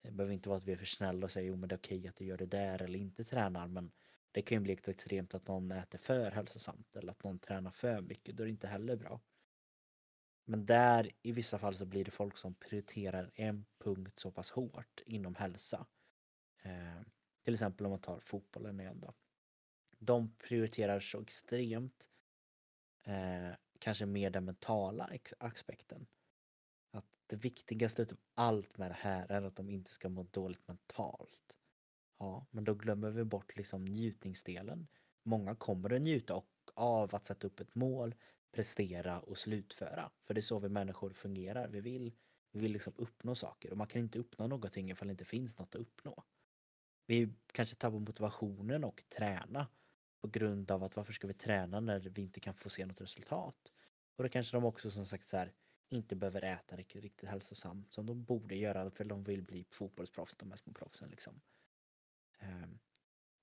Det 0.02 0.12
behöver 0.12 0.34
inte 0.34 0.50
vara 0.50 0.58
att 0.58 0.63
vi 0.63 0.72
är 0.72 0.78
för 0.78 0.86
snälla 0.86 1.26
och 1.26 1.32
säger 1.32 1.48
jo 1.48 1.56
men 1.56 1.70
det 1.70 1.76
är 1.76 1.78
okej 1.78 2.08
att 2.08 2.16
du 2.16 2.26
gör 2.26 2.38
det 2.38 2.46
där 2.46 2.82
eller 2.82 3.00
inte 3.00 3.24
tränar 3.24 3.68
men 3.68 3.92
det 4.32 4.42
kan 4.42 4.56
ju 4.56 4.60
bli 4.60 4.74
extremt 4.74 5.34
att 5.34 5.48
någon 5.48 5.72
äter 5.72 5.98
för 5.98 6.32
hälsosamt 6.32 6.96
eller 6.96 7.12
att 7.12 7.24
någon 7.24 7.39
tränar 7.39 7.72
för 7.72 8.02
mycket. 8.02 8.38
Då 8.38 8.44
är 8.44 8.46
det 8.46 8.52
inte 8.52 8.68
heller 8.68 8.96
bra. 8.96 9.22
Men 10.46 10.66
där 10.66 11.12
i 11.22 11.32
vissa 11.32 11.60
fall 11.60 11.76
så 11.76 11.86
blir 11.86 12.06
det 12.06 12.12
folk 12.12 12.38
som 12.38 12.56
prioriterar 12.56 13.32
en 13.36 13.66
punkt 13.84 14.20
så 14.20 14.32
pass 14.32 14.52
hårt 14.52 15.02
inom 15.06 15.36
hälsa. 15.36 15.86
Eh, 16.63 17.02
till 17.44 17.54
exempel 17.54 17.86
om 17.86 17.89
man 17.89 18.02
tar 18.02 18.20
fotbollen 18.20 18.80
igen 18.80 19.00
då. 19.00 19.13
De 20.06 20.36
prioriterar 20.38 21.00
så 21.00 21.22
extremt 21.22 22.10
eh, 23.04 23.56
kanske 23.80 24.06
mer 24.06 24.30
den 24.30 24.46
mentala 24.46 25.10
aspekten. 25.38 26.06
Att 26.92 27.06
det 27.28 27.36
viktigaste 27.36 28.02
av 28.02 28.18
allt 28.34 28.78
med 28.78 28.92
det 28.92 28.98
här 29.00 29.32
är 29.32 29.42
att 29.42 29.56
de 29.56 29.70
inte 29.70 29.92
ska 29.92 30.10
må 30.10 30.24
dåligt 30.24 30.68
mentalt. 30.68 31.56
Ja, 32.18 32.46
men 32.52 32.63
då 32.63 32.74
glömmer 32.74 33.10
vi 33.10 33.24
bort 33.24 33.58
liksom 33.58 33.86
njutningsdelen. 33.86 34.88
Många 35.24 35.56
kommer 35.56 35.94
att 35.94 36.02
njuta 36.02 36.44
av 36.74 37.16
att 37.16 37.26
sätta 37.26 37.48
upp 37.48 37.60
ett 37.60 37.76
mål, 37.76 38.16
prestera 38.52 39.20
och 39.20 39.38
slutföra. 39.38 40.12
För 40.24 40.34
det 40.34 40.39
är 40.39 40.42
så 40.42 40.60
vi 40.60 40.70
människor 40.70 41.13
fungerar. 41.13 41.68
Vi 41.68 41.82
vill, 41.82 42.13
vi 42.52 42.60
vill 42.60 42.72
liksom 42.72 42.94
uppnå 42.96 43.36
saker 43.36 43.72
och 43.72 43.78
man 43.78 43.88
kan 43.88 44.02
inte 44.02 44.20
uppnå 44.20 44.48
någonting 44.48 44.92
ifall 44.92 45.08
det 45.08 45.12
inte 45.12 45.26
finns 45.26 45.58
något 45.58 45.76
att 45.76 45.82
uppnå. 45.82 46.24
Vi 47.06 47.34
kanske 47.52 47.76
tappar 47.76 48.00
motivationen 48.00 48.84
och 48.84 49.04
träna 49.18 49.68
på 50.24 50.30
grund 50.30 50.72
av 50.72 50.84
att 50.84 50.96
varför 50.96 51.14
ska 51.14 51.28
vi 51.28 51.34
träna 51.34 51.80
när 51.80 52.00
vi 52.00 52.22
inte 52.22 52.40
kan 52.40 52.54
få 52.54 52.70
se 52.70 52.86
något 52.86 53.02
resultat? 53.02 53.74
Och 54.16 54.24
då 54.24 54.30
kanske 54.30 54.58
de 54.58 54.66
också 54.66 54.92
som 54.92 55.06
sagt 55.06 55.28
så 55.28 55.38
här, 55.38 55.54
inte 55.90 56.16
behöver 56.16 56.42
äta 56.42 56.76
riktigt, 56.76 57.02
riktigt 57.02 57.30
hälsosamt 57.30 57.94
som 57.94 58.06
de 58.06 58.24
borde 58.24 58.56
göra 58.56 58.92
för 58.92 59.04
de 59.04 59.24
vill 59.24 59.44
bli 59.44 59.64
fotbollsproffs, 59.64 60.36
de 60.36 60.50
här 60.50 60.58
små 60.58 60.74
proffsen 60.74 61.10
liksom. 61.10 61.42
Um, 62.42 62.80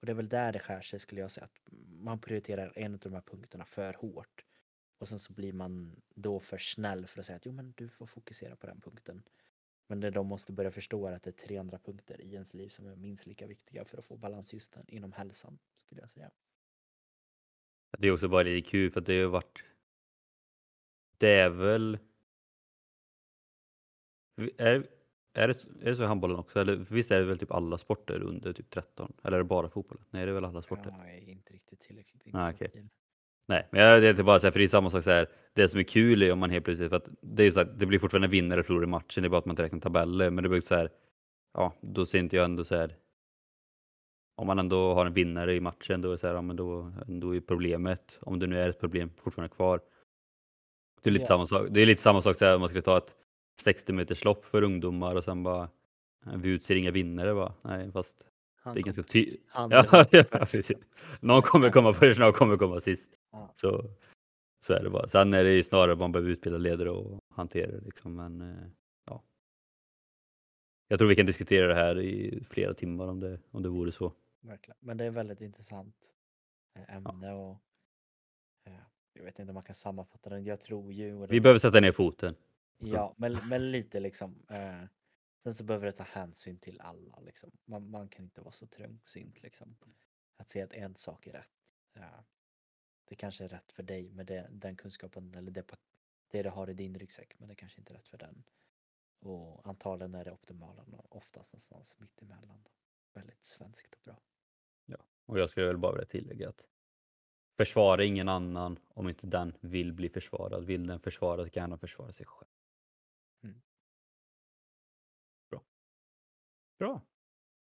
och 0.00 0.06
det 0.06 0.12
är 0.12 0.16
väl 0.16 0.28
där 0.28 0.52
det 0.52 0.58
skär 0.58 0.80
sig 0.80 0.98
skulle 0.98 1.20
jag 1.20 1.30
säga, 1.30 1.44
att 1.44 1.60
man 1.88 2.20
prioriterar 2.20 2.72
en 2.76 2.94
av 2.94 3.00
de 3.00 3.12
här 3.12 3.20
punkterna 3.20 3.64
för 3.64 3.94
hårt. 3.94 4.44
Och 4.98 5.08
sen 5.08 5.18
så 5.18 5.32
blir 5.32 5.52
man 5.52 6.02
då 6.14 6.40
för 6.40 6.58
snäll 6.58 7.06
för 7.06 7.20
att 7.20 7.26
säga 7.26 7.36
att 7.36 7.46
jo 7.46 7.52
men 7.52 7.72
du 7.76 7.88
får 7.88 8.06
fokusera 8.06 8.56
på 8.56 8.66
den 8.66 8.80
punkten. 8.80 9.22
Men 9.86 10.00
det 10.00 10.10
de 10.10 10.26
måste 10.26 10.52
börja 10.52 10.70
förstå 10.70 11.06
är 11.06 11.12
att 11.12 11.22
det 11.22 11.30
är 11.30 11.46
tre 11.46 11.56
andra 11.56 11.78
punkter 11.78 12.20
i 12.20 12.32
ens 12.32 12.54
liv 12.54 12.68
som 12.68 12.86
är 12.86 12.96
minst 12.96 13.26
lika 13.26 13.46
viktiga 13.46 13.84
för 13.84 13.98
att 13.98 14.04
få 14.04 14.16
balans 14.16 14.52
just 14.52 14.76
inom 14.86 15.12
hälsan, 15.12 15.58
skulle 15.78 16.00
jag 16.00 16.10
säga. 16.10 16.30
Det 17.98 18.08
är 18.08 18.12
också 18.12 18.28
bara 18.28 18.42
lite 18.42 18.70
kul 18.70 18.90
för 18.90 19.00
att 19.00 19.06
det 19.06 19.22
har 19.22 19.28
varit 19.30 19.64
Det 21.18 21.28
är 21.28 21.48
väl 21.50 21.98
är, 24.56 24.86
Är 25.34 25.48
det, 25.48 25.64
är 25.82 25.90
det 25.90 25.96
så 25.96 26.02
i 26.02 26.06
handbollen 26.06 26.38
också? 26.38 26.60
Eller 26.60 26.76
visst 26.76 27.10
är 27.10 27.18
det 27.18 27.24
väl 27.24 27.38
typ 27.38 27.52
alla 27.52 27.78
sporter 27.78 28.22
under 28.22 28.52
typ 28.52 28.70
13? 28.70 29.12
Eller 29.24 29.36
är 29.36 29.38
det 29.38 29.44
bara 29.44 29.68
fotbollen? 29.68 30.04
Nej, 30.10 30.24
det 30.24 30.30
är 30.30 30.34
väl 30.34 30.44
alla 30.44 30.62
sporter? 30.62 30.94
Jag 30.98 31.14
är 31.14 31.28
inte 31.28 31.52
riktigt 31.52 31.80
tillräckligt 31.80 32.22
Ah, 32.34 32.48
insatt 32.48 32.62
i 32.62 32.66
det. 32.72 32.88
Nej, 33.48 33.68
men 33.70 33.80
jag 33.80 34.02
tänkte 34.02 34.22
bara 34.22 34.40
säga, 34.40 34.52
för 34.52 34.58
det 34.58 34.64
är 34.64 34.68
samma 34.68 34.90
sak 34.90 35.04
så 35.04 35.10
här. 35.10 35.28
Det 35.52 35.68
som 35.68 35.80
är 35.80 35.84
kul 35.84 36.22
är 36.22 36.32
om 36.32 36.38
man 36.38 36.50
helt 36.50 36.64
plötsligt, 36.64 36.88
för 36.88 36.96
att 36.96 37.08
det 37.20 37.42
är 37.42 37.44
ju 37.44 37.52
så 37.52 37.60
att 37.60 37.78
det 37.78 37.86
blir 37.86 37.98
fortfarande 37.98 38.28
vinnare 38.28 38.60
och 38.60 38.66
förlorare 38.66 38.86
i 38.86 38.90
matchen, 38.90 39.22
det 39.22 39.26
är 39.26 39.30
bara 39.30 39.38
att 39.38 39.46
man 39.46 39.52
inte 39.52 39.62
räknar 39.62 39.80
tabeller, 39.80 40.30
men 40.30 40.42
det 40.42 40.48
blir 40.48 40.60
så 40.60 40.74
här, 40.74 40.90
ja, 41.54 41.74
då 41.80 42.06
ser 42.06 42.18
inte 42.18 42.36
jag 42.36 42.44
ändå 42.44 42.64
så 42.64 42.76
här. 42.76 42.96
Om 44.40 44.46
man 44.46 44.58
ändå 44.58 44.94
har 44.94 45.06
en 45.06 45.12
vinnare 45.14 45.54
i 45.54 45.60
matchen, 45.60 46.02
då 46.02 46.08
är 46.08 46.12
det 46.12 46.18
så 46.18 46.26
här, 46.26 46.34
ja, 46.34 46.42
men 46.42 46.56
då, 46.56 46.92
då 47.06 47.36
är 47.36 47.40
problemet, 47.40 48.18
om 48.20 48.38
det 48.38 48.46
nu 48.46 48.60
är 48.60 48.68
ett 48.68 48.80
problem, 48.80 49.10
fortfarande 49.16 49.54
kvar. 49.54 49.80
Det 51.02 51.10
är 51.10 51.12
lite 51.12 51.22
Ja. 51.22 51.26
samma 51.28 51.46
sak. 51.46 51.66
Det 51.70 51.80
är 51.80 51.86
lite 51.86 52.02
samma 52.02 52.22
sak 52.22 52.36
så 52.36 52.44
här, 52.44 52.54
om 52.54 52.60
man 52.60 52.68
skulle 52.68 52.82
ta 52.82 52.98
ett 52.98 53.14
60 53.60 53.92
meters 53.92 54.24
lopp 54.24 54.44
för 54.44 54.62
ungdomar 54.62 55.14
och 55.16 55.24
sen 55.24 55.42
bara, 55.42 55.62
"Eh, 56.26 56.36
vi 56.36 56.48
utser 56.48 56.74
inga 56.76 56.90
vinnare 56.90 57.32
va? 57.32 57.54
Nej, 57.62 57.92
fast 57.92 58.26
Han 58.62 58.74
det 58.74 58.80
är 58.80 58.82
ganska 58.82 59.02
först. 59.02 59.12
ty- 59.12 59.36
Han 59.48 59.70
Ja, 60.10 60.46
precis. 60.50 60.72
Någon 61.20 61.42
kommer 61.42 61.70
komma 61.70 61.92
först, 61.94 62.20
någon 62.20 62.32
kommer 62.32 62.56
komma 62.56 62.80
sist. 62.80 63.10
Ja. 63.32 63.52
Så, 63.56 63.84
så 64.66 64.72
är 64.74 64.82
det 64.84 64.90
bara. 64.90 65.06
Sen 65.08 65.34
är 65.34 65.44
det 65.44 65.52
ju 65.52 65.62
snarare 65.62 65.96
man 65.96 66.12
behöver 66.12 66.30
utbilda 66.30 66.58
ledare 66.58 66.90
och 66.90 67.18
hantera 67.34 67.70
det 67.70 67.80
liksom. 67.80 68.14
Men 68.16 68.40
eh, 68.40 68.66
ja. 69.06 69.22
Jag 70.88 70.98
tror 70.98 71.08
vi 71.08 71.16
kan 71.16 71.26
diskutera 71.26 71.66
det 71.68 71.74
här 71.74 71.98
i 72.00 72.44
flera 72.50 72.74
timmar 72.74 73.06
om 73.08 73.20
det, 73.20 73.38
om 73.50 73.62
det 73.62 73.68
vore 73.68 73.92
så. 73.92 74.12
Verkligen. 74.40 74.78
Men 74.80 74.96
det 74.96 75.04
är 75.04 75.10
väldigt 75.10 75.40
intressant 75.40 76.12
eh, 76.74 76.96
ämne 76.96 77.32
och 77.32 77.58
eh, 78.64 78.82
jag 79.12 79.24
vet 79.24 79.38
inte 79.38 79.50
om 79.50 79.54
man 79.54 79.62
kan 79.62 79.74
sammanfatta 79.74 80.30
den. 80.30 80.44
Jag 80.44 80.60
tror 80.60 80.92
ju... 80.92 81.26
Vi 81.26 81.40
behöver 81.40 81.58
sätta 81.58 81.80
ner 81.80 81.92
foten. 81.92 82.36
Ja, 82.78 83.14
men, 83.16 83.38
men 83.48 83.70
lite 83.70 84.00
liksom. 84.00 84.46
Eh, 84.48 84.84
sen 85.42 85.54
så 85.54 85.64
behöver 85.64 85.86
det 85.86 85.92
ta 85.92 86.04
hänsyn 86.04 86.58
till 86.58 86.80
alla. 86.80 87.20
Liksom. 87.20 87.50
Man, 87.64 87.90
man 87.90 88.08
kan 88.08 88.24
inte 88.24 88.40
vara 88.40 88.52
så 88.52 88.66
trångsynt 88.66 89.42
liksom. 89.42 89.76
Att 90.36 90.48
säga 90.48 90.64
att 90.64 90.72
en 90.72 90.94
sak 90.94 91.26
är 91.26 91.32
rätt. 91.32 91.50
Eh, 91.94 92.20
det 93.04 93.14
kanske 93.14 93.44
är 93.44 93.48
rätt 93.48 93.72
för 93.72 93.82
dig 93.82 94.10
med 94.12 94.26
det, 94.26 94.48
den 94.50 94.76
kunskapen 94.76 95.34
eller 95.34 95.50
det, 95.50 95.64
det 96.30 96.42
du 96.42 96.48
har 96.48 96.70
i 96.70 96.74
din 96.74 96.98
ryggsäck. 96.98 97.34
Men 97.38 97.48
det 97.48 97.54
kanske 97.54 97.78
inte 97.78 97.92
är 97.92 97.96
rätt 97.96 98.08
för 98.08 98.18
den. 98.18 98.44
Och 99.20 99.68
antagligen 99.68 100.14
är 100.14 100.24
det 100.24 100.32
optimala 100.32 100.84
oftast 101.08 101.52
någonstans 101.52 101.98
mitt 101.98 102.22
emellan. 102.22 102.64
Väldigt 103.12 103.44
svenskt 103.44 103.94
och 103.94 104.00
bra. 104.04 104.20
Och 105.26 105.38
jag 105.38 105.50
skulle 105.50 105.66
väl 105.66 105.78
bara 105.78 105.92
vilja 105.92 106.06
tillägga 106.06 106.48
att 106.48 106.62
försvara 107.56 108.04
ingen 108.04 108.28
annan 108.28 108.78
om 108.88 109.08
inte 109.08 109.26
den 109.26 109.52
vill 109.60 109.92
bli 109.92 110.08
försvarad. 110.08 110.64
Vill 110.64 110.86
den 110.86 111.00
försvara 111.00 111.44
så 111.44 111.50
kan 111.50 111.70
den 111.70 111.78
försvara 111.78 112.12
sig 112.12 112.26
själv. 112.26 112.50
Mm. 113.42 113.60
Bra. 115.50 115.62
Bra. 116.78 117.00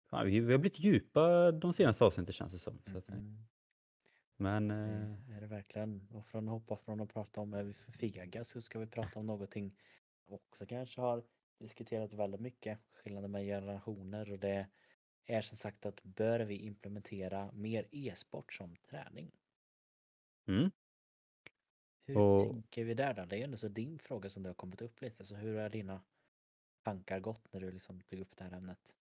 Fan, 0.09 0.25
vi, 0.25 0.39
vi 0.39 0.51
har 0.51 0.59
blivit 0.59 0.79
djupa 0.79 1.51
de 1.51 1.73
senaste 1.73 2.03
avsnitten 2.05 2.33
känns 2.33 2.53
det 2.53 2.59
som. 2.59 2.81
Så 2.85 2.97
att, 2.97 3.09
eh, 3.09 3.15
Mm. 3.15 3.45
men 4.37 4.71
eh, 4.71 5.35
är 5.37 5.41
det 5.41 5.47
verkligen. 5.47 6.07
Och 6.11 6.25
från 6.25 6.47
att 6.47 6.51
hoppa 6.51 6.75
från 6.77 7.01
att 7.01 7.13
prata 7.13 7.41
om 7.41 7.53
är 7.53 7.63
vi 7.63 7.73
för 7.73 7.91
fega 7.91 8.43
så 8.43 8.61
ska 8.61 8.79
vi 8.79 8.87
prata 8.87 9.19
om 9.19 9.25
någonting 9.25 9.77
också 10.27 10.65
kanske 10.65 11.01
har 11.01 11.23
diskuterat 11.57 12.13
väldigt 12.13 12.41
mycket. 12.41 12.79
Skillnaden 12.91 13.31
med 13.31 13.45
generationer 13.45 14.31
och 14.31 14.39
det 14.39 14.67
är 15.29 15.41
som 15.41 15.57
sagt 15.57 15.85
att 15.85 16.03
bör 16.03 16.39
vi 16.39 16.55
implementera 16.55 17.51
mer 17.53 17.87
e-sport 17.91 18.53
som 18.53 18.75
träning? 18.89 19.31
mm, 20.47 20.71
Hur 22.07 22.17
Och- 22.17 22.41
tänker 22.43 22.83
vi 22.85 22.93
där 22.93 23.13
då? 23.13 23.25
Det 23.25 23.35
är 23.35 23.37
ju 23.37 23.43
ändå 23.43 23.57
så 23.57 23.67
din 23.67 23.99
fråga 23.99 24.29
som 24.29 24.43
det 24.43 24.49
har 24.49 24.53
kommit 24.53 24.81
upp 24.81 25.01
lite. 25.01 25.25
Så 25.25 25.35
hur 25.35 25.57
har 25.59 25.69
dina 25.69 26.01
tankar 26.83 27.19
gått 27.19 27.53
när 27.53 27.61
du 27.61 27.71
liksom 27.71 28.01
tog 28.01 28.19
upp 28.19 28.35
det 28.37 28.43
här 28.43 28.51
ämnet? 28.57 28.93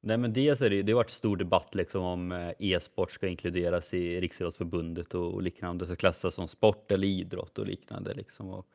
Nej 0.00 0.18
men 0.18 0.32
dels 0.32 0.60
är 0.60 0.70
det, 0.70 0.82
det 0.82 0.92
har 0.92 0.96
varit 0.96 1.10
stor 1.10 1.36
debatt 1.36 1.74
liksom 1.74 2.02
om 2.04 2.32
eh, 2.32 2.52
e-sport 2.58 3.10
ska 3.10 3.28
inkluderas 3.28 3.94
i 3.94 4.20
Riksidrottsförbundet 4.20 5.14
och, 5.14 5.34
och 5.34 5.42
liknande, 5.42 5.86
så 5.86 5.96
klassas 5.96 6.34
som 6.34 6.48
sport 6.48 6.90
eller 6.90 7.08
idrott 7.08 7.58
och 7.58 7.66
liknande. 7.66 8.14
Liksom. 8.14 8.48
Och 8.48 8.66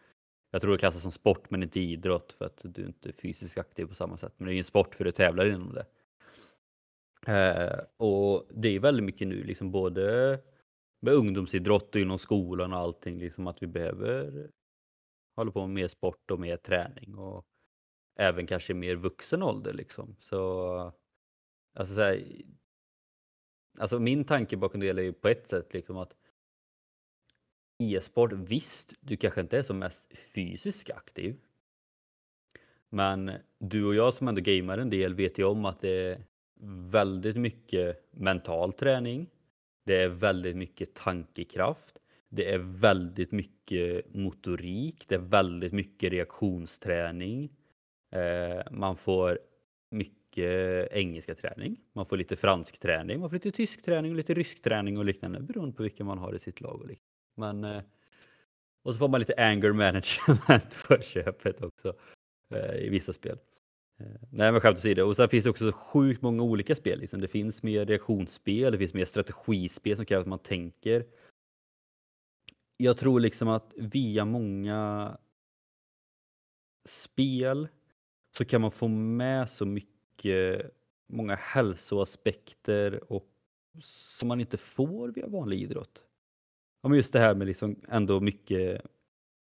jag 0.51 0.61
tror 0.61 0.71
det 0.71 0.77
klassas 0.77 1.01
som 1.01 1.11
sport 1.11 1.49
men 1.49 1.63
inte 1.63 1.79
idrott 1.79 2.33
för 2.33 2.45
att 2.45 2.61
du 2.63 2.85
inte 2.85 3.09
är 3.09 3.13
fysiskt 3.13 3.57
aktiv 3.57 3.85
på 3.85 3.93
samma 3.95 4.17
sätt. 4.17 4.33
Men 4.37 4.45
det 4.45 4.51
är 4.51 4.53
ju 4.53 4.57
en 4.59 4.63
sport 4.63 4.95
för 4.95 5.03
du 5.05 5.11
tävlar 5.11 5.45
inom 5.45 5.73
det. 5.73 5.85
Eh, 7.27 7.79
och 7.97 8.47
det 8.49 8.69
är 8.69 8.79
väldigt 8.79 9.05
mycket 9.05 9.27
nu, 9.27 9.43
liksom 9.43 9.71
både 9.71 10.39
med 11.01 11.13
ungdomsidrott 11.13 11.95
och 11.95 12.01
inom 12.01 12.19
skolan 12.19 12.73
och 12.73 12.79
allting, 12.79 13.19
liksom 13.19 13.47
att 13.47 13.63
vi 13.63 13.67
behöver 13.67 14.51
hålla 15.35 15.51
på 15.51 15.61
med 15.61 15.69
mer 15.69 15.87
sport 15.87 16.31
och 16.31 16.39
mer 16.39 16.57
träning 16.57 17.15
och 17.15 17.45
även 18.19 18.47
kanske 18.47 18.73
mer 18.73 18.95
vuxen 18.95 19.43
ålder 19.43 19.73
liksom. 19.73 20.15
Så 20.19 20.93
Alltså, 21.73 21.95
så 21.95 22.01
här, 22.01 22.25
alltså 23.79 23.99
min 23.99 24.23
tanke 24.23 24.57
bakom 24.57 24.81
det 24.81 24.89
är 24.89 24.99
ju 24.99 25.13
på 25.13 25.27
ett 25.27 25.47
sätt 25.47 25.73
liksom 25.73 25.97
att 25.97 26.15
e-sport, 27.79 28.31
visst, 28.33 28.93
du 28.99 29.17
kanske 29.17 29.41
inte 29.41 29.57
är 29.57 29.61
som 29.61 29.79
mest 29.79 30.17
fysiskt 30.17 30.91
aktiv. 30.91 31.41
Men 32.89 33.31
du 33.59 33.85
och 33.85 33.95
jag 33.95 34.13
som 34.13 34.27
ändå 34.27 34.41
gamer 34.41 34.77
en 34.77 34.89
del 34.89 35.15
vet 35.15 35.37
ju 35.37 35.43
om 35.43 35.65
att 35.65 35.81
det 35.81 36.21
väldigt 36.63 37.35
mycket 37.35 38.09
mental 38.11 38.73
träning. 38.73 39.27
Det 39.85 40.01
är 40.01 40.09
väldigt 40.09 40.57
mycket 40.57 40.95
tankekraft. 40.95 41.97
Det 42.29 42.51
är 42.51 42.57
väldigt 42.57 43.31
mycket 43.31 44.13
motorik. 44.13 45.05
Det 45.07 45.15
är 45.15 45.19
väldigt 45.19 45.73
mycket 45.73 46.11
reaktionsträning. 46.11 47.49
Eh, 48.11 48.61
man 48.71 48.95
får 48.95 49.39
mycket 49.91 50.87
engelska 50.91 51.35
träning. 51.35 51.77
Man 51.93 52.05
får 52.05 52.17
lite 52.17 52.35
fransk 52.35 52.79
träning, 52.79 53.19
man 53.19 53.29
får 53.29 53.35
lite 53.35 53.51
tysk 53.51 53.83
träning 53.83 54.11
och 54.11 54.17
lite 54.17 54.33
rysk 54.33 54.61
träning 54.61 54.97
och 54.97 55.05
liknande 55.05 55.39
beroende 55.39 55.75
på 55.75 55.83
vilka 55.83 56.03
man 56.03 56.17
har 56.17 56.35
i 56.35 56.39
sitt 56.39 56.61
lag. 56.61 56.81
Och, 56.81 56.87
liknande. 56.87 57.01
Men, 57.35 57.75
eh, 57.75 57.83
och 58.83 58.93
så 58.93 58.97
får 58.97 59.09
man 59.09 59.19
lite 59.19 59.33
anger 59.37 59.71
management 59.71 60.73
för 60.73 61.01
köpet 61.01 61.61
också 61.61 61.93
eh, 62.49 62.75
i 62.75 62.89
vissa 62.89 63.13
spel. 63.13 63.37
Eh, 64.01 64.21
nej 64.29 64.51
men 64.51 64.61
skämt 64.61 64.77
åsido. 64.77 65.03
Och 65.03 65.15
sen 65.15 65.29
finns 65.29 65.43
det 65.43 65.49
också 65.49 65.71
så 65.71 65.77
sjukt 65.77 66.21
många 66.21 66.43
olika 66.43 66.75
spel. 66.75 66.99
Liksom. 66.99 67.21
Det 67.21 67.27
finns 67.27 67.63
mer 67.63 67.85
reaktionsspel, 67.85 68.71
det 68.71 68.77
finns 68.77 68.93
mer 68.93 69.05
strategispel 69.05 69.95
som 69.95 70.05
kräver 70.05 70.21
att 70.21 70.27
man 70.27 70.39
tänker. 70.39 71.05
Jag 72.77 72.97
tror 72.97 73.19
liksom 73.19 73.47
att 73.47 73.73
via 73.77 74.25
många 74.25 75.17
spel 76.85 77.67
så 78.37 78.45
kan 78.45 78.61
man 78.61 78.71
få 78.71 78.87
med 78.87 79.49
så 79.49 79.65
mycket, 79.65 80.71
många 81.09 81.35
hälsoaspekter 81.35 83.13
och 83.13 83.27
som 83.83 84.27
man 84.27 84.39
inte 84.39 84.57
får 84.57 85.07
via 85.07 85.27
vanlig 85.27 85.61
idrott. 85.61 86.01
Ja, 86.81 86.89
men 86.89 86.97
just 86.97 87.13
det 87.13 87.19
här 87.19 87.35
med 87.35 87.47
liksom 87.47 87.81
ändå 87.89 88.19
mycket 88.19 88.81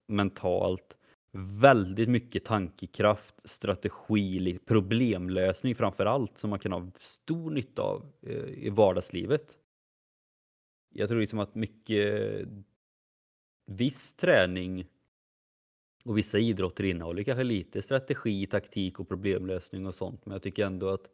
mentalt, 0.07 0.98
väldigt 1.31 2.09
mycket 2.09 2.45
tankekraft, 2.45 3.49
strategi, 3.49 4.59
problemlösning 4.65 5.75
framför 5.75 6.05
allt 6.05 6.37
som 6.37 6.49
man 6.49 6.59
kan 6.59 6.71
ha 6.71 6.91
stor 6.95 7.51
nytta 7.51 7.81
av 7.81 8.11
eh, 8.21 8.65
i 8.65 8.69
vardagslivet. 8.69 9.59
Jag 10.93 11.09
tror 11.09 11.19
liksom 11.19 11.39
att 11.39 11.55
mycket 11.55 12.47
viss 13.65 14.15
träning 14.15 14.87
och 16.05 16.17
vissa 16.17 16.39
idrotter 16.39 16.83
innehåller 16.83 17.23
kanske 17.23 17.43
lite 17.43 17.81
strategi, 17.81 18.47
taktik 18.47 18.99
och 18.99 19.07
problemlösning 19.07 19.87
och 19.87 19.95
sånt. 19.95 20.25
Men 20.25 20.33
jag 20.33 20.43
tycker 20.43 20.65
ändå 20.65 20.89
att 20.89 21.09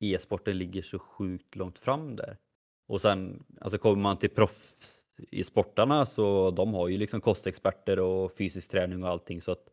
e-sporten 0.00 0.58
ligger 0.58 0.82
så 0.82 0.98
sjukt 0.98 1.56
långt 1.56 1.78
fram 1.78 2.16
där. 2.16 2.36
Och 2.86 3.00
sen 3.00 3.44
alltså 3.60 3.78
kommer 3.78 4.02
man 4.02 4.18
till 4.18 4.30
proffs 4.30 5.03
i 5.16 5.44
sportarna 5.44 6.06
så 6.06 6.50
de 6.50 6.74
har 6.74 6.88
ju 6.88 6.98
liksom 6.98 7.20
kostexperter 7.20 7.98
och 7.98 8.32
fysisk 8.36 8.70
träning 8.70 9.02
och 9.02 9.08
allting 9.08 9.42
så 9.42 9.52
att 9.52 9.70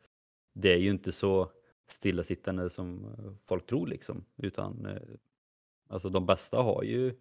det 0.54 0.74
är 0.74 0.78
ju 0.78 0.90
inte 0.90 1.12
så 1.12 1.52
stillasittande 1.88 2.70
som 2.70 3.16
folk 3.46 3.66
tror 3.66 3.88
liksom. 3.88 4.26
Utan 4.38 4.86
eh, 4.86 5.02
alltså 5.90 6.10
de 6.10 6.26
bästa 6.26 6.58
har 6.58 6.84
ju 6.84 7.16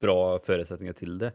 bra 0.00 0.38
förutsättningar 0.38 0.92
till 0.92 1.18
det. 1.18 1.32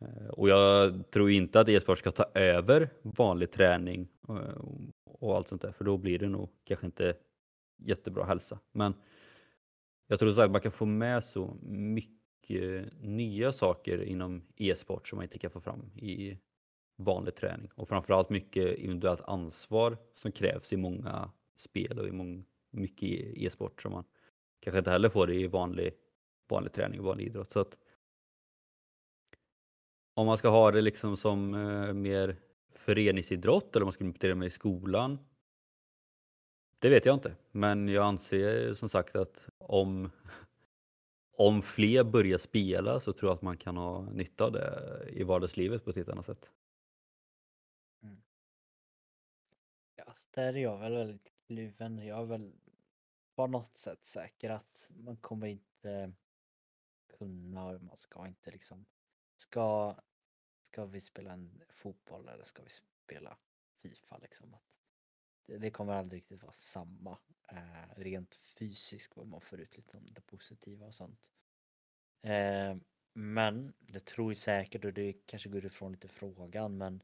Eh, 0.00 0.28
och 0.28 0.48
jag 0.48 1.02
tror 1.10 1.30
inte 1.30 1.60
att 1.60 1.68
e-sport 1.68 1.98
ska 1.98 2.10
ta 2.10 2.24
över 2.34 2.88
vanlig 3.02 3.50
träning 3.50 4.08
eh, 4.28 4.64
och 5.04 5.36
allt 5.36 5.48
sånt 5.48 5.62
där 5.62 5.72
för 5.72 5.84
då 5.84 5.96
blir 5.96 6.18
det 6.18 6.28
nog 6.28 6.48
kanske 6.64 6.86
inte 6.86 7.16
jättebra 7.76 8.24
hälsa. 8.24 8.58
Men 8.72 8.94
jag 10.06 10.18
tror 10.18 10.32
så 10.32 10.42
att 10.42 10.50
man 10.50 10.60
kan 10.60 10.72
få 10.72 10.86
med 10.86 11.24
så 11.24 11.56
mycket 11.62 12.23
Eh, 12.50 12.84
nya 13.00 13.52
saker 13.52 14.02
inom 14.02 14.42
e-sport 14.56 15.08
som 15.08 15.16
man 15.16 15.22
inte 15.22 15.38
kan 15.38 15.50
få 15.50 15.60
fram 15.60 15.90
i 15.96 16.38
vanlig 16.96 17.34
träning 17.34 17.70
och 17.74 17.88
framförallt 17.88 18.30
mycket 18.30 18.78
individuellt 18.78 19.20
ansvar 19.20 19.98
som 20.14 20.32
krävs 20.32 20.72
i 20.72 20.76
många 20.76 21.30
spel 21.56 21.98
och 21.98 22.08
i 22.08 22.12
mång, 22.12 22.44
mycket 22.70 23.08
e-, 23.08 23.44
e-sport 23.46 23.82
som 23.82 23.92
man 23.92 24.04
kanske 24.60 24.78
inte 24.78 24.90
heller 24.90 25.08
får 25.08 25.32
i 25.32 25.46
vanlig, 25.46 25.94
vanlig 26.48 26.72
träning 26.72 27.00
och 27.00 27.06
vanlig 27.06 27.26
idrott. 27.26 27.52
Så 27.52 27.60
att 27.60 27.78
om 30.14 30.26
man 30.26 30.38
ska 30.38 30.48
ha 30.48 30.70
det 30.70 30.80
liksom 30.80 31.16
som 31.16 31.54
eh, 31.54 31.92
mer 31.92 32.36
föreningsidrott 32.74 33.76
eller 33.76 33.82
om 33.82 33.86
man 33.86 33.92
ska 33.92 34.04
implementera 34.04 34.34
det 34.40 34.46
i 34.46 34.50
skolan. 34.50 35.18
Det 36.78 36.88
vet 36.88 37.06
jag 37.06 37.14
inte, 37.14 37.36
men 37.50 37.88
jag 37.88 38.04
anser 38.04 38.74
som 38.74 38.88
sagt 38.88 39.16
att 39.16 39.48
om, 39.58 40.10
om 41.36 41.62
fler 41.62 42.04
börjar 42.04 42.38
spela 42.38 43.00
så 43.00 43.12
tror 43.12 43.30
jag 43.30 43.36
att 43.36 43.42
man 43.42 43.56
kan 43.56 43.76
ha 43.76 44.10
nytta 44.10 44.44
av 44.44 44.52
det 44.52 45.04
i 45.08 45.22
vardagslivet 45.22 45.84
på 45.84 45.90
ett 45.90 45.96
helt 45.96 46.08
annat 46.08 46.26
sätt. 46.26 46.50
Mm. 48.02 48.22
Ja, 49.96 50.04
så 50.14 50.28
där 50.30 50.54
är 50.54 50.62
jag 50.62 50.78
väl 50.78 50.92
väldigt 50.92 51.32
kluven. 51.46 51.98
Jag 51.98 52.20
är 52.20 52.24
väl 52.24 52.52
på 53.34 53.46
något 53.46 53.76
sätt 53.76 54.04
säker 54.04 54.50
att 54.50 54.90
man 54.96 55.16
kommer 55.16 55.46
inte 55.46 56.12
kunna, 57.06 57.78
man 57.78 57.96
ska 57.96 58.26
inte 58.26 58.50
liksom, 58.50 58.86
ska, 59.36 59.96
ska 60.62 60.84
vi 60.86 61.00
spela 61.00 61.32
en 61.32 61.62
fotboll 61.70 62.28
eller 62.28 62.44
ska 62.44 62.62
vi 62.62 62.70
spela 63.04 63.38
Fifa 63.82 64.18
liksom? 64.18 64.54
Att 64.54 64.62
det, 65.46 65.70
kommer 65.70 65.92
aldrig 65.92 66.18
riktigt 66.18 66.42
vara 66.42 66.52
samma 66.52 67.18
eh, 67.48 67.96
rent 67.96 68.34
fysiskt 68.34 69.16
vad 69.16 69.26
man 69.26 69.40
får 69.40 69.60
ut 69.60 69.76
lite 69.76 69.96
om 69.96 70.12
det 70.12 70.20
positiva 70.20 70.86
och 70.86 70.94
sånt. 70.94 71.32
Eh, 72.22 72.76
men 73.12 73.72
det 73.78 74.04
tror 74.04 74.30
jag 74.30 74.36
säkert 74.36 74.84
och 74.84 74.92
det 74.92 75.12
kanske 75.26 75.48
går 75.48 75.64
ifrån 75.64 75.92
lite 75.92 76.08
frågan 76.08 76.78
men 76.78 77.02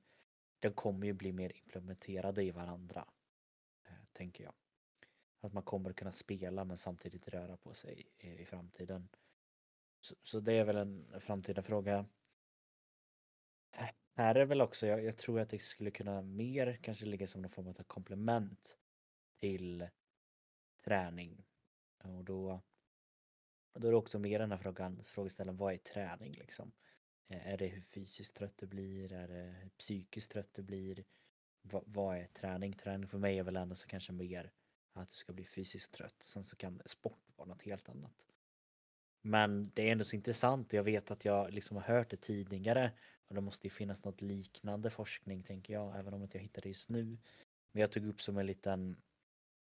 de 0.59 0.71
kommer 0.71 1.07
ju 1.07 1.13
bli 1.13 1.33
mer 1.33 1.57
implementerade 1.57 2.43
i 2.43 2.51
varandra. 2.51 3.09
Eh, 3.85 4.05
tänker 4.13 4.45
jag. 4.45 4.55
Att 5.41 5.53
man 5.53 5.63
kommer 5.63 5.93
kunna 5.93 6.13
spela 6.13 6.65
men 6.65 6.79
samtidigt 6.79 7.29
röra 7.29 7.57
på 7.57 7.75
sig 7.75 8.07
i, 8.19 8.29
i 8.29 8.45
framtiden. 8.45 9.09
Så, 10.01 10.15
så, 10.23 10.41
det 10.41 10.53
är 10.53 10.65
väl 10.65 10.77
en 10.77 11.21
framtida 11.21 11.63
fråga. 11.63 12.07
Eh, 13.71 13.89
här 14.21 14.35
är 14.35 14.45
väl 14.45 14.61
också, 14.61 14.87
jag, 14.87 15.05
jag, 15.05 15.17
tror 15.17 15.41
att 15.41 15.51
det 15.51 15.59
skulle 15.59 15.91
kunna 15.91 16.23
mer 16.23 16.79
kanske 16.83 17.07
ligga 17.07 17.27
som 17.27 17.43
någon 17.43 17.51
form 17.51 17.69
av 17.69 17.83
komplement 17.83 18.77
till 19.41 19.89
träning. 20.85 21.45
Och 22.05 22.25
då, 22.25 22.61
då 23.75 23.89
är 23.89 23.91
det 23.93 23.97
också 23.97 24.19
mer 24.19 24.39
den 24.39 24.51
här 24.51 24.59
frågan, 24.59 25.05
frågeställaren, 25.05 25.57
vad 25.57 25.73
är 25.73 25.79
träning 25.79 26.33
liksom? 26.33 26.73
Är 27.29 27.59
det 27.59 27.67
hur 27.67 27.81
fysiskt 27.81 28.37
trött 28.37 28.57
du 28.57 28.67
blir? 28.67 29.13
Är 29.13 29.29
det 29.29 29.55
hur 29.63 29.71
psykiskt 29.71 30.31
trött 30.31 30.55
du 30.55 30.63
blir? 30.63 31.05
Va, 31.63 31.83
vad 31.87 32.17
är 32.17 32.27
träning? 32.27 32.73
Träning 32.73 33.09
för 33.09 33.19
mig 33.19 33.39
är 33.39 33.43
väl 33.43 33.57
ändå 33.57 33.75
så 33.75 33.87
kanske 33.87 34.13
mer 34.13 34.53
att 34.93 35.09
du 35.09 35.15
ska 35.15 35.33
bli 35.33 35.45
fysiskt 35.45 35.93
trött. 35.93 36.23
Sen 36.25 36.45
så 36.45 36.57
kan 36.57 36.83
sport 36.85 37.23
vara 37.37 37.49
något 37.49 37.63
helt 37.63 37.89
annat. 37.89 38.27
Men 39.23 39.71
det 39.75 39.89
är 39.89 39.93
ändå 39.93 40.05
så 40.05 40.17
intressant 40.17 40.69
och 40.69 40.75
jag 40.75 40.85
vet 40.85 41.11
att 41.11 41.25
jag 41.25 41.53
liksom 41.53 41.77
har 41.77 41.85
hört 41.85 42.11
det 42.11 42.17
tidigare 42.17 42.91
och 43.29 43.35
det 43.35 43.41
måste 43.41 43.67
ju 43.67 43.71
finnas 43.71 44.05
något 44.05 44.23
liknande 44.23 44.91
forskning 44.91 45.43
tänker 45.43 45.75
jag, 45.75 45.99
även 45.99 46.15
om 46.15 46.23
inte 46.23 46.39
jag 46.39 46.43
hittar 46.43 46.63
det 46.63 46.69
just 46.69 46.89
nu. 46.89 47.19
Men 47.73 47.81
jag 47.81 47.91
tog 47.91 48.07
upp 48.07 48.23
som 48.23 48.39
en 48.39 48.47
liten 48.47 48.97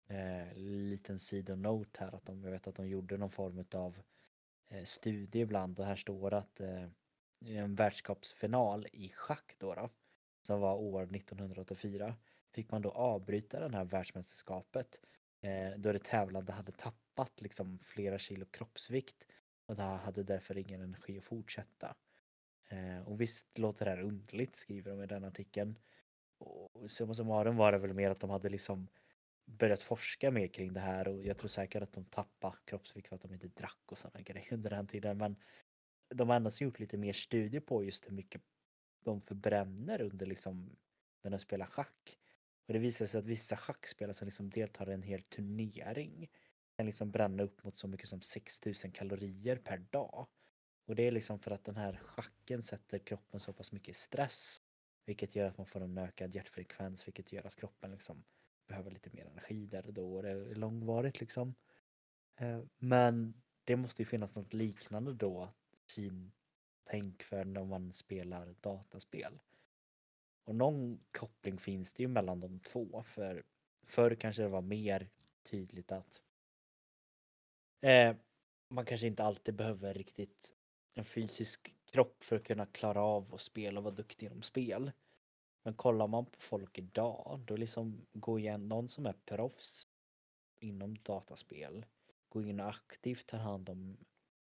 eh, 0.09 0.55
liten 0.55 1.19
sidonote 1.19 2.01
här 2.01 2.15
att 2.15 2.27
de, 2.27 2.45
jag 2.45 2.51
vet 2.51 2.67
att 2.67 2.75
de 2.75 2.89
gjorde 2.89 3.17
någon 3.17 3.31
form 3.31 3.65
av 3.75 3.99
eh, 4.69 4.85
studie 4.85 5.41
ibland 5.41 5.81
och 5.81 5.87
här 5.87 5.97
står 5.97 6.35
att 6.35 6.61
eh, 6.61 6.89
en 7.41 7.75
världskapsfinal 7.75 8.87
i 8.93 9.09
schack 9.09 9.55
då, 9.59 9.75
då 9.75 9.91
som 10.43 10.61
var 10.61 10.75
år 10.75 11.03
1984 11.03 12.15
fick 12.53 12.71
man 12.71 12.83
då 12.83 12.91
avbryta 12.91 13.61
den 13.61 13.75
här 13.75 13.85
världsmästerskapet 13.85 15.01
eh, 15.41 15.71
då 15.79 15.93
det 15.93 16.05
tävlande 16.05 16.53
hade 16.53 16.73
tappat 16.73 17.41
liksom 17.41 17.79
flera 17.79 18.19
kilo 18.19 18.47
kroppsvikt 18.47 19.27
och 19.71 19.77
det 19.77 19.83
hade 19.83 20.23
därför 20.23 20.59
ingen 20.59 20.81
energi 20.81 21.19
att 21.19 21.25
fortsätta. 21.25 21.97
Eh, 22.69 23.09
och 23.09 23.21
visst 23.21 23.59
låter 23.59 23.85
det 23.85 23.91
här 23.91 24.03
underligt 24.03 24.57
skriver 24.57 24.91
de 24.91 25.03
i 25.03 25.07
den 25.07 25.25
artikeln. 25.25 25.79
Och 26.39 26.91
summa 26.91 27.15
summarum 27.15 27.57
var 27.57 27.73
det 27.73 27.79
väl 27.79 27.95
mer 27.95 28.11
att 28.11 28.21
de 28.21 28.31
hade 28.31 28.49
liksom 28.49 28.89
börjat 29.45 29.83
forska 29.83 30.31
mer 30.31 30.47
kring 30.47 30.73
det 30.73 30.81
här 30.81 31.09
och 31.09 31.25
jag 31.25 31.39
tror 31.39 31.49
säkert 31.49 31.83
att 31.83 31.93
de 31.93 32.05
tappade 32.05 32.57
kroppsvikt 32.65 33.09
för 33.09 33.17
att 33.17 33.23
de 33.23 33.33
inte 33.33 33.49
drack 33.49 33.83
och 33.87 33.99
sådana 33.99 34.21
grejer 34.21 34.53
under 34.53 34.71
den 34.71 34.87
tiden. 34.87 35.19
Men 35.19 35.37
de 36.09 36.29
har 36.29 36.37
ändå 36.37 36.51
gjort 36.61 36.79
lite 36.79 36.97
mer 36.97 37.13
studier 37.13 37.61
på 37.61 37.85
just 37.85 38.07
hur 38.07 38.13
mycket 38.13 38.43
de 39.05 39.21
förbränner 39.21 40.03
under 40.03 40.27
liksom 40.27 40.77
när 41.23 41.31
de 41.31 41.39
spelar 41.39 41.67
schack. 41.67 42.19
Och 42.67 42.73
det 42.73 42.79
visar 42.79 43.07
sig 43.07 43.19
att 43.19 43.27
vissa 43.27 43.57
schackspelare 43.57 44.15
som 44.15 44.27
liksom 44.27 44.51
deltar 44.51 44.91
i 44.91 44.93
en 44.93 45.03
hel 45.03 45.23
turnering 45.23 46.31
kan 46.81 46.87
liksom 46.87 47.11
bränna 47.11 47.43
upp 47.43 47.65
mot 47.65 47.77
så 47.77 47.89
mycket 47.89 48.09
som 48.09 48.21
6000 48.21 48.93
kalorier 48.93 49.57
per 49.57 49.79
dag. 49.79 50.27
Och 50.87 50.95
det 50.95 51.03
är 51.03 51.11
liksom 51.11 51.39
för 51.39 51.51
att 51.51 51.65
den 51.65 51.77
här 51.77 51.97
schacken 51.97 52.63
sätter 52.63 52.99
kroppen 52.99 53.41
så 53.41 53.53
pass 53.53 53.73
mycket 53.73 53.89
i 53.89 53.95
stress. 53.95 54.63
Vilket 55.07 55.35
gör 55.35 55.47
att 55.47 55.59
man 55.59 55.67
får 55.67 55.81
en 55.81 55.99
ökad 55.99 56.35
hjärtfrekvens 56.35 57.07
vilket 57.07 57.33
gör 57.33 57.47
att 57.47 57.57
kroppen 57.57 57.91
liksom 57.91 58.25
behöver 58.67 58.91
lite 58.91 59.11
mer 59.13 59.27
energi 59.27 59.67
där 59.67 59.87
och 59.87 59.93
då. 59.93 60.15
Och 60.15 60.23
det 60.23 60.31
är 60.31 60.55
långvarigt 60.55 61.21
liksom. 61.21 61.55
Eh, 62.37 62.63
men 62.79 63.43
det 63.65 63.77
måste 63.77 64.03
ju 64.03 64.07
finnas 64.07 64.37
något 64.37 64.53
liknande 64.53 65.13
då 65.13 65.53
sin 65.87 66.33
tänk 66.85 67.23
för 67.23 67.45
när 67.45 67.65
man 67.65 67.93
spelar 67.93 68.55
dataspel. 68.61 69.41
Och 70.45 70.55
någon 70.55 71.01
koppling 71.11 71.59
finns 71.59 71.93
det 71.93 72.03
ju 72.03 72.09
mellan 72.09 72.41
de 72.41 72.61
två 72.61 73.03
för 73.03 73.45
förr 73.87 74.15
kanske 74.15 74.43
det 74.43 74.49
var 74.49 74.63
mer 74.63 75.09
tydligt 75.43 75.93
att 75.93 76.23
eh, 77.81 78.17
man 78.69 78.85
kanske 78.87 79.07
inte 79.07 79.25
alltid 79.25 79.55
behöver 79.55 79.95
riktigt 79.95 80.55
en 80.95 81.05
fysisk 81.05 81.75
kropp 81.87 82.25
för 82.25 82.37
att 82.37 82.45
kunna 82.45 82.67
klara 82.67 83.03
av 83.03 83.35
att 83.35 83.41
spela 83.41 83.81
och 83.81 83.85
vara 83.85 83.95
duktig 83.95 84.27
inom 84.27 84.43
spel. 84.43 84.93
Men 85.63 85.75
kollar 85.75 86.07
man 86.07 86.27
på 86.27 86.41
folk 86.41 86.79
idag, 86.79 87.41
då 87.47 87.57
liksom 87.57 88.07
går 88.13 88.39
igen 88.39 88.69
någon 88.69 88.89
som 88.89 89.07
är 89.07 89.15
proffs 89.25 89.89
inom 90.59 90.97
dataspel, 91.03 91.87
går 92.29 92.49
in 92.49 92.61
och 92.61 92.69
aktivt 92.69 93.27
tar 93.27 93.39
hand 93.39 93.69
om 93.69 93.97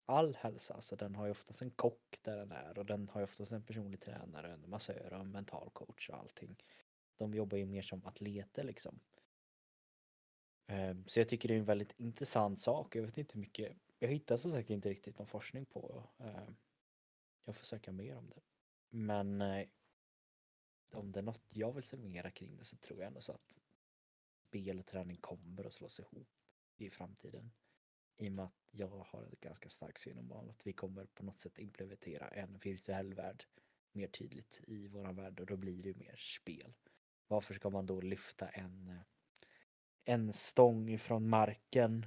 all 0.06 0.35
hälsa. 0.35 0.80
Så 0.80 0.96
den 0.96 1.14
har 1.14 1.24
ju 1.24 1.30
oftast 1.30 1.62
en 1.62 1.70
kock 1.70 2.18
där 2.22 2.37
den 2.37 2.52
är 2.52 2.78
och 2.78 2.87
den 2.87 3.08
har 3.08 3.20
ju 3.20 3.24
oftast 3.24 3.52
en 3.52 3.62
personlig 3.62 4.00
tränare, 4.00 4.52
en 4.52 4.70
massör 4.70 5.12
och 5.12 5.20
en 5.20 5.30
mental 5.30 5.70
coach 5.72 6.08
och 6.08 6.18
allting. 6.18 6.56
De 7.16 7.35
jobbar 7.35 7.58
ju 7.58 7.66
mer 7.66 7.82
som 7.82 8.06
atleter 8.06 8.64
liksom. 8.64 9.00
Ehm, 10.72 11.04
så 11.06 11.20
jag 11.20 11.28
tycker 11.28 11.48
det 11.48 11.54
är 11.54 11.58
en 11.58 11.64
väldigt 11.64 12.00
intressant 12.00 12.61
sak. 12.61 12.96
Jag 12.96 13.02
vet 13.02 13.18
inte 13.18 13.35
hur 13.35 13.40
mycket, 13.40 13.76
jag 13.98 14.08
hittar 14.08 14.37
som 14.37 14.50
sagt 14.50 14.70
inte 14.70 14.88
riktigt 14.88 15.18
någon 15.18 15.26
forskning 15.26 15.66
på. 15.66 16.04
Ehm, 16.18 16.56
jag 17.44 17.56
får 17.56 17.64
söka 17.64 17.92
mer 17.92 18.16
om 18.16 18.30
det. 18.30 18.40
Men 18.90 19.40
eh, 19.40 19.66
om 20.92 21.12
det 21.12 21.20
är 21.20 21.22
något 21.22 21.44
jag 21.48 21.72
vill 21.72 21.85
se 21.85 21.96
mera 21.96 22.30
kring 22.30 22.56
det 22.56 22.64
så 22.64 22.76
tror 22.76 22.98
jag 22.98 23.06
ändå 23.06 23.20
så 23.20 23.32
att 23.32 23.58
spel 24.48 24.78
och 24.78 24.87
träning 24.87 25.16
kommer 25.16 25.64
att 25.64 25.74
slås 25.74 26.00
ihop 26.00 26.28
i 26.76 26.90
framtiden. 26.90 27.52
I 28.16 28.28
och 28.28 28.32
med 28.32 28.44
att 28.44 28.68
jag 28.70 28.88
har 28.88 29.22
en 29.22 29.37
ganska 29.40 29.68
stark 29.68 29.98
syn 29.98 30.18
om 30.18 30.32
att 30.32 30.66
vi 30.66 30.72
kommer 30.72 31.06
på 31.06 31.24
något 31.24 31.40
sätt 31.40 31.58
implementera 31.58 32.28
en 32.28 32.58
virtuell 32.58 33.14
värld 33.14 33.44
mer 33.92 34.08
tydligt 34.08 34.61
i 34.66 34.88
våran 34.88 35.16
värld 35.16 35.40
och 35.40 35.46
då 35.46 35.56
blir 35.56 35.82
det 35.82 35.88
ju 35.88 35.94
mer 35.94 36.16
spel. 36.16 36.74
Varför 37.26 37.54
ska 37.54 37.70
man 37.70 37.87
då 37.87 38.00
lyfta 38.00 38.48
en, 38.48 38.88
eh, 38.88 39.00
en 40.04 40.32
stång 40.32 40.98
från 40.98 41.28
marken 41.28 42.06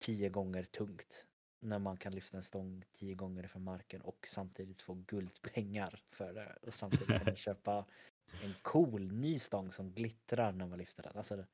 tio 0.00 0.28
gånger 0.28 0.62
tungt 0.62 1.26
när 1.60 1.78
man 1.78 1.96
kan 1.96 2.12
lyfta 2.12 2.36
en 2.36 2.42
stång 2.42 2.84
tio 2.92 3.14
gånger 3.14 3.46
från 3.46 3.64
marken 3.64 4.00
och 4.00 4.26
samtidigt 4.28 4.82
få 4.82 4.94
guldpengar 4.94 6.02
för 6.10 6.32
det 6.32 6.58
och 6.62 6.74
samtidigt 6.74 7.08
kan 7.08 7.24
man 7.24 7.36
köpa 7.46 7.86
en 8.42 8.54
cool 8.62 9.12
ny 9.12 9.38
stång 9.38 9.72
som 9.72 9.92
glittrar 9.92 10.52
när 10.52 10.66
man 10.66 10.78
lyfter 10.78 11.02
den. 11.02 11.16
Alltså, 11.16 11.44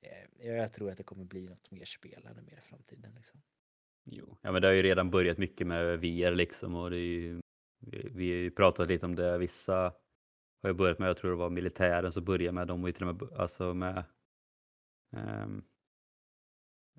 Eh, 0.00 0.46
jag 0.46 0.72
tror 0.72 0.90
att 0.90 0.96
det 0.96 1.02
kommer 1.02 1.24
bli 1.24 1.48
något 1.48 1.70
mer 1.70 1.84
spel 1.84 2.26
ännu 2.30 2.42
mer 2.42 2.58
i 2.58 2.68
framtiden. 2.68 3.12
Liksom. 3.16 3.42
Jo, 4.04 4.38
ja, 4.42 4.52
men 4.52 4.62
det 4.62 4.68
har 4.68 4.74
ju 4.74 4.82
redan 4.82 5.10
börjat 5.10 5.38
mycket 5.38 5.66
med 5.66 6.00
VR 6.00 6.34
liksom 6.34 6.74
och 6.74 6.90
det 6.90 6.96
är 6.96 7.00
ju, 7.00 7.40
vi, 7.78 8.08
vi 8.14 8.30
har 8.30 8.36
ju 8.36 8.50
pratat 8.50 8.88
lite 8.88 9.06
om 9.06 9.14
det. 9.14 9.38
Vissa 9.38 9.94
har 10.62 10.70
ju 10.70 10.74
börjat 10.74 10.98
med, 10.98 11.08
jag 11.08 11.16
tror 11.16 11.30
det 11.30 11.36
var 11.36 11.50
militären 11.50 12.12
som 12.12 12.24
började 12.24 12.52
med 12.52 12.68
dem 12.68 12.84
och 12.84 12.94
till 12.94 13.08
och 13.08 13.16
med 13.16 13.40
alltså 13.40 13.74
med 13.74 14.04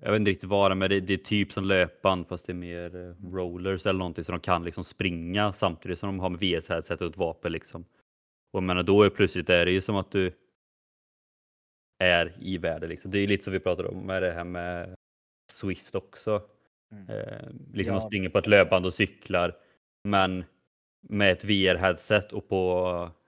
jag 0.00 0.10
vet 0.10 0.20
inte 0.20 0.30
riktigt 0.30 0.48
vad 0.48 0.70
det 0.70 0.72
är, 0.72 0.76
men 0.76 0.90
det, 0.90 1.00
det, 1.00 1.12
är 1.12 1.18
typ 1.18 1.52
som 1.52 1.64
löpband 1.64 2.28
fast 2.28 2.46
det 2.46 2.52
är 2.52 2.54
mer 2.54 2.96
uh, 2.96 3.14
rollers 3.32 3.86
eller 3.86 3.98
någonting 3.98 4.24
så 4.24 4.32
de 4.32 4.40
kan 4.40 4.64
liksom 4.64 4.84
springa 4.84 5.52
samtidigt 5.52 5.98
som 5.98 6.06
de 6.06 6.20
har 6.20 6.30
med 6.30 6.40
VS-headset 6.40 7.02
och 7.02 7.08
ett 7.10 7.16
vapen 7.16 7.52
liksom. 7.52 7.82
Och 8.52 8.56
jag 8.56 8.62
menar 8.62 8.82
då 8.82 9.02
är 9.02 9.10
plötsligt 9.10 9.50
är 9.50 9.64
det 9.64 9.72
ju 9.72 9.80
som 9.80 9.96
att 9.96 10.10
du 10.10 10.32
är 11.98 12.36
i 12.40 12.58
världen. 12.58 12.88
Liksom. 12.88 13.10
Det 13.10 13.18
är 13.18 13.26
lite 13.26 13.44
som 13.44 13.52
vi 13.52 13.60
pratade 13.60 13.88
om 13.88 14.06
med 14.06 14.22
det 14.22 14.32
här 14.32 14.44
med 14.44 14.94
Swift 15.52 15.94
också. 15.94 16.42
Mm. 16.92 17.08
Eh, 17.08 17.48
liksom 17.72 17.92
ja. 17.94 18.00
man 18.00 18.00
springer 18.00 18.28
på 18.28 18.38
ett 18.38 18.46
löpband 18.46 18.86
och 18.86 18.94
cyklar. 18.94 19.56
Men 20.04 20.44
med 21.00 21.32
ett 21.32 21.44
VR-headset 21.44 22.32
och 22.32 22.48
på 22.48 22.82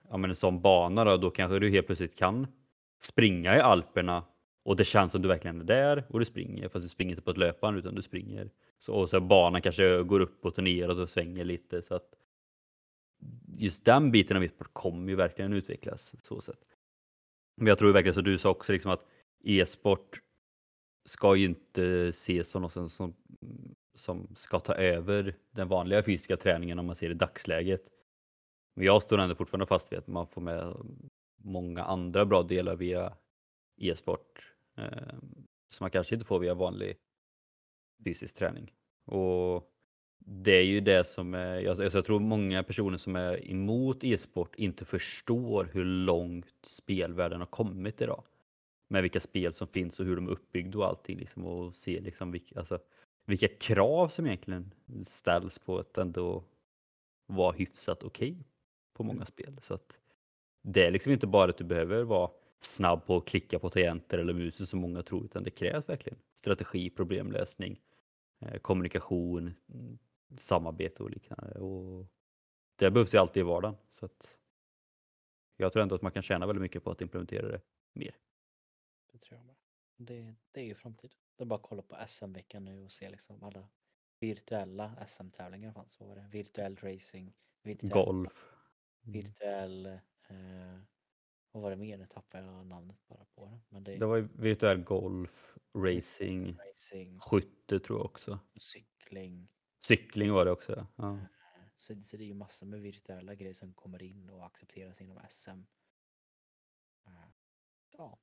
ja, 0.09 0.17
men 0.17 0.29
en 0.29 0.35
sån 0.35 0.61
bana 0.61 1.03
då, 1.03 1.17
då 1.17 1.29
kanske 1.29 1.59
du 1.59 1.69
helt 1.69 1.85
plötsligt 1.85 2.17
kan 2.17 2.47
springa 3.01 3.57
i 3.57 3.59
Alperna 3.59 4.23
och 4.63 4.75
det 4.75 4.83
känns 4.83 5.11
som 5.11 5.21
du 5.21 5.27
verkligen 5.27 5.61
är 5.61 5.65
där 5.65 6.05
och 6.09 6.19
du 6.19 6.25
springer 6.25 6.69
fast 6.69 6.83
du 6.83 6.89
springer 6.89 7.11
inte 7.11 7.21
på 7.21 7.31
ett 7.31 7.37
löpband 7.37 7.77
utan 7.77 7.95
du 7.95 8.01
springer. 8.01 8.49
Så, 8.79 8.93
och 8.93 9.09
så 9.09 9.19
banan 9.19 9.61
kanske 9.61 10.03
går 10.03 10.19
upp 10.19 10.45
och 10.45 10.63
ner 10.63 10.99
och 10.99 11.09
svänger 11.09 11.43
lite 11.45 11.81
så 11.81 11.95
att 11.95 12.15
just 13.57 13.85
den 13.85 14.11
biten 14.11 14.37
av 14.37 14.43
e-sport 14.43 14.73
kommer 14.73 15.09
ju 15.09 15.15
verkligen 15.15 15.53
utvecklas 15.53 16.15
så 16.23 16.41
sätt. 16.41 16.59
Men 17.57 17.67
jag 17.67 17.77
tror 17.77 17.93
verkligen 17.93 18.13
som 18.13 18.23
du 18.23 18.37
sa 18.37 18.49
också 18.49 18.73
liksom 18.73 18.91
att 18.91 19.05
e-sport 19.43 20.21
ska 21.05 21.35
ju 21.35 21.45
inte 21.45 22.07
ses 22.07 22.49
som 22.49 22.61
något 22.61 22.91
som, 22.91 23.13
som 23.95 24.35
ska 24.35 24.59
ta 24.59 24.73
över 24.73 25.35
den 25.51 25.67
vanliga 25.67 26.03
fysiska 26.03 26.37
träningen 26.37 26.79
om 26.79 26.85
man 26.85 26.95
ser 26.95 27.09
i 27.09 27.13
dagsläget. 27.13 27.83
Men 28.75 28.85
jag 28.85 29.03
står 29.03 29.17
ändå 29.17 29.35
fortfarande 29.35 29.65
fast 29.65 29.91
vid 29.91 29.99
att 29.99 30.07
man 30.07 30.27
får 30.27 30.41
med 30.41 30.75
många 31.35 31.83
andra 31.83 32.25
bra 32.25 32.43
delar 32.43 32.75
via 32.75 33.13
e-sport 33.77 34.50
eh, 34.77 35.17
som 35.69 35.83
man 35.83 35.91
kanske 35.91 36.15
inte 36.15 36.25
får 36.25 36.39
via 36.39 36.53
vanlig 36.53 36.97
fysisk 38.03 38.35
träning. 38.35 38.73
Och 39.05 39.71
det 40.25 40.51
är 40.51 40.63
ju 40.63 40.81
det 40.81 41.03
som 41.03 41.33
är, 41.33 41.59
jag, 41.59 41.79
jag 41.79 42.05
tror 42.05 42.19
många 42.19 42.63
personer 42.63 42.97
som 42.97 43.15
är 43.15 43.51
emot 43.51 44.03
e-sport 44.03 44.55
inte 44.55 44.85
förstår 44.85 45.69
hur 45.73 45.85
långt 45.85 46.55
spelvärlden 46.61 47.39
har 47.39 47.47
kommit 47.47 48.01
idag. 48.01 48.23
Med 48.87 49.01
vilka 49.01 49.19
spel 49.19 49.53
som 49.53 49.67
finns 49.67 49.99
och 49.99 50.05
hur 50.05 50.15
de 50.15 50.27
är 50.27 50.31
uppbyggda 50.31 50.77
och 50.77 50.85
allting 50.85 51.17
liksom 51.17 51.45
och 51.45 51.75
se 51.75 51.99
liksom 51.99 52.31
vilka, 52.31 52.59
alltså, 52.59 52.79
vilka 53.25 53.47
krav 53.47 54.07
som 54.07 54.25
egentligen 54.25 54.71
ställs 55.05 55.59
på 55.59 55.79
att 55.79 55.97
ändå 55.97 56.43
vara 57.27 57.51
hyfsat 57.51 58.03
okej 58.03 58.31
okay 58.31 58.43
på 58.93 59.03
många 59.03 59.15
mm. 59.15 59.25
spel. 59.25 59.57
Så 59.61 59.73
att 59.73 59.99
det 60.61 60.85
är 60.85 60.91
liksom 60.91 61.11
inte 61.11 61.27
bara 61.27 61.49
att 61.49 61.57
du 61.57 61.63
behöver 61.63 62.03
vara 62.03 62.31
snabb 62.63 63.05
på 63.05 63.17
att 63.17 63.25
klicka 63.25 63.59
på 63.59 63.69
tangenter 63.69 64.17
eller 64.17 64.33
musen 64.33 64.67
som 64.67 64.79
många 64.79 65.03
tror 65.03 65.25
utan 65.25 65.43
det 65.43 65.51
krävs 65.51 65.89
verkligen 65.89 66.19
strategi, 66.33 66.89
problemlösning, 66.89 67.81
eh, 68.39 68.59
kommunikation, 68.59 69.53
samarbete 70.37 71.03
och 71.03 71.11
liknande. 71.11 71.59
Och 71.59 72.07
det 72.75 72.91
behövs 72.91 73.13
ju 73.13 73.17
alltid 73.17 73.41
i 73.41 73.43
vardagen. 73.43 73.77
Så 73.91 74.05
att 74.05 74.37
jag 75.57 75.73
tror 75.73 75.83
ändå 75.83 75.95
att 75.95 76.01
man 76.01 76.11
kan 76.11 76.23
tjäna 76.23 76.47
väldigt 76.47 76.61
mycket 76.61 76.83
på 76.83 76.91
att 76.91 77.01
implementera 77.01 77.47
det 77.47 77.61
mer. 77.93 78.17
Det 79.11 79.17
tror 79.17 79.37
jag 79.37 79.45
med. 79.45 79.55
Det, 79.97 80.35
det 80.51 80.61
är 80.61 80.65
ju 80.65 80.75
framtiden. 80.75 81.17
Det 81.35 81.43
är 81.43 81.45
bara 81.45 81.55
att 81.55 81.61
kolla 81.61 81.81
på 81.81 81.97
SM-veckan 82.07 82.65
nu 82.65 82.83
och 82.83 82.91
se 82.91 83.09
liksom 83.09 83.43
alla 83.43 83.69
virtuella 84.19 85.05
SM-tävlingar 85.07 85.71
fanns. 85.71 85.99
Vad 85.99 86.09
var 86.09 86.15
det? 86.15 86.27
Virtuell 86.31 86.75
racing, 86.75 87.33
virtuell 87.63 87.91
golf, 87.91 88.53
mm. 89.03 89.13
virtuell 89.13 89.85
eh, 89.85 90.79
vad 91.51 91.63
var 91.63 91.69
det 91.69 91.75
mer? 91.75 91.97
Nu 91.97 92.05
tappade 92.05 92.43
jag 92.43 92.65
namnet 92.65 93.07
bara 93.07 93.25
på 93.35 93.45
det. 93.45 93.59
Men 93.69 93.83
det, 93.83 93.97
det 93.97 94.05
var 94.05 94.19
virtuell 94.19 94.83
golf, 94.83 95.57
racing, 95.73 96.57
racing, 96.69 97.19
skytte 97.19 97.79
tror 97.79 97.99
jag 97.99 98.05
också. 98.05 98.39
Cykling. 98.59 99.47
Cykling 99.87 100.31
var 100.31 100.45
det 100.45 100.51
också. 100.51 100.87
Ja. 100.95 101.13
Eh, 101.13 101.23
så, 101.77 102.01
så 102.03 102.17
det 102.17 102.23
är 102.23 102.27
ju 102.27 102.33
massor 102.33 102.67
med 102.67 102.81
virtuella 102.81 103.35
grejer 103.35 103.53
som 103.53 103.73
kommer 103.73 104.03
in 104.03 104.29
och 104.29 104.45
accepteras 104.45 105.01
inom 105.01 105.19
SM. 105.29 105.49
Eh, 107.05 107.29
ja, 107.91 108.19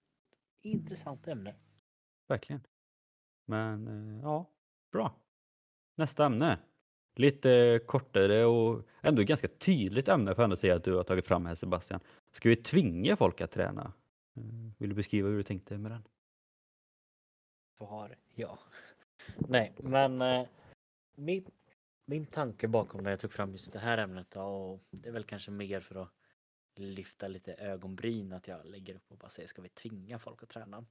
intressant 0.62 1.28
ämne. 1.28 1.54
Verkligen. 2.28 2.60
Men 3.44 3.88
eh, 3.88 4.22
ja, 4.22 4.50
bra. 4.92 5.20
Nästa 5.94 6.26
ämne. 6.26 6.58
Lite 7.14 7.80
kortare 7.86 8.44
och 8.44 8.88
ändå 9.00 9.22
ganska 9.22 9.48
tydligt 9.48 10.08
ämne 10.08 10.34
för 10.34 10.52
att 10.52 10.58
säga 10.58 10.76
att 10.76 10.84
du 10.84 10.94
har 10.94 11.04
tagit 11.04 11.26
fram 11.26 11.46
här 11.46 11.54
Sebastian. 11.54 12.00
Ska 12.38 12.48
vi 12.48 12.56
tvinga 12.56 13.16
folk 13.16 13.40
att 13.40 13.50
träna? 13.50 13.92
Eh, 14.36 14.42
vill 14.78 14.88
du 14.88 14.94
beskriva 14.94 15.28
hur 15.28 15.36
du 15.36 15.42
tänkte 15.42 15.78
med 15.78 15.90
den? 15.90 16.08
Svar 17.76 18.16
ja. 18.34 18.58
Nej, 19.36 19.74
men 19.76 20.22
eh, 20.22 20.46
min, 21.14 21.50
min 22.04 22.26
tanke 22.26 22.68
bakom 22.68 23.02
när 23.02 23.10
jag 23.10 23.20
tog 23.20 23.32
fram 23.32 23.52
just 23.52 23.72
det 23.72 23.78
här 23.78 23.98
ämnet 23.98 24.30
då, 24.30 24.42
och 24.42 24.80
det 24.90 25.08
är 25.08 25.12
väl 25.12 25.24
kanske 25.24 25.50
mer 25.50 25.80
för 25.80 25.94
att 25.94 26.12
lyfta 26.74 27.28
lite 27.28 27.54
ögonbryn 27.54 28.32
att 28.32 28.48
jag 28.48 28.66
lägger 28.66 28.94
upp 28.94 29.10
och 29.12 29.18
bara 29.18 29.28
säger 29.28 29.48
ska 29.48 29.62
vi 29.62 29.68
tvinga 29.68 30.18
folk 30.18 30.42
att 30.42 30.48
träna? 30.48 30.86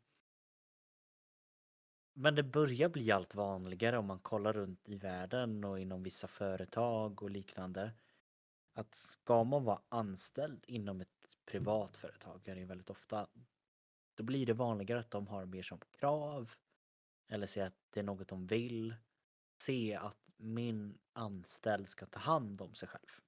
Men 2.13 2.35
det 2.35 2.43
börjar 2.43 2.89
bli 2.89 3.11
allt 3.11 3.35
vanligare 3.35 3.97
om 3.97 4.05
man 4.05 4.19
kollar 4.19 4.53
runt 4.53 4.89
i 4.89 4.95
världen 4.95 5.63
och 5.63 5.79
inom 5.79 6.03
vissa 6.03 6.27
företag 6.27 7.23
och 7.23 7.29
liknande. 7.29 7.91
Att 8.73 8.95
ska 8.95 9.43
man 9.43 9.63
vara 9.63 9.81
anställd 9.89 10.65
inom 10.67 11.01
ett 11.01 11.16
privat 11.47 11.97
företagare 11.97 12.61
är 12.61 12.65
väldigt 12.65 12.89
ofta 12.89 13.27
då 14.17 14.23
blir 14.23 14.45
det 14.45 14.53
vanligare 14.53 14.99
att 14.99 15.11
de 15.11 15.27
har 15.27 15.45
mer 15.45 15.63
som 15.63 15.79
krav 15.91 16.51
eller 17.27 17.47
säger 17.47 17.67
att 17.67 17.77
det 17.89 17.99
är 17.99 18.03
något 18.03 18.27
de 18.27 18.47
vill 18.47 18.95
se 19.61 19.95
att 19.95 20.17
min 20.37 20.99
anställd 21.13 21.89
ska 21.89 22.05
ta 22.05 22.19
hand 22.19 22.61
om 22.61 22.73
sig 22.73 22.89
själv. 22.89 23.21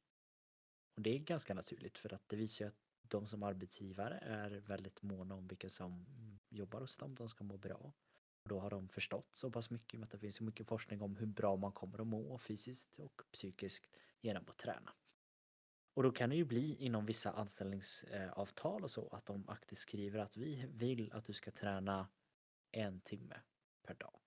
Och 0.95 1.01
det 1.01 1.15
är 1.15 1.19
ganska 1.19 1.53
naturligt 1.53 1.97
för 1.97 2.13
att 2.13 2.29
det 2.29 2.35
visar 2.35 2.65
ju 2.65 2.69
att 2.69 2.77
de 3.01 3.25
som 3.25 3.43
arbetsgivare 3.43 4.17
är 4.17 4.49
väldigt 4.49 5.01
måna 5.01 5.35
om 5.35 5.47
vilka 5.47 5.69
som 5.69 6.05
jobbar 6.49 6.81
hos 6.81 6.97
dem. 6.97 7.15
De 7.15 7.29
ska 7.29 7.43
må 7.43 7.57
bra. 7.57 7.93
Och 8.43 8.49
då 8.49 8.59
har 8.59 8.69
de 8.69 8.89
förstått 8.89 9.29
så 9.33 9.51
pass 9.51 9.69
mycket 9.69 9.99
med 9.99 10.05
att 10.05 10.11
det 10.11 10.19
finns 10.19 10.35
så 10.35 10.43
mycket 10.43 10.67
forskning 10.67 11.01
om 11.01 11.15
hur 11.15 11.25
bra 11.25 11.55
man 11.55 11.71
kommer 11.71 12.01
att 12.01 12.07
må 12.07 12.37
fysiskt 12.37 12.99
och 12.99 13.21
psykiskt 13.31 13.87
genom 14.21 14.43
att 14.47 14.57
träna. 14.57 14.93
Och 15.99 16.03
då 16.03 16.11
kan 16.11 16.29
det 16.29 16.35
ju 16.35 16.45
bli 16.45 16.75
inom 16.75 17.05
vissa 17.05 17.31
anställningsavtal 17.31 18.81
eh, 18.81 18.83
och 18.83 18.91
så 18.91 19.07
att 19.07 19.25
de 19.25 19.49
aktivt 19.49 19.79
skriver 19.79 20.19
att 20.19 20.37
vi 20.37 20.65
vill 20.73 21.13
att 21.13 21.25
du 21.25 21.33
ska 21.33 21.51
träna 21.51 22.07
en 22.71 23.01
timme 23.01 23.41
per 23.83 23.93
dag. 23.93 24.19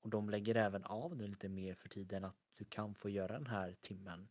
Och 0.00 0.10
de 0.10 0.30
lägger 0.30 0.54
även 0.54 0.84
av 0.84 1.16
nu 1.16 1.26
lite 1.26 1.48
mer 1.48 1.74
för 1.74 1.88
tiden 1.88 2.24
att 2.24 2.36
du 2.54 2.64
kan 2.64 2.94
få 2.94 3.08
göra 3.08 3.32
den 3.32 3.46
här 3.46 3.76
timmen 3.80 4.28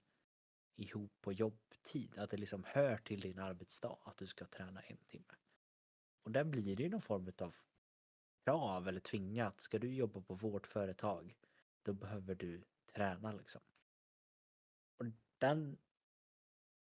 ihop 0.76 1.12
på 1.22 1.34
jobbtid. 1.34 2.18
Att 2.18 2.30
det 2.30 2.38
liksom 2.38 2.64
hör 2.68 2.98
till 2.98 3.22
din 3.22 3.40
arbetsdag 3.40 3.98
att 4.04 4.18
du 4.18 4.28
ska 4.28 4.46
träna 4.46 4.82
en 4.82 5.06
timme. 5.08 5.36
Och 6.24 6.32
där 6.32 6.44
blir 6.44 6.76
det 6.76 6.84
ju 6.84 6.90
någon 6.90 7.02
form 7.02 7.32
av 7.42 7.56
krav 8.44 8.88
eller 8.88 9.00
tvingat. 9.00 9.62
Ska 9.62 9.80
du 9.80 9.94
jobba 9.94 10.22
på 10.22 10.34
vårt 10.34 10.68
företag 10.68 11.36
då 11.84 11.94
behöver 11.94 12.36
du 12.36 12.64
träna 12.94 13.32
liksom. 13.32 13.62
Och 14.98 15.06
den 15.38 15.78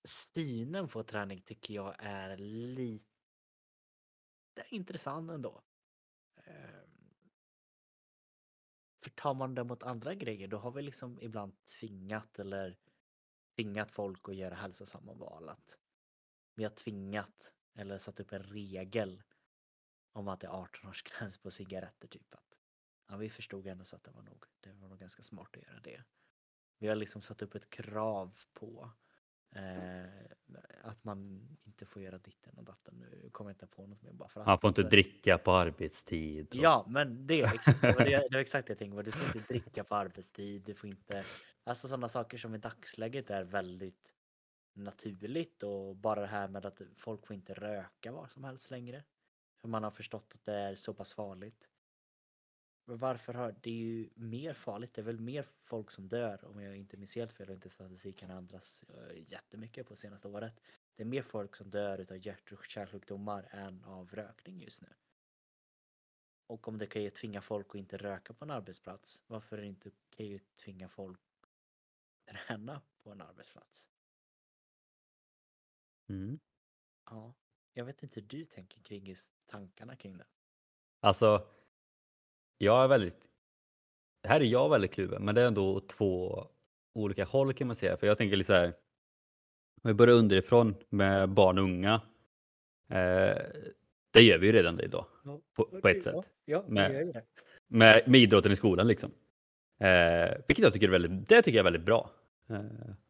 synen 0.03 0.87
på 0.87 1.03
träning 1.03 1.41
tycker 1.41 1.73
jag 1.73 1.95
är 1.99 2.37
lite 2.37 3.05
intressant 4.69 5.31
ändå. 5.31 5.63
Ehm. 6.43 6.91
För 9.03 9.09
tar 9.09 9.33
man 9.33 9.55
det 9.55 9.63
mot 9.63 9.83
andra 9.83 10.15
grejer 10.15 10.47
då 10.47 10.57
har 10.57 10.71
vi 10.71 10.81
liksom 10.81 11.19
ibland 11.21 11.65
tvingat 11.65 12.39
eller 12.39 12.77
tvingat 13.55 13.91
folk 13.91 14.29
att 14.29 14.35
göra 14.35 14.55
hälsosamma 14.55 15.13
val. 15.13 15.49
Att 15.49 15.79
vi 16.55 16.63
har 16.63 16.71
tvingat 16.71 17.53
eller 17.73 17.97
satt 17.97 18.19
upp 18.19 18.31
en 18.31 18.43
regel 18.43 19.23
om 20.11 20.27
att 20.27 20.39
det 20.39 20.47
är 20.47 20.51
18 20.51 20.89
års 20.89 21.03
gräns 21.03 21.37
på 21.37 21.51
cigaretter 21.51 22.07
typ. 22.07 22.33
Att, 22.33 22.57
ja, 23.07 23.17
vi 23.17 23.29
förstod 23.29 23.67
ändå 23.67 23.85
så 23.85 23.95
att 23.95 24.03
det 24.03 24.11
var 24.11 24.21
nog, 24.21 24.45
det 24.59 24.71
var 24.71 24.89
nog 24.89 24.99
ganska 24.99 25.23
smart 25.23 25.57
att 25.57 25.63
göra 25.63 25.79
det. 25.79 26.03
Vi 26.77 26.87
har 26.87 26.95
liksom 26.95 27.21
satt 27.21 27.41
upp 27.41 27.55
ett 27.55 27.69
krav 27.69 28.39
på 28.53 28.91
Eh, 29.55 30.03
att 30.83 31.03
man 31.03 31.47
inte 31.63 31.85
får 31.85 32.01
göra 32.01 32.17
ditten 32.17 32.57
och 32.57 32.63
datten. 32.63 32.95
Nu 32.99 33.29
kommer 33.29 33.49
jag 33.49 33.55
inte 33.55 33.67
på 33.67 33.87
något 33.87 34.01
mer 34.01 34.11
bara 34.11 34.29
för 34.29 34.41
att. 34.41 34.47
Han 34.47 34.59
får 34.59 34.67
inte 34.67 34.83
dricka 34.83 35.37
på 35.37 35.51
arbetstid. 35.51 36.47
Och... 36.49 36.55
Ja, 36.55 36.85
men 36.89 37.27
det 37.27 37.41
är 37.41 37.53
exakt 37.53 37.81
det, 37.81 38.27
det, 38.31 38.39
exakt 38.39 38.67
det 38.67 38.71
jag 38.71 38.77
tänker 38.79 38.97
på. 38.97 39.01
Du 39.01 39.11
får 39.11 39.37
inte 39.37 39.53
dricka 39.53 39.83
på 39.83 39.95
arbetstid. 39.95 40.61
Du 40.65 40.73
får 40.73 40.89
inte, 40.89 41.25
alltså 41.63 41.87
sådana 41.87 42.09
saker 42.09 42.37
som 42.37 42.55
i 42.55 42.57
dagsläget 42.57 43.29
är 43.29 43.43
väldigt 43.43 44.13
naturligt 44.73 45.63
och 45.63 45.95
bara 45.95 46.21
det 46.21 46.27
här 46.27 46.47
med 46.47 46.65
att 46.65 46.81
folk 46.97 47.27
får 47.27 47.33
inte 47.33 47.53
röka 47.53 48.11
var 48.11 48.27
som 48.27 48.43
helst 48.43 48.71
längre. 48.71 49.03
För 49.61 49.67
man 49.67 49.83
har 49.83 49.91
förstått 49.91 50.31
att 50.35 50.45
det 50.45 50.53
är 50.53 50.75
så 50.75 50.93
pass 50.93 51.13
farligt. 51.13 51.67
Men 52.85 52.97
varför 52.97 53.33
har 53.33 53.55
det 53.61 53.69
är 53.69 53.75
ju 53.75 54.09
mer 54.15 54.53
farligt? 54.53 54.93
Det 54.93 55.01
är 55.01 55.05
väl 55.05 55.19
mer 55.19 55.45
folk 55.63 55.91
som 55.91 56.07
dör 56.07 56.45
om 56.45 56.61
jag 56.61 56.77
inte 56.77 56.97
minns 56.97 57.15
helt 57.15 57.33
fel 57.33 57.49
och 57.49 57.55
inte 57.55 57.69
statistiken 57.69 58.29
ändras 58.29 58.83
eh, 58.83 59.31
jättemycket 59.31 59.87
på 59.87 59.95
senaste 59.95 60.27
året. 60.27 60.53
Det 60.95 61.03
är 61.03 61.07
mer 61.07 61.21
folk 61.21 61.55
som 61.55 61.69
dör 61.69 62.05
av 62.11 62.25
hjärt 62.25 62.51
och 62.51 62.65
kärlsjukdomar 62.65 63.47
än 63.51 63.83
av 63.83 64.09
rökning 64.09 64.61
just 64.61 64.81
nu. 64.81 64.87
Och 66.47 66.67
om 66.67 66.77
det 66.77 66.87
kan 66.87 67.03
ju 67.03 67.09
tvinga 67.09 67.41
folk 67.41 67.67
att 67.69 67.75
inte 67.75 67.97
röka 67.97 68.33
på 68.33 68.45
en 68.45 68.51
arbetsplats, 68.51 69.23
varför 69.27 69.57
är 69.57 69.61
det 69.61 69.67
inte 69.67 69.89
okej 69.89 70.35
att 70.35 70.57
tvinga 70.63 70.89
folk 70.89 71.19
att 72.27 72.47
träna 72.47 72.81
på 73.03 73.11
en 73.11 73.21
arbetsplats? 73.21 73.89
Mm. 76.09 76.39
Ja, 77.05 77.33
jag 77.73 77.85
vet 77.85 78.03
inte 78.03 78.19
hur 78.19 78.27
du 78.27 78.45
tänker 78.45 78.81
kring 78.81 79.15
tankarna 79.45 79.95
kring 79.95 80.17
det. 80.17 80.25
Alltså, 80.99 81.47
jag 82.61 82.83
är 82.83 82.87
väldigt, 82.87 83.17
här 84.27 84.41
är 84.41 84.45
jag 84.45 84.69
väldigt 84.69 84.91
kluven, 84.91 85.25
men 85.25 85.35
det 85.35 85.41
är 85.41 85.47
ändå 85.47 85.79
två 85.79 86.45
olika 86.93 87.25
håll 87.25 87.53
kan 87.53 87.67
man 87.67 87.75
säga. 87.75 87.97
För 87.97 88.07
jag 88.07 88.17
tänker 88.17 88.37
lite 88.37 88.47
så 88.47 88.53
här, 88.53 88.67
om 89.83 89.87
vi 89.87 89.93
börjar 89.93 90.15
underifrån 90.15 90.75
med 90.89 91.29
barn 91.29 91.57
och 91.57 91.63
unga. 91.63 92.01
Eh, 92.89 93.37
det 94.11 94.21
gör 94.21 94.37
vi 94.37 94.47
ju 94.47 94.53
redan 94.53 94.77
det 94.77 94.83
idag, 94.83 95.05
ja, 95.23 95.41
på, 95.55 95.65
på, 95.65 95.87
ett 95.87 96.03
sätt. 96.03 96.29
Ja, 96.45 96.63
med, 96.67 97.15
med, 97.67 98.03
med, 98.07 98.19
idrotten 98.19 98.51
i 98.51 98.55
skolan 98.55 98.87
liksom. 98.87 99.11
Eh, 99.79 100.37
vilket 100.47 100.63
jag 100.63 100.73
tycker 100.73 100.87
är 100.87 100.91
väldigt, 100.91 101.29
det 101.29 101.41
tycker 101.41 101.57
jag 101.57 101.59
är 101.59 101.71
väldigt 101.71 101.85
bra. 101.85 102.11
Eh, 102.49 102.61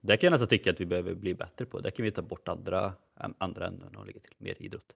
det 0.02 0.18
kan 0.18 0.28
jag 0.28 0.32
nästan 0.32 0.48
tycka 0.48 0.72
att 0.72 0.82
vi 0.82 0.86
behöver 0.86 1.16
bli 1.16 1.34
bättre 1.34 1.66
på. 1.66 1.80
Där 1.80 1.90
kan 1.90 2.04
vi 2.04 2.12
ta 2.12 2.22
bort 2.22 2.48
andra, 2.48 2.94
andra 3.38 3.68
ämnen 3.68 3.96
och 3.96 4.06
lägga 4.06 4.20
till 4.20 4.36
mer 4.38 4.62
idrott. 4.62 4.96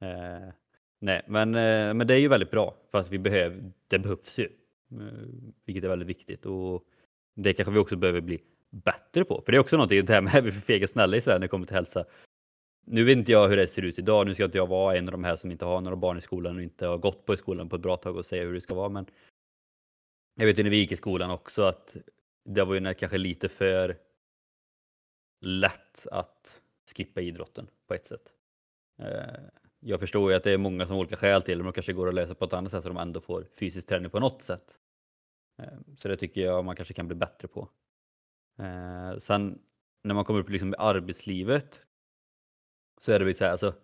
Eh, 0.00 0.48
Nej, 1.02 1.22
men, 1.26 1.54
eh, 1.54 1.94
men 1.94 2.06
det 2.06 2.14
är 2.14 2.18
ju 2.18 2.28
väldigt 2.28 2.50
bra 2.50 2.74
för 2.90 2.98
att 2.98 3.10
vi 3.10 3.18
behöver, 3.18 3.72
det 3.88 3.98
behövs 3.98 4.38
ju. 4.38 4.44
Eh, 4.44 5.28
vilket 5.64 5.84
är 5.84 5.88
väldigt 5.88 6.08
viktigt 6.08 6.46
och 6.46 6.84
det 7.34 7.52
kanske 7.52 7.72
vi 7.72 7.78
också 7.78 7.96
behöver 7.96 8.20
bli 8.20 8.40
bättre 8.70 9.24
på. 9.24 9.42
För 9.44 9.52
det 9.52 9.58
är 9.58 9.60
också 9.60 9.76
någonting, 9.76 10.04
det 10.04 10.12
här 10.12 10.20
med 10.20 10.34
att 10.34 10.44
vi 10.44 10.48
är 10.48 10.52
för 10.52 10.60
fega 10.60 10.88
snälla 10.88 11.16
i 11.16 11.20
Sverige 11.20 11.38
när 11.38 11.46
det 11.46 11.48
kommer 11.48 11.66
till 11.66 11.76
hälsa. 11.76 12.04
Nu 12.86 13.04
vet 13.04 13.18
inte 13.18 13.32
jag 13.32 13.48
hur 13.48 13.56
det 13.56 13.66
ser 13.66 13.82
ut 13.82 13.98
idag. 13.98 14.26
Nu 14.26 14.34
ska 14.34 14.44
inte 14.44 14.58
jag 14.58 14.66
vara 14.66 14.96
en 14.96 15.08
av 15.08 15.12
de 15.12 15.24
här 15.24 15.36
som 15.36 15.50
inte 15.50 15.64
har 15.64 15.80
några 15.80 15.96
barn 15.96 16.18
i 16.18 16.20
skolan 16.20 16.56
och 16.56 16.62
inte 16.62 16.86
har 16.86 16.98
gått 16.98 17.26
på 17.26 17.34
i 17.34 17.36
skolan 17.36 17.68
på 17.68 17.76
ett 17.76 17.82
bra 17.82 17.96
tag 17.96 18.16
och 18.16 18.26
säga 18.26 18.44
hur 18.44 18.54
det 18.54 18.60
ska 18.60 18.74
vara. 18.74 18.88
Men 18.88 19.06
jag 20.34 20.46
vet 20.46 20.58
ju 20.58 20.62
när 20.62 20.70
vi 20.70 20.76
gick 20.76 20.92
i 20.92 20.96
skolan 20.96 21.30
också 21.30 21.62
att 21.62 21.96
det 22.44 22.64
var 22.64 22.74
ju 22.74 22.94
kanske 22.94 23.18
lite 23.18 23.48
för 23.48 23.96
lätt 25.40 26.06
att 26.12 26.60
skippa 26.96 27.20
idrotten 27.20 27.66
på 27.88 27.94
ett 27.94 28.06
sätt. 28.06 28.32
Eh, 28.98 29.61
jag 29.84 30.00
förstår 30.00 30.30
ju 30.30 30.36
att 30.36 30.44
det 30.44 30.50
är 30.50 30.58
många 30.58 30.86
som 30.86 30.92
har 30.92 31.00
olika 31.00 31.16
skäl 31.16 31.42
till 31.42 31.58
det, 31.58 31.64
men 31.64 31.72
de 31.72 31.72
kanske 31.72 31.92
går 31.92 32.08
att 32.08 32.14
lösa 32.14 32.34
på 32.34 32.44
ett 32.44 32.52
annat 32.52 32.72
sätt 32.72 32.82
så 32.82 32.88
de 32.88 32.96
ändå 32.96 33.20
får 33.20 33.44
fysisk 33.44 33.86
träning 33.86 34.10
på 34.10 34.20
något 34.20 34.42
sätt. 34.42 34.78
Eh, 35.62 35.78
så 35.98 36.08
det 36.08 36.16
tycker 36.16 36.40
jag 36.40 36.64
man 36.64 36.76
kanske 36.76 36.94
kan 36.94 37.08
bli 37.08 37.16
bättre 37.16 37.48
på. 37.48 37.68
Eh, 38.58 39.18
sen 39.18 39.58
när 40.04 40.14
man 40.14 40.24
kommer 40.24 40.40
upp 40.40 40.50
liksom 40.50 40.74
i 40.74 40.76
arbetslivet 40.78 41.82
så 43.00 43.12
är 43.12 43.18
det 43.18 43.24
väl 43.24 43.34
så 43.34 43.44
här, 43.44 43.52
alltså 43.52 43.74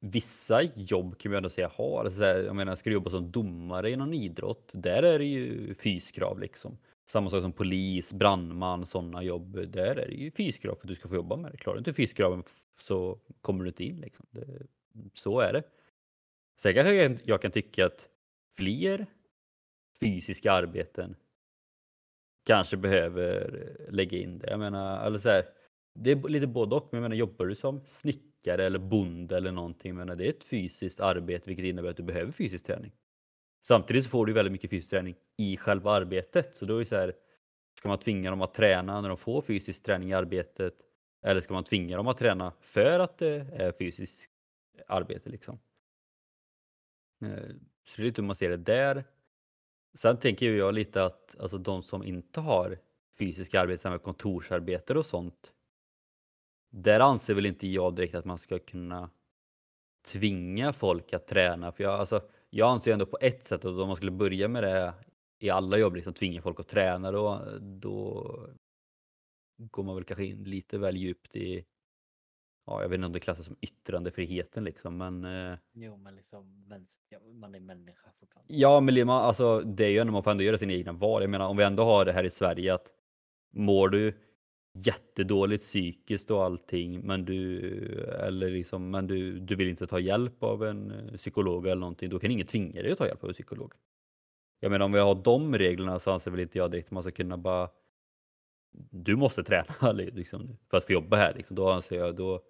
vissa 0.00 0.62
jobb 0.62 1.18
kan 1.18 1.32
man 1.32 1.36
ändå 1.36 1.50
säga 1.50 1.68
har. 1.68 2.04
Alltså, 2.04 2.24
jag 2.24 2.56
menar, 2.56 2.74
ska 2.76 2.90
du 2.90 2.94
jobba 2.94 3.10
som 3.10 3.30
domare 3.30 3.90
i 3.90 3.96
någon 3.96 4.14
idrott, 4.14 4.70
där 4.74 5.02
är 5.02 5.18
det 5.18 5.24
ju 5.24 5.74
fyskrav 5.74 6.38
liksom. 6.38 6.78
Samma 7.06 7.30
sak 7.30 7.42
som 7.42 7.52
polis, 7.52 8.12
brandman, 8.12 8.86
sådana 8.86 9.22
jobb. 9.22 9.52
Där 9.52 9.96
är 9.96 10.08
det 10.08 10.14
ju 10.14 10.30
fyskrav 10.30 10.74
för 10.74 10.82
att 10.82 10.88
du 10.88 10.94
ska 10.94 11.08
få 11.08 11.14
jobba 11.14 11.36
med 11.36 11.52
det. 11.52 11.56
Klarar 11.56 11.76
du 11.76 11.78
inte 11.78 11.92
fyskraven 11.92 12.42
så 12.80 13.18
kommer 13.40 13.64
du 13.64 13.68
inte 13.68 13.84
in. 13.84 14.00
Liksom. 14.00 14.26
Det, 14.30 14.66
så 15.14 15.40
är 15.40 15.52
det. 15.52 15.62
Sen 16.58 16.74
kanske 16.74 16.94
jag, 16.94 17.18
jag 17.24 17.42
kan 17.42 17.50
tycka 17.50 17.86
att 17.86 18.08
fler 18.56 19.06
fysiska 20.00 20.52
arbeten 20.52 21.16
kanske 22.46 22.76
behöver 22.76 23.50
lägga 23.90 24.18
in 24.18 24.38
det. 24.38 24.50
Jag 24.50 24.58
menar, 24.58 25.06
eller 25.06 25.18
så 25.18 25.28
här, 25.28 25.44
det 25.94 26.10
är 26.10 26.28
lite 26.28 26.46
både 26.46 26.76
och. 26.76 26.88
Men 26.90 26.98
jag 26.98 27.02
menar, 27.02 27.16
jobbar 27.16 27.46
du 27.46 27.54
som 27.54 27.80
snickare 27.86 28.64
eller 28.64 28.78
bonde 28.78 29.36
eller 29.36 29.52
någonting, 29.52 29.88
jag 29.88 29.96
menar, 29.96 30.16
det 30.16 30.26
är 30.26 30.30
ett 30.30 30.44
fysiskt 30.44 31.00
arbete 31.00 31.50
vilket 31.50 31.64
innebär 31.64 31.90
att 31.90 31.96
du 31.96 32.02
behöver 32.02 32.32
fysisk 32.32 32.64
träning. 32.64 32.92
Samtidigt 33.66 34.04
så 34.04 34.10
får 34.10 34.26
du 34.26 34.32
väldigt 34.32 34.52
mycket 34.52 34.70
fysisk 34.70 34.90
träning 34.90 35.16
i 35.36 35.56
själva 35.56 35.90
arbetet. 35.90 36.56
Så 36.56 36.66
då 36.66 36.74
är 36.74 36.78
det 36.78 36.86
så 36.86 36.96
här, 36.96 37.14
ska 37.78 37.88
man 37.88 37.98
tvinga 37.98 38.30
dem 38.30 38.42
att 38.42 38.54
träna 38.54 39.00
när 39.00 39.08
de 39.08 39.18
får 39.18 39.42
fysisk 39.42 39.82
träning 39.82 40.10
i 40.10 40.14
arbetet? 40.14 40.74
Eller 41.22 41.40
ska 41.40 41.54
man 41.54 41.64
tvinga 41.64 41.96
dem 41.96 42.06
att 42.06 42.18
träna 42.18 42.52
för 42.60 43.00
att 43.00 43.18
det 43.18 43.46
är 43.52 43.72
fysiskt 43.72 44.30
arbete 44.86 45.30
liksom? 45.30 45.58
Eh, 47.22 47.48
så 47.84 47.96
det 47.96 48.02
är 48.02 48.04
lite 48.04 48.20
hur 48.20 48.26
man 48.26 48.36
ser 48.36 48.50
det 48.50 48.56
där. 48.56 49.04
Sen 49.94 50.16
tänker 50.16 50.52
jag 50.52 50.74
lite 50.74 51.04
att 51.04 51.36
alltså, 51.40 51.58
de 51.58 51.82
som 51.82 52.04
inte 52.04 52.40
har 52.40 52.78
fysiska 53.18 53.60
arbeten, 53.60 53.90
med 53.92 54.02
kontorsarbete 54.02 54.94
och 54.94 55.06
sånt. 55.06 55.52
Där 56.70 57.00
anser 57.00 57.34
väl 57.34 57.46
inte 57.46 57.66
jag 57.66 57.94
direkt 57.94 58.14
att 58.14 58.24
man 58.24 58.38
ska 58.38 58.58
kunna 58.58 59.10
tvinga 60.12 60.72
folk 60.72 61.12
att 61.12 61.26
träna. 61.26 61.72
För 61.72 61.84
jag, 61.84 62.00
alltså, 62.00 62.20
jag 62.50 62.68
anser 62.68 62.92
ändå 62.92 63.06
på 63.06 63.18
ett 63.20 63.44
sätt 63.44 63.64
att 63.64 63.78
om 63.78 63.88
man 63.88 63.96
skulle 63.96 64.10
börja 64.10 64.48
med 64.48 64.62
det 64.62 64.94
i 65.38 65.50
alla 65.50 65.78
jobb, 65.78 65.96
liksom 65.96 66.14
tvinga 66.14 66.42
folk 66.42 66.60
att 66.60 66.68
träna, 66.68 67.12
då, 67.12 67.42
då 67.60 68.36
går 69.56 69.82
man 69.82 69.94
väl 69.94 70.04
kanske 70.04 70.24
in 70.24 70.44
lite 70.44 70.78
väl 70.78 70.96
djupt 70.96 71.36
i, 71.36 71.64
ja, 72.66 72.82
jag 72.82 72.88
vet 72.88 72.94
inte 72.94 73.06
om 73.06 73.12
det 73.12 73.20
klassas 73.20 73.46
som 73.46 73.56
yttrandefriheten 73.60 74.64
liksom, 74.64 74.96
men. 74.96 75.24
Eh, 75.24 75.58
jo, 75.72 75.96
men 75.96 76.16
liksom, 76.16 76.68
man 77.32 77.54
är 77.54 77.60
människa 77.60 78.12
fortfarande. 78.20 78.54
Ja, 78.54 78.80
men 78.80 79.06
man, 79.06 79.24
alltså, 79.24 79.60
det 79.60 79.84
är 79.84 79.90
ju 79.90 79.98
ändå, 79.98 80.12
man 80.12 80.22
får 80.22 80.30
ändå 80.30 80.44
göra 80.44 80.58
sina 80.58 80.72
egna 80.72 80.92
val. 80.92 81.22
Jag 81.22 81.30
menar, 81.30 81.48
om 81.48 81.56
vi 81.56 81.64
ändå 81.64 81.84
har 81.84 82.04
det 82.04 82.12
här 82.12 82.24
i 82.24 82.30
Sverige 82.30 82.74
att 82.74 82.92
mår 83.50 83.88
du 83.88 84.18
jättedåligt 84.76 85.62
psykiskt 85.62 86.30
och 86.30 86.44
allting, 86.44 87.00
men 87.00 87.24
du, 87.24 87.60
eller 88.02 88.50
liksom, 88.50 88.90
men 88.90 89.06
du, 89.06 89.38
du 89.38 89.56
vill 89.56 89.68
inte 89.68 89.86
ta 89.86 89.98
hjälp 89.98 90.42
av 90.42 90.64
en 90.64 90.90
eh, 90.90 91.16
psykolog 91.16 91.66
eller 91.66 91.80
någonting, 91.80 92.10
då 92.10 92.18
kan 92.18 92.30
ingen 92.30 92.46
tvinga 92.46 92.82
dig 92.82 92.92
att 92.92 92.98
ta 92.98 93.06
hjälp 93.06 93.24
av 93.24 93.30
en 93.30 93.34
psykolog. 93.34 93.72
Jag 94.60 94.70
menar 94.70 94.84
om 94.84 94.92
vi 94.92 94.98
har 94.98 95.14
de 95.14 95.58
reglerna 95.58 95.98
så 95.98 96.10
anser 96.10 96.30
väl 96.30 96.40
inte 96.40 96.58
jag 96.58 96.70
direkt 96.70 96.88
att 96.88 96.92
man 96.92 97.02
ska 97.02 97.12
kunna 97.12 97.36
bara 97.36 97.68
du 98.90 99.16
måste 99.16 99.44
träna 99.44 99.92
liksom, 99.92 100.56
för 100.70 100.76
att 100.76 100.84
få 100.84 100.92
jobba 100.92 101.16
här. 101.16 101.34
Liksom. 101.34 101.56
Då 101.56 101.70
anser 101.70 101.96
jag 101.96 102.16
då, 102.16 102.42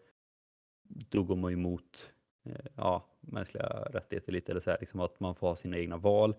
då 0.85 1.23
går 1.23 1.37
man 1.37 1.53
emot 1.53 2.13
eh, 2.45 2.67
ja, 2.77 3.07
mänskliga 3.21 3.67
rättigheter 3.67 4.33
lite 4.33 4.53
eller 4.53 4.61
så 4.61 4.71
här, 4.71 4.79
liksom 4.81 5.01
att 5.01 5.21
man 5.21 5.35
får 5.35 5.49
ha 5.49 5.57
sina 5.57 5.79
egna 5.79 5.97
val. 5.97 6.35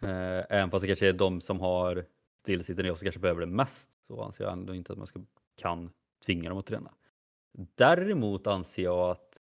Eh, 0.00 0.44
även 0.48 0.70
fast 0.70 0.82
det 0.82 0.86
kanske 0.86 1.08
är 1.08 1.12
de 1.12 1.40
som 1.40 1.60
har 1.60 2.04
stillasittande 2.36 2.88
jobb 2.88 2.98
som 2.98 3.04
kanske 3.04 3.20
behöver 3.20 3.40
det 3.40 3.46
mest 3.46 3.98
så 4.16 4.22
anser 4.22 4.44
jag 4.44 4.52
ändå 4.52 4.74
inte 4.74 4.92
att 4.92 4.98
man 4.98 5.06
ska, 5.06 5.20
kan 5.56 5.90
tvinga 6.26 6.48
dem 6.48 6.58
att 6.58 6.66
träna. 6.66 6.94
Däremot 7.74 8.46
anser 8.46 8.82
jag 8.82 9.10
att 9.10 9.40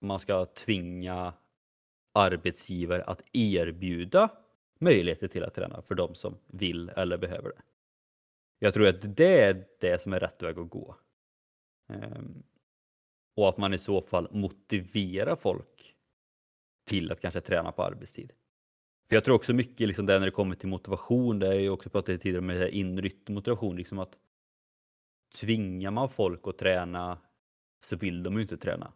man 0.00 0.20
ska 0.20 0.44
tvinga 0.44 1.34
arbetsgivare 2.12 3.04
att 3.04 3.22
erbjuda 3.32 4.28
möjligheter 4.78 5.28
till 5.28 5.44
att 5.44 5.54
träna 5.54 5.82
för 5.82 5.94
de 5.94 6.14
som 6.14 6.38
vill 6.46 6.88
eller 6.88 7.18
behöver 7.18 7.48
det. 7.48 7.62
Jag 8.58 8.74
tror 8.74 8.86
att 8.86 9.16
det 9.16 9.42
är 9.42 9.66
det 9.80 10.02
som 10.02 10.12
är 10.12 10.20
rätt 10.20 10.42
väg 10.42 10.58
att 10.58 10.70
gå. 10.70 10.96
Ehm, 11.88 12.42
och 13.36 13.48
att 13.48 13.56
man 13.56 13.74
i 13.74 13.78
så 13.78 14.02
fall 14.02 14.28
motiverar 14.30 15.36
folk 15.36 15.96
till 16.84 17.12
att 17.12 17.20
kanske 17.20 17.40
träna 17.40 17.72
på 17.72 17.82
arbetstid. 17.82 18.32
För 19.10 19.16
Jag 19.16 19.24
tror 19.24 19.34
också 19.34 19.52
mycket 19.52 19.86
liksom 19.88 20.06
där 20.06 20.18
när 20.18 20.26
det 20.26 20.32
kommer 20.32 20.54
till 20.54 20.68
motivation, 20.68 21.38
det 21.38 21.48
är 21.48 21.60
ju 21.60 21.70
också 21.70 21.90
pratat 21.90 22.20
tidigare 22.20 22.40
med 22.40 22.70
inrytt 22.70 23.28
motivation, 23.28 23.76
liksom 23.76 23.98
att 23.98 24.12
tvingar 25.40 25.90
man 25.90 26.08
folk 26.08 26.40
att 26.48 26.58
träna 26.58 27.18
så 27.84 27.96
vill 27.96 28.22
de 28.22 28.34
ju 28.36 28.42
inte 28.42 28.56
träna. 28.56 28.92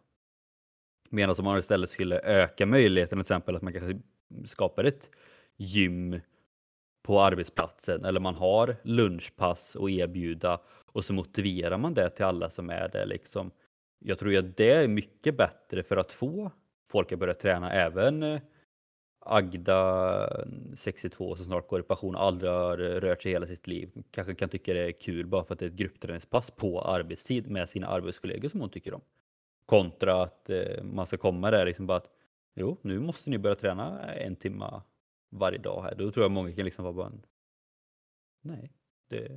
Medan 1.09 1.35
om 1.39 1.45
man 1.45 1.57
istället 1.57 1.89
skulle 1.89 2.19
öka 2.19 2.65
möjligheten 2.65 3.17
till 3.17 3.21
exempel 3.21 3.55
att 3.55 3.61
man 3.61 3.73
kanske 3.73 3.99
skapar 4.45 4.83
ett 4.83 5.09
gym 5.57 6.19
på 7.03 7.21
arbetsplatsen 7.21 8.05
eller 8.05 8.19
man 8.19 8.35
har 8.35 8.75
lunchpass 8.83 9.75
att 9.75 9.89
erbjuda 9.89 10.61
och 10.91 11.05
så 11.05 11.13
motiverar 11.13 11.77
man 11.77 11.93
det 11.93 12.09
till 12.09 12.25
alla 12.25 12.49
som 12.49 12.69
är 12.69 12.89
där 12.89 13.05
liksom. 13.05 13.51
Jag 13.99 14.19
tror 14.19 14.37
att 14.37 14.57
det 14.57 14.71
är 14.71 14.87
mycket 14.87 15.37
bättre 15.37 15.83
för 15.83 15.97
att 15.97 16.11
få 16.11 16.51
folk 16.91 17.11
att 17.11 17.19
börja 17.19 17.33
träna 17.33 17.71
även 17.71 18.23
eh, 18.23 18.41
Agda 19.27 20.45
62 20.75 21.35
som 21.35 21.45
snart 21.45 21.67
går 21.67 21.79
i 21.79 21.83
pension 21.83 22.15
och 22.15 22.23
aldrig 22.23 22.51
har 22.51 22.77
rört 22.77 23.21
sig 23.21 23.31
hela 23.31 23.47
sitt 23.47 23.67
liv 23.67 23.91
kanske 24.11 24.35
kan 24.35 24.49
tycka 24.49 24.73
det 24.73 24.79
är 24.79 24.91
kul 24.91 25.27
bara 25.27 25.43
för 25.43 25.53
att 25.53 25.59
det 25.59 25.65
är 25.65 25.69
ett 25.69 25.75
gruppträningspass 25.75 26.51
på 26.51 26.81
arbetstid 26.81 27.49
med 27.49 27.69
sina 27.69 27.87
arbetskollegor 27.87 28.49
som 28.49 28.59
hon 28.59 28.69
tycker 28.69 28.93
om. 28.93 29.01
Kontra 29.65 30.23
att 30.23 30.49
eh, 30.49 30.83
man 30.83 31.07
ska 31.07 31.17
komma 31.17 31.51
där 31.51 31.65
liksom 31.65 31.87
bara 31.87 31.97
att 31.97 32.09
jo, 32.55 32.77
nu 32.81 32.99
måste 32.99 33.29
ni 33.29 33.37
börja 33.37 33.55
träna 33.55 34.13
en 34.13 34.35
timme 34.35 34.81
varje 35.29 35.57
dag 35.57 35.83
här. 35.83 35.95
Då 35.95 36.11
tror 36.11 36.23
jag 36.23 36.31
många 36.31 36.51
kan 36.51 36.65
liksom 36.65 36.83
vara 36.83 36.93
bara 36.93 37.11
nej, 38.41 38.71
det, 39.09 39.31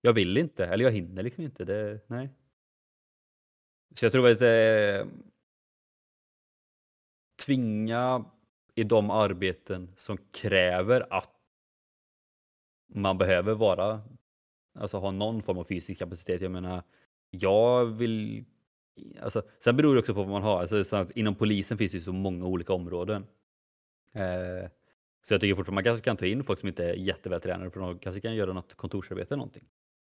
jag 0.00 0.12
vill 0.12 0.36
inte 0.36 0.66
eller 0.66 0.84
jag 0.84 0.92
hinner 0.92 1.22
liksom 1.22 1.44
inte. 1.44 1.64
Det, 1.64 2.00
nej. 2.06 2.30
Så 3.98 4.04
jag 4.04 4.12
tror 4.12 4.30
att 4.30 4.42
eh, 4.42 5.12
tvinga 7.46 8.24
i 8.76 8.84
de 8.84 9.10
arbeten 9.10 9.88
som 9.96 10.18
kräver 10.32 11.06
att 11.10 11.30
man 12.94 13.18
behöver 13.18 13.54
vara, 13.54 14.00
alltså 14.74 14.98
ha 14.98 15.10
någon 15.10 15.42
form 15.42 15.58
av 15.58 15.64
fysisk 15.64 15.98
kapacitet. 15.98 16.42
Jag 16.42 16.50
menar, 16.50 16.82
jag 17.30 17.84
vill 17.84 18.44
Alltså, 19.22 19.42
sen 19.58 19.76
beror 19.76 19.94
det 19.94 20.00
också 20.00 20.14
på 20.14 20.20
vad 20.22 20.30
man 20.30 20.42
har. 20.42 20.60
Alltså, 20.60 20.84
så 20.84 21.06
inom 21.14 21.34
polisen 21.34 21.78
finns 21.78 21.92
det 21.92 22.00
så 22.00 22.12
många 22.12 22.46
olika 22.46 22.72
områden. 22.72 23.26
Eh, 24.12 24.70
så 25.26 25.34
jag 25.34 25.40
tycker 25.40 25.54
fortfarande 25.54 25.74
man 25.74 25.84
kanske 25.84 26.04
kan 26.04 26.16
ta 26.16 26.26
in 26.26 26.44
folk 26.44 26.60
som 26.60 26.68
inte 26.68 26.84
är 26.84 26.94
jättevältränade 26.94 27.70
för 27.70 27.80
de 27.80 27.98
kanske 27.98 28.20
kan 28.20 28.34
göra 28.34 28.52
något 28.52 28.74
kontorsarbete 28.74 29.34
eller 29.34 29.36
någonting. 29.36 29.64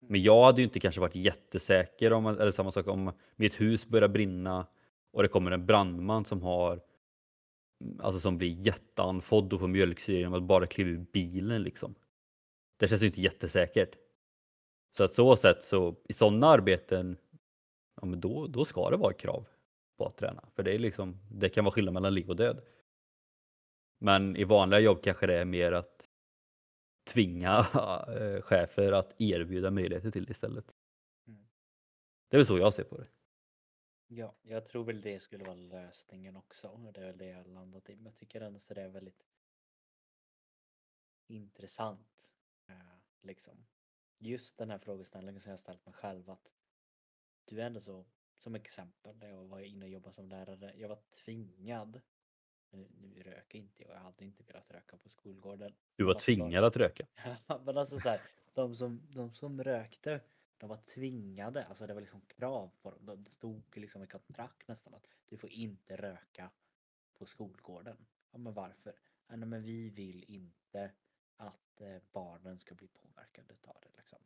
Men 0.01 0.09
mm. 0.09 0.23
jag 0.23 0.45
hade 0.45 0.61
ju 0.61 0.65
inte 0.65 0.81
kanske 0.81 1.01
varit 1.01 1.15
jättesäker 1.15 2.13
om, 2.13 2.27
eller 2.27 2.51
samma 2.51 2.73
sak 2.73 2.87
om 2.87 3.13
mitt 3.37 3.61
hus 3.61 3.89
börjar 3.89 4.09
brinna 4.09 4.67
och 5.13 5.23
det 5.23 5.29
kommer 5.29 5.51
en 5.51 5.67
brandman 5.67 6.25
som 6.25 6.43
har 6.43 6.81
alltså 7.99 8.21
som 8.21 8.39
blir 8.39 8.49
jätteanfodd 8.49 9.53
och 9.53 9.61
får 9.61 9.69
mjölksyra 9.69 10.19
genom 10.19 10.35
att 10.35 10.43
bara 10.43 10.67
kliva 10.67 10.91
ur 10.91 11.07
bilen 11.13 11.63
liksom. 11.63 11.95
Det 12.77 12.89
känns 12.89 13.03
ju 13.03 13.07
inte 13.07 13.21
jättesäkert. 13.21 13.97
Så 14.97 15.05
att 15.05 15.15
så 15.15 15.37
sätt 15.37 15.65
så 15.65 15.97
i 16.09 16.13
sådana 16.13 16.47
arbeten 16.47 17.17
ja, 18.01 18.07
men 18.07 18.21
då, 18.21 18.47
då 18.47 18.65
ska 18.65 18.91
det 18.91 18.97
vara 18.97 19.13
krav 19.13 19.47
på 19.99 20.07
att 20.07 20.17
träna. 20.17 20.49
För 20.55 20.63
det, 20.63 20.75
är 20.75 20.79
liksom, 20.79 21.21
det 21.31 21.49
kan 21.49 21.65
vara 21.65 21.73
skillnad 21.73 21.95
mellan 21.95 22.15
liv 22.15 22.31
och 22.31 22.37
död. 22.37 22.61
Men 23.99 24.37
i 24.37 24.45
vanliga 24.45 24.81
jobb 24.81 25.03
kanske 25.03 25.27
det 25.27 25.35
är 25.35 25.45
mer 25.45 25.73
att 25.73 26.09
tvinga 27.13 27.59
äh, 27.59 28.43
chefer 28.43 28.93
att 28.93 29.21
erbjuda 29.21 29.71
möjligheter 29.71 30.11
till 30.11 30.25
det 30.25 30.31
istället. 30.31 30.75
Mm. 31.27 31.41
Det 32.29 32.37
är 32.37 32.39
väl 32.39 32.47
så 32.47 32.59
jag 32.59 32.75
ser 32.75 32.85
på 32.85 32.97
det. 32.97 33.07
Ja, 34.13 34.35
jag 34.43 34.67
tror 34.67 34.85
väl 34.85 35.01
det 35.01 35.21
skulle 35.21 35.45
vara 35.45 35.55
lösningen 35.55 36.37
också. 36.37 36.91
Det 36.95 37.01
är 37.01 37.07
väl 37.07 37.19
det 37.19 37.27
jag 37.27 37.47
landat 37.47 37.91
i. 37.91 37.97
Men 37.97 38.05
jag 38.05 38.17
tycker 38.17 38.41
ändå 38.41 38.59
så 38.59 38.75
det 38.75 38.83
är 38.83 38.89
väldigt 38.89 39.27
intressant. 41.27 42.31
eh, 42.67 42.75
Liksom. 43.23 43.67
Just 44.19 44.59
den 44.59 44.71
här 44.71 44.79
frågeställningen 44.79 45.41
som 45.41 45.51
jag 45.51 45.59
ställt 45.59 45.87
mig 45.87 45.95
själv 45.95 46.31
att 46.31 46.53
du 47.45 47.61
är 47.63 47.67
ändå 47.67 47.81
så, 47.81 48.07
som 48.39 48.55
exempel, 48.55 49.17
när 49.17 49.29
jag 49.29 49.45
var 49.45 49.61
inne 49.61 49.85
och 49.85 49.91
jobbade 49.91 50.15
som 50.15 50.29
lärare, 50.29 50.75
jag 50.77 50.89
var 50.89 51.03
tvingad 51.25 52.01
nu, 52.71 52.89
nu 53.01 53.23
röker 53.23 53.59
inte 53.59 53.83
jag, 53.83 53.93
jag 53.93 54.01
hade 54.01 54.25
inte 54.25 54.43
velat 54.43 54.71
röka 54.71 54.97
på 54.97 55.09
skolgården. 55.09 55.75
Du 55.97 56.05
var 56.05 56.15
tvingad 56.15 56.65
att 56.65 56.77
röka. 56.77 57.07
Men 57.65 57.79
alltså 57.79 57.99
så 58.01 58.09
här, 58.09 58.21
de 58.55 58.75
som, 58.75 59.03
de 59.11 59.35
som 59.35 59.65
rökte, 59.65 60.21
de 60.61 60.69
var 60.69 60.77
tvingade, 60.77 61.65
alltså 61.67 61.87
det 61.87 61.95
var 61.95 62.01
liksom 62.01 62.21
krav 62.21 62.71
på 62.83 62.91
dem. 62.91 63.25
Det 63.25 63.31
stod 63.31 63.77
liksom 63.77 64.03
i 64.03 64.07
kontrakt 64.07 64.69
nästan 64.69 64.95
att 64.95 65.07
du 65.29 65.37
får 65.37 65.51
inte 65.51 65.97
röka 65.97 66.51
på 67.19 67.27
skolgården. 67.27 68.07
Ja 68.31 68.39
men 68.39 68.55
varför? 68.55 68.95
Ja, 69.27 69.37
men 69.37 69.63
vi 69.63 69.91
vill 69.91 70.25
inte 70.25 70.93
att 71.37 71.81
eh, 71.81 71.97
barnen 72.13 72.59
ska 72.59 72.75
bli 72.75 72.89
påverkade 72.89 73.53
utav 73.55 73.77
det 73.83 73.97
liksom. 73.97 74.19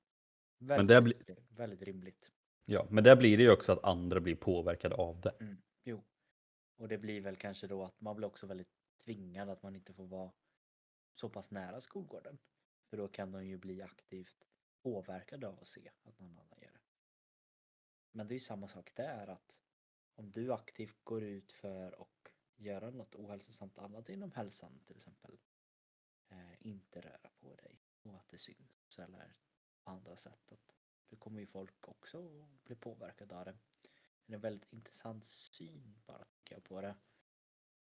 Väldigt, 0.59 0.89
det 0.89 1.03
blir- 1.03 1.37
väldigt 1.49 1.82
rimligt. 1.82 2.32
Ja, 2.64 2.87
men 2.91 3.05
där 3.05 3.16
blir 3.16 3.37
det 3.37 3.43
ju 3.43 3.51
också 3.51 3.72
att 3.72 3.85
andra 3.85 4.20
blir 4.20 4.35
påverkade 4.37 4.95
av 4.97 5.20
det. 5.20 5.30
Mm, 5.41 5.57
jo. 5.85 6.05
Och 6.76 6.89
det 6.89 6.99
blir 6.99 7.20
väl 7.20 7.37
kanske 7.37 7.66
då 7.66 7.85
att 7.85 8.01
man 8.01 8.16
blir 8.16 8.26
också 8.26 8.47
väldigt 8.47 8.72
tvingad 9.05 9.49
att 9.49 9.62
man 9.62 9.76
inte 9.76 9.93
får 9.93 10.07
vara 10.07 10.32
så 11.14 11.28
pass 11.28 11.51
nära 11.51 11.80
skolgården. 11.80 12.39
För 12.91 12.97
då 12.97 13.09
kan 13.09 13.32
de 13.32 13.47
ju 13.47 13.57
bli 13.59 13.82
aktivt 13.82 14.45
påverkade 14.85 15.49
av 15.49 15.61
att 15.61 15.66
se 15.66 15.91
att 16.03 16.18
någon 16.18 16.39
annan 16.39 16.59
gör 16.61 16.72
det. 16.72 16.80
Men 18.12 18.28
det 18.28 18.32
är 18.32 18.37
ju 18.37 18.41
samma 18.41 18.68
sak 18.68 18.95
där 18.95 19.26
att 19.26 19.57
om 20.14 20.30
du 20.30 20.53
aktivt 20.53 21.05
går 21.05 21.22
ut 21.22 21.53
för 21.53 22.03
att 22.03 22.32
göra 22.57 22.91
något 22.91 23.14
ohälsosamt 23.14 23.78
annat 23.78 24.09
inom 24.09 24.32
hälsan 24.32 24.80
till 24.87 24.97
exempel. 24.97 25.39
Eh, 26.28 26.66
inte 26.66 27.01
röra 27.01 27.30
på 27.41 27.55
dig 27.55 27.80
och 28.03 28.16
att 28.16 28.28
det 28.28 28.39
syns 28.39 28.99
eller 28.99 29.37
på 29.85 29.91
andra 29.91 30.16
sätt. 30.16 30.53
Att 30.53 30.74
då 31.09 31.16
kommer 31.16 31.41
ju 31.41 31.47
folk 31.47 31.89
också 31.89 32.47
bli 32.64 32.76
påverkade 32.76 33.37
av 33.37 33.45
det. 33.45 33.57
Det 34.26 34.32
är 34.32 34.35
en 34.35 34.41
väldigt 34.41 34.72
intressant 34.72 35.26
syn 35.26 36.03
bara 36.07 36.24
tycker 36.24 36.55
jag 36.55 36.64
på 36.64 36.80
det. 36.80 36.97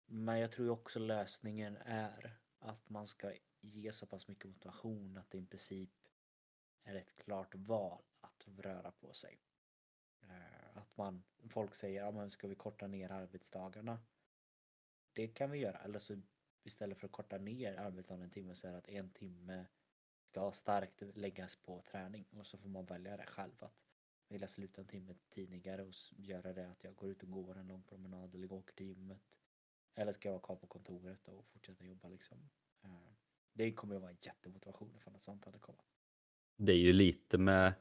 Men 0.06 0.40
jag 0.40 0.52
tror 0.52 0.66
ju 0.66 0.72
också 0.72 1.00
lösningen 1.00 1.78
är 1.78 2.38
att 2.60 2.90
man 2.90 3.08
ska 3.08 3.34
ge 3.62 3.92
så 3.92 4.06
pass 4.06 4.28
mycket 4.28 4.50
motivation 4.50 5.18
att 5.18 5.32
det 5.32 5.38
i 5.38 5.46
princip 5.46 6.03
är 6.84 6.96
ett 6.96 7.16
klart 7.16 7.56
val 7.56 8.04
att 8.22 8.48
röra 8.48 8.92
på 8.92 9.14
sig. 9.14 9.42
Eh, 10.22 10.78
att 10.78 10.98
man, 10.98 11.24
folk 11.50 11.76
säger, 11.76 12.02
ja 12.02 12.12
men 12.12 12.30
ska 12.32 12.48
vi 12.48 12.56
korta 12.56 12.88
ner 12.88 13.12
arbetsdagarna? 13.12 14.00
Det 15.14 15.28
kan 15.28 15.52
vi 15.52 15.60
göra, 15.60 15.78
eller 15.78 16.00
så 16.00 16.22
istället 16.64 16.98
för 16.98 17.08
att 17.08 17.12
korta 17.12 17.38
ner 17.38 17.76
arbetsdagen 17.76 18.22
en 18.22 18.32
timme 18.32 18.56
så 18.56 18.68
är 18.68 18.72
det 18.72 18.78
att 18.78 18.90
en 18.90 19.10
timme 19.10 19.66
ska 20.24 20.52
starkt 20.52 21.02
läggas 21.16 21.56
på 21.56 21.82
träning 21.82 22.26
och 22.40 22.48
så 22.48 22.58
får 22.58 22.70
man 22.70 22.86
välja 22.86 23.18
det 23.18 23.26
själv 23.26 23.64
att 23.64 23.84
vill 24.28 24.42
jag 24.42 24.50
sluta 24.50 24.82
en 24.82 24.88
timme 24.88 25.16
tidigare 25.30 25.84
och 25.84 25.94
göra 26.12 26.54
det 26.54 26.72
att 26.72 26.84
jag 26.84 26.96
går 26.96 27.10
ut 27.10 27.24
och 27.24 27.32
går 27.32 27.58
en 27.58 27.68
lång 27.68 27.84
promenad 27.84 28.36
eller 28.36 28.52
åker 28.52 28.74
till 28.74 28.88
gymmet. 28.88 29.40
Eller 29.96 30.12
ska 30.12 30.28
jag 30.28 30.34
vara 30.34 30.42
kvar 30.42 30.56
på 30.56 30.68
kontoret 30.68 31.28
och 31.28 31.46
fortsätta 31.46 31.86
jobba 31.86 32.08
liksom. 32.08 32.50
Eh, 32.82 33.14
det 33.54 33.74
kommer 33.74 33.96
ju 33.96 34.00
vara 34.02 34.12
en 34.12 34.18
jättemotivation 34.22 34.96
ifall 34.96 35.14
något 35.14 35.22
sånt 35.22 35.46
hade 35.46 35.60
kommit. 35.60 36.03
Det 36.58 36.72
är 36.72 36.78
ju 36.78 36.94
lite 36.94 37.38
med 37.38 37.74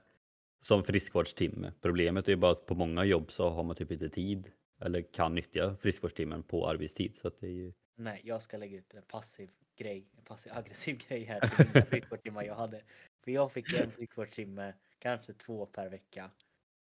som 0.60 0.84
friskvårdstimme. 0.84 1.72
Problemet 1.80 2.28
är 2.28 2.32
ju 2.32 2.36
bara 2.36 2.52
att 2.52 2.66
på 2.66 2.74
många 2.74 3.04
jobb 3.04 3.32
så 3.32 3.48
har 3.48 3.62
man 3.62 3.76
typ 3.76 3.90
inte 3.90 4.08
tid 4.08 4.52
eller 4.80 5.02
kan 5.02 5.34
nyttja 5.34 5.76
friskvårdstimmen 5.76 6.42
på 6.42 6.68
arbetstid. 6.68 7.16
Så 7.16 7.30
det 7.40 7.46
är 7.46 7.50
ju, 7.50 7.72
Nej, 7.94 8.20
jag 8.24 8.42
ska 8.42 8.56
lägga 8.56 8.78
ut 8.78 8.94
en 8.94 9.02
passiv 9.02 9.50
grej, 9.76 10.06
en 10.16 10.24
passiv 10.24 10.52
aggressiv 10.54 10.98
grej 11.08 11.24
här 11.24 11.40
till 11.40 11.66
mina 11.74 11.86
friskvårdstimmar 11.90 12.44
jag 12.44 12.54
hade. 12.54 12.82
För 13.24 13.30
jag 13.30 13.52
fick 13.52 13.72
en 13.72 13.90
friskvårdstimme, 13.90 14.74
kanske 14.98 15.32
två 15.32 15.66
per 15.66 15.88
vecka. 15.88 16.30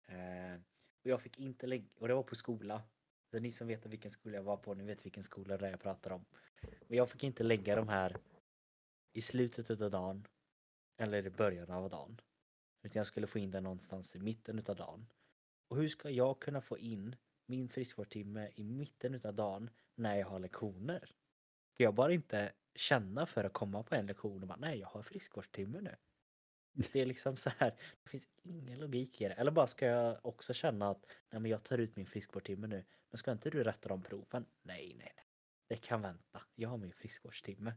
Eh, 0.07 0.59
och 1.03 1.09
jag 1.09 1.21
fick 1.21 1.39
inte 1.39 1.67
lägga, 1.67 1.85
och 1.99 2.07
det 2.07 2.13
var 2.13 2.23
på 2.23 2.35
skola. 2.35 2.83
Så 3.31 3.39
ni 3.39 3.51
som 3.51 3.67
vet 3.67 3.85
vilken 3.85 4.11
skola 4.11 4.35
jag 4.35 4.43
var 4.43 4.57
på, 4.57 4.73
ni 4.73 4.83
vet 4.83 5.05
vilken 5.05 5.23
skola 5.23 5.57
det 5.57 5.67
är 5.67 5.71
jag 5.71 5.79
pratar 5.79 6.11
om. 6.11 6.25
Och 6.87 6.95
jag 6.95 7.09
fick 7.09 7.23
inte 7.23 7.43
lägga 7.43 7.75
de 7.75 7.87
här 7.87 8.17
i 9.13 9.21
slutet 9.21 9.81
av 9.81 9.91
dagen 9.91 10.27
eller 11.01 11.25
i 11.25 11.29
början 11.29 11.71
av 11.71 11.89
dagen. 11.89 12.21
Utan 12.83 12.99
jag 12.99 13.07
skulle 13.07 13.27
få 13.27 13.39
in 13.39 13.51
den 13.51 13.63
någonstans 13.63 14.15
i 14.15 14.19
mitten 14.19 14.59
utav 14.59 14.75
dagen. 14.75 15.07
Och 15.67 15.77
hur 15.77 15.87
ska 15.87 16.09
jag 16.09 16.39
kunna 16.39 16.61
få 16.61 16.77
in 16.77 17.15
min 17.45 17.69
friskvårdstimme 17.69 18.49
i 18.55 18.63
mitten 18.63 19.15
utav 19.15 19.33
dagen 19.33 19.69
när 19.95 20.15
jag 20.15 20.27
har 20.27 20.39
lektioner? 20.39 21.15
Ska 21.73 21.83
jag 21.83 21.93
bara 21.93 22.13
inte 22.13 22.51
känna 22.75 23.25
för 23.25 23.43
att 23.43 23.53
komma 23.53 23.83
på 23.83 23.95
en 23.95 24.05
lektion 24.05 24.41
och 24.41 24.47
bara 24.47 24.59
nej, 24.59 24.79
jag 24.79 24.87
har 24.87 25.01
friskvårdstimme 25.01 25.81
nu. 25.81 25.95
Det 26.73 27.01
är 27.01 27.05
liksom 27.05 27.37
så 27.37 27.49
här, 27.57 27.75
det 28.03 28.09
finns 28.09 28.27
ingen 28.43 28.79
logik 28.79 29.21
i 29.21 29.27
det. 29.27 29.33
Eller 29.33 29.51
bara 29.51 29.67
ska 29.67 29.85
jag 29.85 30.25
också 30.25 30.53
känna 30.53 30.89
att 30.89 31.05
nej, 31.29 31.41
men 31.41 31.51
jag 31.51 31.63
tar 31.63 31.77
ut 31.77 31.95
min 31.95 32.05
friskvårdstimme 32.05 32.67
nu, 32.67 32.85
men 33.09 33.17
ska 33.17 33.31
inte 33.31 33.49
du 33.49 33.63
rätta 33.63 33.89
de 33.89 34.03
proven? 34.03 34.45
Nej, 34.61 34.95
nej, 34.97 35.11
nej. 35.15 35.25
Det 35.67 35.77
kan 35.77 36.01
vänta. 36.01 36.41
Jag 36.55 36.69
har 36.69 36.77
min 36.77 36.93
friskvårdstimme. 36.93 37.73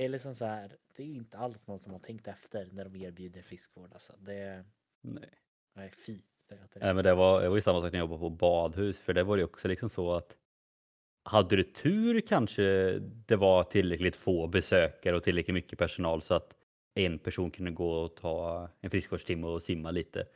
Det 0.00 0.04
är 0.04 0.08
liksom 0.08 0.34
så 0.34 0.44
här, 0.44 0.76
det 0.96 1.02
är 1.02 1.06
inte 1.06 1.38
alls 1.38 1.66
någon 1.66 1.78
som 1.78 1.92
har 1.92 1.98
tänkt 1.98 2.28
efter 2.28 2.68
när 2.72 2.84
de 2.84 2.96
erbjuder 2.96 3.42
friskvård 3.42 3.90
alltså. 3.92 4.12
Det 4.18 4.64
nej. 5.00 5.28
nej, 5.74 5.92
fy. 6.06 6.18
Nej, 6.80 6.94
men 6.94 7.04
det, 7.04 7.14
var, 7.14 7.42
det 7.42 7.48
var 7.48 7.56
ju 7.56 7.62
samma 7.62 7.80
sak 7.80 7.92
när 7.92 7.98
jag 7.98 8.04
jobbade 8.04 8.20
på 8.20 8.30
badhus. 8.30 9.00
För 9.00 9.14
det 9.14 9.22
var 9.22 9.36
ju 9.36 9.44
också 9.44 9.68
liksom 9.68 9.90
så 9.90 10.12
att 10.12 10.36
hade 11.22 11.56
du 11.56 11.62
tur 11.62 12.20
kanske 12.20 12.62
det 13.26 13.36
var 13.36 13.64
tillräckligt 13.64 14.16
få 14.16 14.46
besökare 14.46 15.16
och 15.16 15.22
tillräckligt 15.22 15.54
mycket 15.54 15.78
personal 15.78 16.22
så 16.22 16.34
att 16.34 16.54
en 16.94 17.18
person 17.18 17.50
kunde 17.50 17.70
gå 17.70 17.92
och 17.92 18.16
ta 18.16 18.68
en 18.80 18.90
friskvårdstimme 18.90 19.46
och 19.46 19.62
simma 19.62 19.90
lite. 19.90 20.26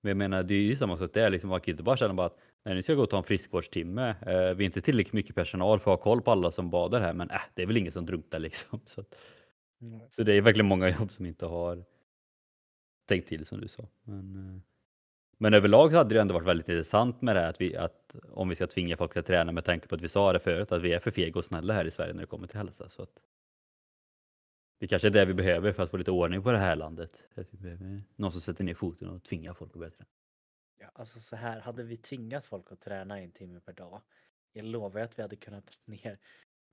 Men 0.00 0.08
jag 0.10 0.16
menar, 0.16 0.42
det 0.42 0.54
är 0.54 0.62
ju 0.62 0.76
samma 0.76 0.98
sak 0.98 1.14
där. 1.14 1.30
Liksom, 1.30 1.50
man 1.50 1.60
kan 1.60 1.66
ju 1.66 1.72
inte 1.72 1.82
bara 1.82 1.96
känna 1.96 2.14
bara 2.14 2.26
att 2.26 2.38
nej, 2.64 2.74
nu 2.74 2.82
ska 2.82 2.92
jag 2.92 2.96
gå 2.96 3.02
och 3.02 3.10
ta 3.10 3.18
en 3.18 3.24
friskvårdstimme. 3.24 4.08
Eh, 4.08 4.54
vi 4.54 4.64
är 4.64 4.66
inte 4.66 4.80
tillräckligt 4.80 5.12
mycket 5.12 5.34
personal 5.34 5.80
för 5.80 5.94
att 5.94 5.98
ha 5.98 6.04
koll 6.04 6.22
på 6.22 6.30
alla 6.30 6.50
som 6.50 6.70
badar 6.70 7.00
här, 7.00 7.12
men 7.12 7.30
äh, 7.30 7.40
det 7.54 7.62
är 7.62 7.66
väl 7.66 7.76
ingen 7.76 7.92
som 7.92 8.06
drunknar 8.06 8.38
liksom. 8.38 8.80
Så, 8.86 9.00
att, 9.00 9.18
så 10.10 10.22
det 10.22 10.32
är 10.32 10.40
verkligen 10.40 10.66
många 10.66 10.88
jobb 10.88 11.12
som 11.12 11.26
inte 11.26 11.46
har 11.46 11.84
tänkt 13.08 13.28
till 13.28 13.46
som 13.46 13.60
du 13.60 13.68
sa. 13.68 13.88
Men, 14.02 14.36
eh, 14.36 14.60
men 15.38 15.54
överlag 15.54 15.90
så 15.90 15.96
hade 15.96 16.14
det 16.14 16.20
ändå 16.20 16.34
varit 16.34 16.46
väldigt 16.46 16.68
intressant 16.68 17.22
med 17.22 17.36
det 17.36 17.40
här 17.40 17.48
att, 17.48 17.60
vi, 17.60 17.76
att 17.76 18.16
om 18.30 18.48
vi 18.48 18.54
ska 18.54 18.66
tvinga 18.66 18.96
folk 18.96 19.16
att 19.16 19.26
träna 19.26 19.52
med 19.52 19.64
tanke 19.64 19.88
på 19.88 19.94
att 19.94 20.00
vi 20.00 20.08
sa 20.08 20.32
det 20.32 20.38
förut, 20.38 20.72
att 20.72 20.82
vi 20.82 20.92
är 20.92 20.98
för 20.98 21.10
fega 21.10 21.38
och 21.38 21.44
snälla 21.44 21.74
här 21.74 21.84
i 21.84 21.90
Sverige 21.90 22.12
när 22.12 22.20
det 22.20 22.26
kommer 22.26 22.46
till 22.46 22.58
hälsa. 22.58 22.88
Så 22.88 23.02
att 23.02 23.20
det 24.80 24.88
kanske 24.88 25.08
är 25.08 25.10
det 25.10 25.24
vi 25.24 25.34
behöver 25.34 25.72
för 25.72 25.82
att 25.82 25.90
få 25.90 25.96
lite 25.96 26.10
ordning 26.10 26.42
på 26.42 26.52
det 26.52 26.58
här 26.58 26.76
landet. 26.76 27.10
Att 27.34 27.46
vi 27.50 27.58
behöver 27.58 28.02
någon 28.16 28.32
som 28.32 28.40
sätter 28.40 28.64
ner 28.64 28.74
foten 28.74 29.08
och 29.08 29.22
tvingar 29.22 29.54
folk 29.54 29.70
att 29.70 29.78
börja 29.78 29.90
träna. 29.90 30.08
Ja, 30.84 30.90
alltså 30.94 31.20
så 31.20 31.36
här, 31.36 31.60
hade 31.60 31.82
vi 31.82 31.96
tvingat 31.96 32.46
folk 32.46 32.72
att 32.72 32.80
träna 32.80 33.20
en 33.20 33.32
timme 33.32 33.60
per 33.60 33.72
dag, 33.72 34.02
jag 34.52 34.64
lovar 34.64 35.00
att 35.00 35.18
vi 35.18 35.22
hade 35.22 35.36
kunnat 35.36 35.66
dra 35.66 35.76
ner, 35.84 36.18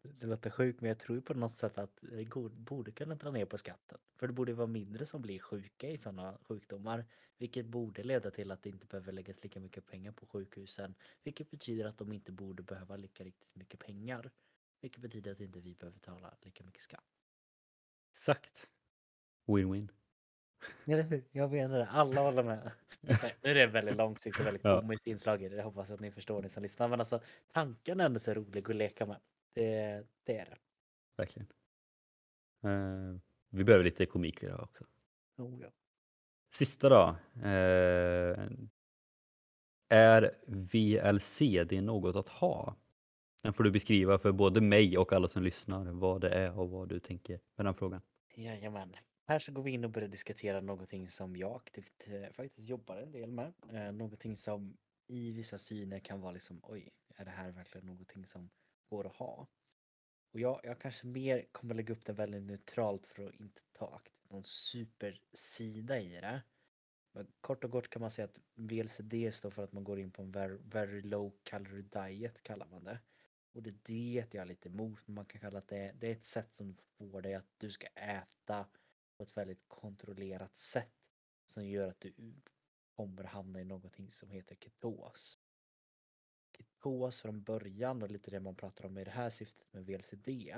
det 0.01 0.28
låter 0.28 0.49
sjukt 0.49 0.82
men 0.82 0.88
jag 0.88 0.99
tror 0.99 1.18
ju 1.18 1.22
på 1.22 1.34
något 1.34 1.53
sätt 1.53 1.78
att 1.78 1.99
vi 2.01 2.30
borde 2.49 2.91
kunna 2.91 3.16
dra 3.16 3.32
ner 3.32 3.45
på 3.45 3.57
skatten. 3.57 3.97
För 4.16 4.28
det 4.28 4.34
borde 4.34 4.53
vara 4.53 4.68
mindre 4.68 5.05
som 5.05 5.22
blir 5.22 5.39
sjuka 5.39 5.89
i 5.89 5.97
sådana 5.97 6.38
sjukdomar, 6.41 7.05
vilket 7.38 7.66
borde 7.66 8.03
leda 8.03 8.32
till 8.32 8.51
att 8.51 8.64
det 8.64 8.70
inte 8.70 8.86
behöver 8.86 9.12
läggas 9.12 9.43
lika 9.43 9.59
mycket 9.59 9.86
pengar 9.86 10.12
på 10.12 10.26
sjukhusen, 10.26 10.95
vilket 11.24 11.51
betyder 11.51 11.86
att 11.86 11.97
de 11.97 12.14
inte 12.14 12.32
borde 12.32 12.64
behöva 12.64 12.95
lika 12.97 13.24
riktigt 13.24 13.55
mycket 13.55 13.80
pengar, 13.80 14.32
vilket 14.82 15.01
betyder 15.01 15.32
att 15.32 15.39
inte 15.39 15.59
vi 15.59 15.76
behöver 15.76 15.99
betala 15.99 16.38
lika 16.41 16.64
mycket 16.64 16.82
skatt. 16.82 17.05
Exakt. 18.14 18.70
Win-win. 19.47 20.01
Eller 20.86 21.03
hur? 21.03 21.24
Jag 21.32 21.51
menar 21.51 21.78
det, 21.80 21.86
alla 21.86 22.22
håller 22.22 22.43
med. 22.43 22.72
Nu 23.41 23.49
är 23.51 23.55
det 23.55 23.68
väldigt 23.68 23.95
långsiktigt, 23.95 24.45
väldigt 24.45 24.64
Ja. 24.64 24.82
komiskt 24.82 25.07
inslag 25.07 25.43
i 25.43 25.49
det. 25.49 25.55
Jag 25.55 25.64
hoppas 25.64 25.91
att 25.91 25.99
ni 25.99 26.12
förstår 26.12 26.41
ni 26.41 26.49
som 26.49 26.64
lyssnar. 26.64 26.88
Men 26.88 26.99
alltså 26.99 27.22
tanken 27.47 27.99
är 27.99 28.05
ändå 28.05 28.20
så 28.20 28.34
rolig 28.34 28.70
att 28.70 28.76
leka 28.76 29.05
med. 29.05 29.18
Det, 29.53 30.03
det 30.24 30.38
är 30.38 30.45
det. 30.45 30.57
Verkligen. 31.18 31.47
Eh, 32.64 33.20
vi 33.49 33.64
behöver 33.64 33.84
lite 33.86 34.05
komik 34.05 34.43
idag 34.43 34.59
också. 34.64 34.84
Oh, 35.38 35.62
ja. 35.62 35.68
Sista 36.53 36.89
då. 36.89 37.16
Eh, 37.47 38.39
är 39.89 40.36
VLCD 40.47 41.82
något 41.82 42.16
att 42.16 42.30
ha? 42.30 42.76
Den 43.43 43.53
får 43.53 43.64
du 43.64 43.72
beskriva 43.72 44.18
för 44.18 44.32
både 44.32 44.62
mig 44.62 44.97
och 44.97 45.14
alla 45.14 45.28
som 45.28 45.43
lyssnar 45.43 45.86
vad 45.86 46.22
det 46.22 46.30
är 46.30 46.59
och 46.59 46.70
vad 46.70 46.89
du 46.89 46.99
tänker 46.99 47.39
med 47.55 47.66
den 47.66 47.74
frågan. 47.76 48.01
Jajamän. 48.36 48.93
Här 49.32 49.39
så 49.39 49.51
går 49.51 49.63
vi 49.63 49.71
in 49.71 49.86
och 49.86 49.91
börjar 49.91 50.07
diskutera 50.07 50.61
någonting 50.61 51.07
som 51.07 51.36
jag 51.36 51.55
aktivt 51.55 52.07
eh, 52.07 52.32
faktiskt 52.32 52.69
jobbar 52.69 52.97
en 52.97 53.11
del 53.11 53.32
med. 53.32 53.53
Eh, 53.73 53.91
någonting 53.91 54.38
som 54.38 54.77
i 55.07 55.32
vissa 55.32 55.57
syner 55.57 55.99
kan 55.99 56.21
vara 56.21 56.32
liksom 56.32 56.59
oj, 56.63 56.89
är 57.15 57.25
det 57.25 57.32
här 57.32 57.51
verkligen 57.51 57.88
någonting 57.88 58.25
som 58.25 58.49
går 58.89 59.07
att 59.07 59.15
ha? 59.15 59.47
Och 60.34 60.39
jag, 60.39 60.59
jag 60.63 60.79
kanske 60.79 61.07
mer 61.07 61.45
kommer 61.51 61.75
lägga 61.75 61.93
upp 61.93 62.05
det 62.05 62.13
väldigt 62.13 62.43
neutralt 62.43 63.07
för 63.07 63.27
att 63.27 63.39
inte 63.39 63.61
ta 63.71 63.95
aktivt 63.95 64.29
någon 64.29 64.43
supersida 64.43 65.99
i 65.99 66.09
det. 66.09 66.41
Men 67.11 67.27
kort 67.41 67.63
och 67.63 67.71
gott 67.71 67.89
kan 67.89 68.01
man 68.01 68.11
säga 68.11 68.25
att 68.25 68.39
VLCD 68.55 69.34
står 69.34 69.49
för 69.49 69.63
att 69.63 69.73
man 69.73 69.84
går 69.84 69.99
in 69.99 70.11
på 70.11 70.21
en 70.21 70.32
very, 70.32 70.57
very 70.63 71.01
low 71.01 71.34
calorie 71.43 71.86
diet 71.91 72.43
kallar 72.43 72.67
man 72.67 72.84
det. 72.84 72.99
Och 73.53 73.63
det 73.63 73.69
är 73.69 73.79
det 73.84 74.34
jag 74.34 74.41
är 74.41 74.45
lite 74.45 74.69
emot, 74.69 74.99
men 75.07 75.15
man 75.15 75.25
kan 75.25 75.41
kalla 75.41 75.61
det, 75.67 75.95
det 75.99 76.07
är 76.07 76.11
ett 76.11 76.23
sätt 76.23 76.53
som 76.55 76.77
får 76.97 77.21
dig 77.21 77.34
att 77.34 77.47
du 77.57 77.71
ska 77.71 77.88
äta 77.88 78.65
på 79.22 79.26
ett 79.26 79.38
väldigt 79.38 79.67
kontrollerat 79.67 80.55
sätt 80.55 80.93
som 81.45 81.65
gör 81.65 81.88
att 81.88 81.99
du 81.99 82.13
kommer 82.95 83.24
hamna 83.24 83.61
i 83.61 83.63
någonting 83.63 84.11
som 84.11 84.30
heter 84.30 84.55
ketos. 84.55 85.39
Ketos 86.57 87.22
från 87.22 87.43
början 87.43 88.03
och 88.03 88.11
lite 88.11 88.32
det 88.32 88.39
man 88.39 88.55
pratar 88.55 88.86
om 88.86 88.97
i 88.97 89.03
det 89.03 89.11
här 89.11 89.30
syftet 89.30 89.74
med 89.74 89.86
VLCD 89.86 90.55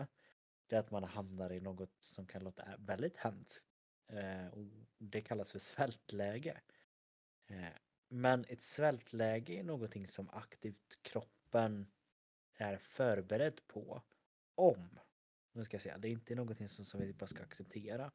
det 0.68 0.76
är 0.76 0.80
att 0.80 0.91
man 0.91 1.03
hamnar 1.03 1.53
i 1.53 1.59
något 1.59 1.97
som 1.99 2.28
kan 2.28 2.43
låta 2.43 2.78
väldigt 2.78 3.18
hemskt. 3.18 3.66
Eh, 4.07 4.47
och 4.47 4.66
det 4.97 5.22
kallas 5.22 5.51
för 5.51 5.59
svältläge. 5.59 6.61
Eh, 7.47 7.74
men 8.07 8.45
ett 8.49 8.61
svältläge 8.61 9.53
är 9.53 9.64
någonting 9.64 10.07
som 10.07 10.30
aktivt 10.30 10.99
kroppen 11.01 11.91
är 12.55 12.78
förberedd 12.78 13.68
på 13.68 14.01
om, 14.55 14.99
nu 15.51 15.66
ska 15.66 15.76
jag 15.76 15.82
säga, 15.82 15.97
det 15.97 16.07
är 16.07 16.11
inte 16.11 16.36
någonting 16.36 16.70
som, 16.70 16.86
som 16.86 17.01
vi 17.01 17.14
bara 17.14 17.28
ska 17.28 17.43
acceptera. 17.43 18.11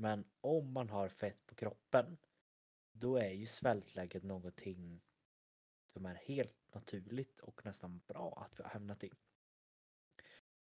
Men 0.00 0.24
om 0.40 0.72
man 0.72 0.88
har 0.88 1.08
fett 1.08 1.46
på 1.46 1.54
kroppen, 1.54 2.18
då 2.92 3.16
är 3.16 3.30
ju 3.30 3.46
svältläget 3.46 4.22
någonting 4.22 5.00
som 5.92 6.06
är 6.06 6.14
helt 6.14 6.74
naturligt 6.74 7.40
och 7.40 7.64
nästan 7.64 8.00
bra 8.06 8.46
att 8.46 8.58
vi 8.58 8.62
har 8.62 8.70
hamnat 8.70 9.04
i. 9.04 9.10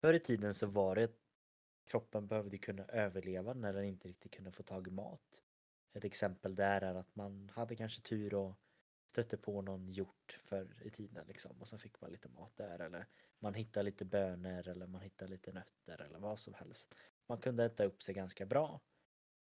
Förr 0.01 0.15
i 0.15 0.21
tiden 0.21 0.55
så 0.55 0.67
var 0.67 0.97
det 0.97 1.13
kroppen 1.85 2.27
behövde 2.27 2.59
kunna 2.59 2.85
överleva 2.85 3.55
när 3.55 3.73
den 3.73 3.85
inte 3.85 4.09
riktigt 4.09 4.35
kunde 4.35 4.53
få 4.53 4.63
tag 4.63 4.89
i 4.89 4.91
mat. 4.91 5.43
Ett 5.93 6.05
exempel 6.05 6.55
där 6.55 6.81
är 6.81 6.95
att 6.95 7.17
man 7.17 7.51
hade 7.55 7.77
kanske 7.77 8.03
tur 8.03 8.35
och 8.35 8.55
stötte 9.07 9.37
på 9.37 9.63
någon 9.63 9.89
hjort 9.89 10.41
förr 10.45 10.83
i 10.83 10.91
tiden 10.91 11.27
liksom 11.27 11.61
och 11.61 11.69
så 11.69 11.79
fick 11.79 12.01
man 12.01 12.11
lite 12.11 12.29
mat 12.29 12.57
där 12.57 12.79
eller 12.79 13.07
man 13.39 13.55
hittade 13.55 13.85
lite 13.85 14.05
bönor 14.05 14.69
eller 14.69 14.87
man 14.87 15.01
hittade 15.01 15.31
lite 15.31 15.53
nötter 15.53 16.01
eller 16.01 16.19
vad 16.19 16.39
som 16.39 16.55
helst. 16.55 16.95
Man 17.27 17.39
kunde 17.39 17.65
äta 17.65 17.85
upp 17.85 18.03
sig 18.03 18.15
ganska 18.15 18.47
bra. 18.47 18.81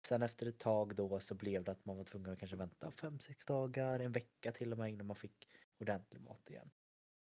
Sen 0.07 0.21
efter 0.21 0.45
ett 0.45 0.59
tag 0.59 0.95
då 0.95 1.19
så 1.19 1.35
blev 1.35 1.63
det 1.63 1.71
att 1.71 1.85
man 1.85 1.97
var 1.97 2.03
tvungen 2.03 2.31
att 2.31 2.39
kanske 2.39 2.57
vänta 2.57 2.89
5-6 2.89 3.47
dagar, 3.47 3.99
en 3.99 4.11
vecka 4.11 4.51
till 4.51 4.71
och 4.71 4.77
med 4.77 4.89
innan 4.89 5.07
man 5.07 5.15
fick 5.15 5.49
ordentlig 5.77 6.21
mat 6.21 6.49
igen. 6.49 6.69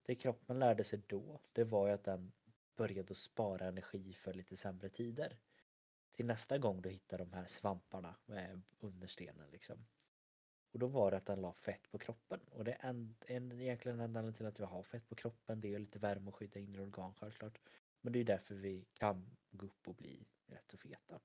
Det 0.04 0.16
kroppen 0.16 0.60
lärde 0.60 0.84
sig 0.84 1.02
då, 1.08 1.42
det 1.54 1.64
var 1.64 1.88
ju 1.88 1.94
att 1.94 2.04
den 2.04 2.32
började 2.76 3.12
att 3.12 3.18
spara 3.18 3.68
energi 3.68 4.14
för 4.14 4.34
lite 4.34 4.58
sämre 4.58 4.90
tider. 4.90 5.38
Till 6.12 6.26
nästa 6.26 6.58
gång 6.58 6.82
du 6.82 6.90
hittar 6.90 7.18
de 7.18 7.34
här 7.34 7.48
svamparna 7.48 8.16
eh, 8.28 8.58
under 8.80 9.08
stenen. 9.08 9.52
liksom. 9.52 9.86
Och 10.72 10.80
då 10.80 10.88
var 10.88 11.12
det 11.12 11.18
att 11.18 11.26
den 11.26 11.42
la 11.42 11.54
fett 11.54 11.92
på 11.92 11.98
kroppen. 11.98 12.40
Och 12.52 12.64
det 12.64 12.72
är 12.72 12.90
en, 12.90 13.16
en, 13.28 13.62
egentligen 13.62 14.00
en 14.00 14.06
anledning 14.06 14.34
till 14.34 14.46
att 14.46 14.60
vi 14.60 14.64
har 14.64 14.84
fett 14.84 15.10
på 15.10 15.16
kroppen. 15.16 15.62
Det 15.62 15.74
är 15.74 15.80
lite 15.80 16.00
värme 16.00 16.28
och 16.28 16.36
skydda 16.36 16.60
inre 16.60 16.82
organ 16.82 17.14
självklart. 17.14 17.60
Men 18.02 18.14
det 18.14 18.20
är 18.20 18.24
därför 18.24 18.56
vi 18.56 18.86
kan 18.94 19.38
gå 19.52 19.66
upp 19.66 19.88
och 19.88 19.96
bli 19.96 20.28
rätt 20.48 20.72
så 20.72 20.78
feta. 20.78 21.20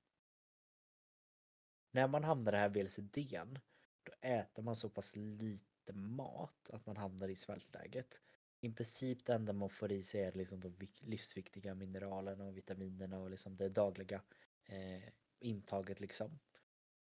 När 1.95 2.09
man 2.09 2.25
hamnar 2.25 2.53
i 2.53 2.55
den 2.55 2.61
här 2.61 2.69
VLCDn, 2.69 3.59
då 4.03 4.13
äter 4.21 4.63
man 4.63 4.77
så 4.77 4.89
pass 4.89 5.17
lite 5.17 5.93
mat 5.93 6.71
att 6.71 6.87
man 6.87 6.97
hamnar 6.97 7.29
i 7.29 7.37
svältläget. 7.37 8.21
I 8.61 8.71
princip 8.71 9.27
det 9.27 9.35
enda 9.35 9.53
man 9.53 9.71
får 9.71 9.93
i 9.93 10.03
sig 10.03 10.23
är 10.23 10.33
liksom 10.33 10.61
de 10.61 10.89
livsviktiga 11.01 11.75
mineralerna 11.75 12.45
och 12.45 12.57
vitaminerna 12.57 13.19
och 13.19 13.31
liksom 13.31 13.57
det 13.57 13.69
dagliga 13.69 14.23
eh, 14.65 15.09
intaget 15.39 16.01
liksom. 16.01 16.39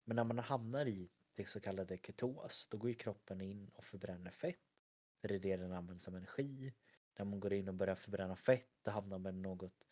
Men 0.05 0.16
när 0.16 0.25
man 0.25 0.39
hamnar 0.39 0.87
i 0.87 1.11
det 1.35 1.49
så 1.49 1.61
kallade 1.61 1.99
ketos, 1.99 2.68
då 2.70 2.77
går 2.77 2.91
ju 2.91 2.97
kroppen 2.97 3.41
in 3.41 3.68
och 3.68 3.85
förbränner 3.85 4.31
fett. 4.31 4.59
För 5.20 5.29
det 5.29 5.35
är 5.35 5.39
det 5.39 5.57
den 5.57 5.72
använder 5.72 6.03
som 6.03 6.14
energi. 6.14 6.75
När 7.16 7.25
man 7.25 7.41
går 7.41 7.53
in 7.53 7.68
och 7.68 7.75
börjar 7.75 7.95
förbränna 7.95 8.37
fett, 8.37 8.70
då 8.83 8.91
hamnar 8.91 9.18
man 9.18 9.37
i 9.37 9.41
något 9.41 9.85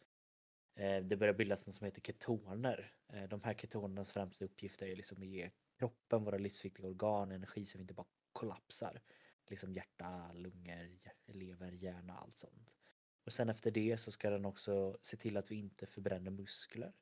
Eh, 0.74 1.02
det 1.04 1.16
börjar 1.16 1.34
bildas 1.34 1.66
något 1.66 1.76
som 1.76 1.84
heter 1.84 2.00
ketoner. 2.00 2.92
Eh, 3.08 3.28
de 3.28 3.42
här 3.42 3.54
ketonernas 3.54 4.12
främsta 4.12 4.44
uppgift 4.44 4.82
är 4.82 4.96
liksom 4.96 5.22
att 5.22 5.28
ge 5.28 5.50
kroppen, 5.78 6.24
våra 6.24 6.38
livsviktiga 6.38 6.86
organ, 6.86 7.30
energi 7.30 7.66
så 7.66 7.78
vi 7.78 7.82
inte 7.82 7.94
bara 7.94 8.06
kollapsar. 8.32 9.00
Liksom 9.48 9.72
hjärta, 9.72 10.32
lungor, 10.32 10.98
lever, 11.26 11.72
hjärna, 11.72 12.18
allt 12.18 12.36
sånt. 12.36 12.72
Och 13.24 13.32
sen 13.32 13.48
efter 13.48 13.70
det 13.70 13.96
så 13.96 14.10
ska 14.10 14.30
den 14.30 14.44
också 14.44 14.98
se 15.02 15.16
till 15.16 15.36
att 15.36 15.50
vi 15.50 15.56
inte 15.56 15.86
förbränner 15.86 16.30
muskler. 16.30 16.92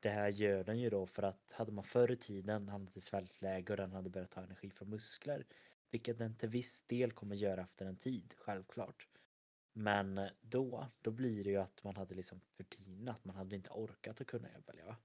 Det 0.00 0.08
här 0.08 0.28
gör 0.28 0.64
den 0.64 0.78
ju 0.80 0.90
då 0.90 1.06
för 1.06 1.22
att 1.22 1.52
hade 1.52 1.72
man 1.72 1.84
förr 1.84 2.10
i 2.10 2.16
tiden 2.16 2.68
hamnat 2.68 2.96
i 2.96 3.00
svältläge 3.00 3.72
och 3.72 3.76
den 3.76 3.92
hade 3.92 4.10
börjat 4.10 4.30
ta 4.30 4.42
energi 4.42 4.70
från 4.70 4.90
muskler, 4.90 5.46
vilket 5.90 6.18
den 6.18 6.36
till 6.36 6.48
viss 6.48 6.82
del 6.82 7.12
kommer 7.12 7.36
göra 7.36 7.62
efter 7.62 7.86
en 7.86 7.96
tid, 7.96 8.34
självklart. 8.36 9.08
Men 9.76 10.18
eh, 10.18 10.30
då, 10.40 10.86
då 11.02 11.10
blir 11.10 11.44
det 11.44 11.50
ju 11.50 11.56
att 11.56 11.84
man 11.84 11.96
hade 11.96 12.14
liksom 12.14 12.40
förtinat, 12.40 13.24
man 13.24 13.36
hade 13.36 13.56
inte 13.56 13.70
orkat 13.70 14.20
att 14.20 14.26
kunna 14.26 14.48
överleva. 14.48 14.96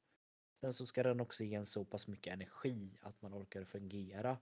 Sen 0.61 0.73
så 0.73 0.85
ska 0.85 1.03
den 1.03 1.19
också 1.19 1.43
ge 1.43 1.55
en 1.55 1.65
så 1.65 1.85
pass 1.85 2.07
mycket 2.07 2.33
energi 2.33 2.97
att 3.01 3.21
man 3.21 3.33
orkar 3.33 3.63
fungera. 3.63 4.37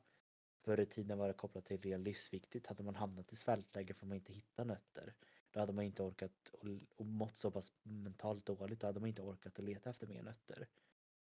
Förr 0.64 0.80
i 0.80 0.86
tiden 0.86 1.18
var 1.18 1.28
det 1.28 1.34
kopplat 1.34 1.66
till 1.66 1.82
det 1.82 1.98
livsviktigt. 1.98 2.68
Hade 2.68 2.84
man 2.84 2.96
hamnat 2.96 3.34
i 3.34 3.36
svältläge 3.36 3.94
för 3.94 4.06
man 4.06 4.18
inte 4.18 4.34
hitta 4.34 4.64
nötter, 4.64 5.14
då 5.52 5.60
hade 5.60 5.74
man 5.74 5.86
inte 5.86 6.04
orkat 6.04 6.50
och, 6.52 6.68
och 6.96 7.06
mått 7.06 7.38
så 7.38 7.52
pass 7.52 7.74
mentalt 7.84 8.46
dåligt, 8.46 8.80
då 8.80 8.88
hade 8.88 9.00
man 9.00 9.10
inte 9.10 9.22
orkat 9.22 9.60
att 9.60 9.66
leta 9.66 9.90
efter 9.90 10.08
mer 10.08 10.24
nötter. 10.24 10.68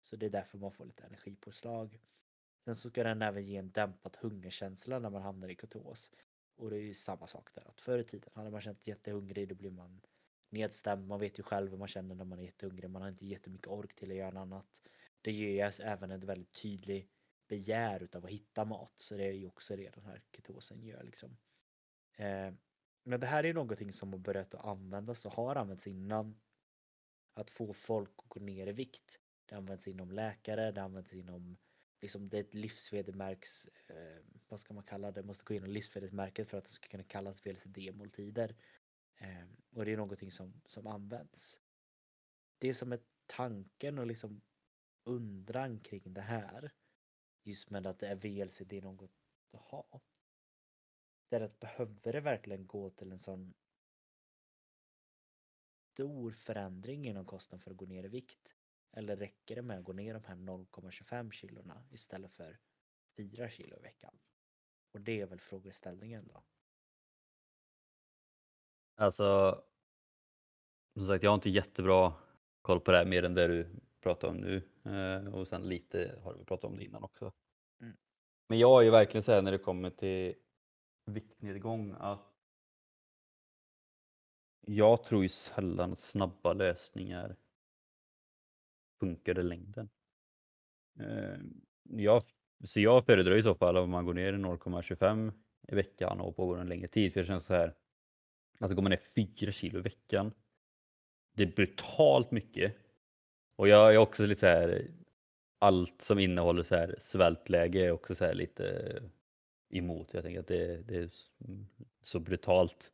Så 0.03 0.17
det 0.17 0.27
är 0.27 0.31
därför 0.31 0.59
man 0.59 0.73
får 0.73 0.85
lite 0.85 1.05
energipåslag. 1.05 2.01
Sen 2.65 2.75
så 2.75 2.91
ska 2.91 3.05
den 3.05 3.23
även 3.23 3.45
ge 3.45 3.57
en 3.57 3.71
dämpad 3.71 4.17
hungerkänsla 4.21 4.99
när 4.99 5.11
man 5.11 5.23
hamnar 5.23 5.49
i 5.49 5.57
ketos. 5.57 6.11
Och 6.61 6.71
det 6.71 6.77
är 6.77 6.81
ju 6.81 6.95
samma 6.95 7.27
sak 7.27 7.55
där, 7.55 7.69
att 7.69 7.81
förr 7.81 7.99
i 7.99 8.05
tiden 8.05 8.31
hade 8.35 8.51
man 8.51 8.61
känt 8.61 8.87
jättehungrig, 8.87 9.49
då 9.49 9.55
blir 9.55 9.71
man 9.71 10.01
nedstämd. 10.51 11.09
Man 11.09 11.21
vet 11.21 11.39
ju 11.39 11.43
själv 11.43 11.71
hur 11.71 11.79
man 11.79 11.89
känner 11.89 12.15
när 12.15 12.25
man 12.25 12.39
är 12.39 12.43
jättehungrig. 12.43 12.91
Man 12.91 13.03
har 13.03 13.09
inte 13.09 13.27
jättemycket 13.27 13.67
ork 13.67 13.97
till 13.97 14.11
att 14.11 14.17
göra 14.17 14.31
något 14.31 14.41
annat. 14.41 14.83
Det 15.21 15.33
ger 15.33 15.49
ju 15.49 15.85
även 15.85 16.11
en 16.11 16.27
väldigt 16.27 16.63
tydlig 16.63 17.09
begär 17.49 18.03
utav 18.03 18.25
att 18.25 18.31
hitta 18.31 18.65
mat. 18.65 18.93
Så 18.97 19.17
det 19.17 19.25
är 19.25 19.33
ju 19.33 19.47
också 19.47 19.77
det 19.77 19.95
den 19.95 20.05
här 20.05 20.23
ketosen 20.33 20.83
gör 20.83 21.03
liksom. 21.03 21.37
Eh, 22.17 22.53
men 23.03 23.21
det 23.21 23.27
här 23.27 23.45
är 23.45 23.55
någonting 23.55 23.93
som 23.93 24.13
har 24.13 24.19
börjat 24.19 24.55
att 24.55 24.65
användas 24.65 25.27
och 25.27 25.33
har 25.33 25.57
använts 25.57 25.87
innan. 25.87 26.41
Att 27.35 27.51
få 27.51 27.73
folk 27.73 28.11
att 28.17 28.29
gå 28.29 28.41
ner 28.41 28.67
i 28.67 28.73
vikt. 28.73 29.21
Det 29.47 29.55
används 29.55 29.89
inom 29.89 30.11
läkare, 30.11 30.73
det 30.73 30.83
används 30.83 31.13
inom 31.13 31.57
liksom 32.01 32.29
det 32.29 32.37
är 32.37 32.41
ett 32.41 32.55
livsvedermärks, 32.55 33.69
eh, 33.87 34.23
vad 34.49 34.61
ska 34.61 34.75
man 34.75 34.85
kalla 34.85 35.13
det, 35.13 35.23
måste 35.23 35.45
gå 35.45 35.55
igenom 35.55 35.71
livsvedermärket 35.71 36.51
för 36.51 36.59
att 36.59 36.65
det 36.65 36.71
ska 36.71 36.89
kunna 36.89 37.05
kallas 37.05 37.47
VLCD-måltider. 37.47 38.57
Eh, 39.17 39.47
och 39.75 39.85
det 39.85 39.93
är 39.93 39.97
någonting 39.97 40.33
som, 40.33 40.63
som 40.67 40.87
används. 40.87 41.61
Det 42.59 42.75
som 42.75 42.93
är 42.93 43.01
tanken 43.27 43.99
och 43.99 44.07
liksom 44.07 44.41
undran 45.05 45.81
kring 45.81 46.15
det 46.15 46.21
här, 46.21 46.73
just 47.43 47.71
med 47.71 47.87
att 47.87 47.99
det 47.99 48.09
är 48.09 48.17
VLCD 48.17 48.73
något 48.73 49.11
att 49.53 49.61
ha, 49.61 50.01
det 51.29 51.37
är 51.37 51.41
att 51.41 51.61
behöver 51.61 52.13
det 52.13 52.21
verkligen 52.21 52.67
gå 52.67 52.91
till 52.91 53.13
en 53.13 53.19
sån 53.19 53.55
stor 55.93 56.33
förändring 56.33 57.07
inom 57.07 57.27
kosten 57.27 57.61
för 57.61 57.71
att 57.71 57.77
gå 57.77 57.87
ner 57.87 58.05
i 58.05 58.09
vikt? 58.09 58.57
Eller 58.93 59.17
räcker 59.17 59.57
det 59.57 59.63
med 59.63 59.79
att 59.79 59.85
gå 59.85 59.93
ner 59.93 60.15
de 60.15 60.25
här 60.25 60.35
0,25 60.35 61.31
kilorna 61.31 61.85
istället 61.91 62.33
för 62.33 62.59
4 63.17 63.49
kilo 63.49 63.77
i 63.77 63.81
veckan? 63.81 64.19
Och 64.93 65.01
det 65.01 65.21
är 65.21 65.27
väl 65.27 65.41
frågeställningen 65.41 66.29
då. 66.29 66.43
Alltså, 68.95 69.63
som 70.95 71.07
sagt, 71.07 71.23
jag 71.23 71.31
har 71.31 71.35
inte 71.35 71.51
jättebra 71.51 72.13
koll 72.63 72.81
på 72.81 72.91
det 72.91 72.99
här 72.99 73.07
mer 73.07 73.23
än 73.23 73.35
det 73.35 73.47
du 73.47 73.69
pratar 74.01 74.29
om 74.29 74.37
nu. 74.37 74.63
Eh, 74.85 75.35
och 75.35 75.49
sen 75.49 75.63
lite 75.63 76.21
har 76.23 76.35
vi 76.35 76.45
pratat 76.45 76.65
om 76.71 76.77
det 76.77 76.85
innan 76.85 77.03
också. 77.03 77.33
Mm. 77.81 77.97
Men 78.49 78.59
jag 78.59 78.81
är 78.81 78.85
ju 78.85 78.91
verkligen 78.91 79.23
så 79.23 79.33
här 79.33 79.43
när 79.43 79.53
det 79.53 79.59
kommer 79.59 79.91
till 79.91 80.35
viktnedgång 81.05 81.95
att 81.99 82.31
jag 84.61 85.05
tror 85.05 85.23
ju 85.23 85.29
sällan 85.29 85.97
snabba 85.97 86.53
lösningar 86.53 87.37
funkar 89.01 89.39
i 89.39 89.43
längden. 89.43 89.89
Eh, 91.01 91.39
jag, 91.83 92.23
så 92.65 92.81
jag 92.81 93.07
föredrar 93.07 93.37
i 93.37 93.43
så 93.43 93.55
fall 93.55 93.77
om 93.77 93.91
man 93.91 94.05
går 94.05 94.15
ner 94.15 94.33
0,25 94.33 95.33
i 95.69 95.75
veckan 95.75 96.21
och 96.21 96.37
pågår 96.37 96.59
en 96.59 96.69
längre 96.69 96.89
tid. 96.89 97.13
För 97.13 97.21
det 97.21 97.27
känns 97.27 97.45
så 97.45 97.55
här, 97.55 97.75
alltså 98.61 98.75
går 98.75 98.83
man 98.83 98.91
ner 98.91 99.01
4 99.37 99.53
kilo 99.53 99.79
i 99.79 99.83
veckan, 99.83 100.33
det 101.33 101.43
är 101.43 101.53
brutalt 101.57 102.31
mycket. 102.31 102.77
Och 103.57 103.69
jag 103.69 103.95
är 103.95 103.99
också 103.99 104.27
lite 104.27 104.41
så 104.41 104.47
här, 104.47 104.91
allt 105.59 106.01
som 106.01 106.19
innehåller 106.19 106.63
så 106.63 106.77
här 106.77 106.95
svältläge 106.99 107.87
är 107.87 107.91
också 107.91 108.15
så 108.15 108.25
här 108.25 108.35
lite 108.35 108.95
emot. 109.71 110.15
Jag 110.15 110.23
tänker 110.23 110.41
att 110.41 110.47
det, 110.47 110.83
det 110.83 110.97
är 110.97 111.11
så 112.03 112.21
brutalt. 112.21 112.93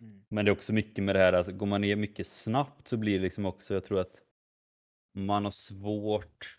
Mm. 0.00 0.24
Men 0.28 0.44
det 0.44 0.50
är 0.50 0.52
också 0.52 0.72
mycket 0.72 1.04
med 1.04 1.14
det 1.14 1.18
här 1.18 1.32
att 1.32 1.48
går 1.48 1.66
man 1.66 1.80
ner 1.80 1.96
mycket 1.96 2.26
snabbt 2.26 2.88
så 2.88 2.96
blir 2.96 3.18
det 3.18 3.24
liksom 3.24 3.46
också, 3.46 3.74
jag 3.74 3.84
tror 3.84 4.00
att 4.00 4.20
man 5.14 5.44
har 5.44 5.50
svårt 5.50 6.58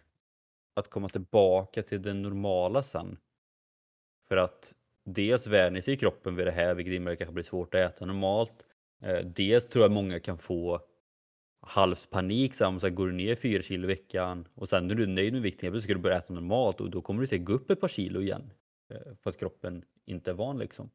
att 0.74 0.89
komma 0.89 1.10
tillbaka 1.10 1.84
till 1.84 2.01
det 2.01 2.14
normala 2.14 2.84
sen. 2.84 3.18
För 4.28 4.38
att 4.38 4.76
dels 5.03 5.47
vänjer 5.47 5.82
sig 5.82 5.97
kroppen 5.97 6.36
vid 6.36 6.47
det 6.47 6.51
här 6.51 6.76
vilket 6.76 6.93
innebär 6.93 7.12
att 7.12 7.20
det 7.20 7.26
kanske 7.26 7.34
blir 7.34 7.43
svårt 7.43 7.76
att 7.76 7.91
äta 7.91 8.06
normalt. 8.06 8.66
Eh, 9.01 9.26
dels 9.26 9.70
tror 9.70 9.84
jag 9.84 9.91
många 9.91 10.20
kan 10.20 10.38
få 10.38 10.82
halspanik, 11.62 12.53
så 12.53 12.80
så 12.80 12.89
går 12.89 13.08
du 13.08 13.14
ner 13.14 13.36
4 13.36 13.62
kilo 13.62 13.84
i 13.84 13.88
veckan 13.88 14.47
och 14.53 14.70
sen 14.70 14.88
när 14.88 14.95
du 14.95 15.03
är 15.03 15.08
nöjd 15.08 15.34
med 15.34 15.41
vikten, 15.41 15.74
så 15.74 15.82
ska 15.82 15.93
du 15.93 15.99
börja 15.99 16.18
äta 16.18 16.34
normalt 16.34 16.82
och 16.82 16.89
då 16.89 17.01
kommer 17.01 17.22
du 17.22 17.28
se 17.28 17.38
gå 17.38 17.53
upp 17.53 17.72
ett 17.72 17.82
par 17.82 17.88
kilo 17.88 18.22
igen. 18.22 18.51
Eh, 18.89 19.16
för 19.22 19.30
att 19.30 19.39
kroppen 19.39 19.86
inte 20.06 20.32
är 20.32 20.36
van 20.36 20.60
liksom. 20.60 20.89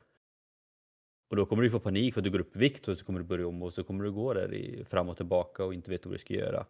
Och 1.30 1.36
då 1.36 1.46
kommer 1.46 1.62
du 1.62 1.70
få 1.70 1.80
panik 1.80 2.14
för 2.14 2.20
att 2.20 2.24
du 2.24 2.30
går 2.30 2.40
upp 2.40 2.56
i 2.56 2.58
vikt 2.58 2.88
och 2.88 2.98
så 2.98 3.04
kommer 3.04 3.20
du 3.20 3.24
börja 3.24 3.46
om 3.46 3.62
och 3.62 3.74
så 3.74 3.84
kommer 3.84 4.04
du 4.04 4.12
gå 4.12 4.34
där 4.34 4.54
i, 4.54 4.84
fram 4.84 5.08
och 5.08 5.16
tillbaka 5.16 5.64
och 5.64 5.74
inte 5.74 5.90
vet 5.90 6.06
vad 6.06 6.14
du 6.14 6.18
ska 6.18 6.34
göra. 6.34 6.66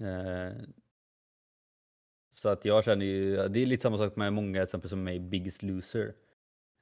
Eh, 0.00 0.52
så 2.34 2.48
att 2.48 2.64
jag 2.64 2.84
känner 2.84 3.06
ju, 3.06 3.48
det 3.48 3.60
är 3.60 3.66
lite 3.66 3.82
samma 3.82 3.98
sak 3.98 4.16
med 4.16 4.32
många 4.32 4.62
exempel 4.62 4.90
som 4.90 5.04
mig, 5.04 5.20
Biggest 5.20 5.62
Loser. 5.62 6.14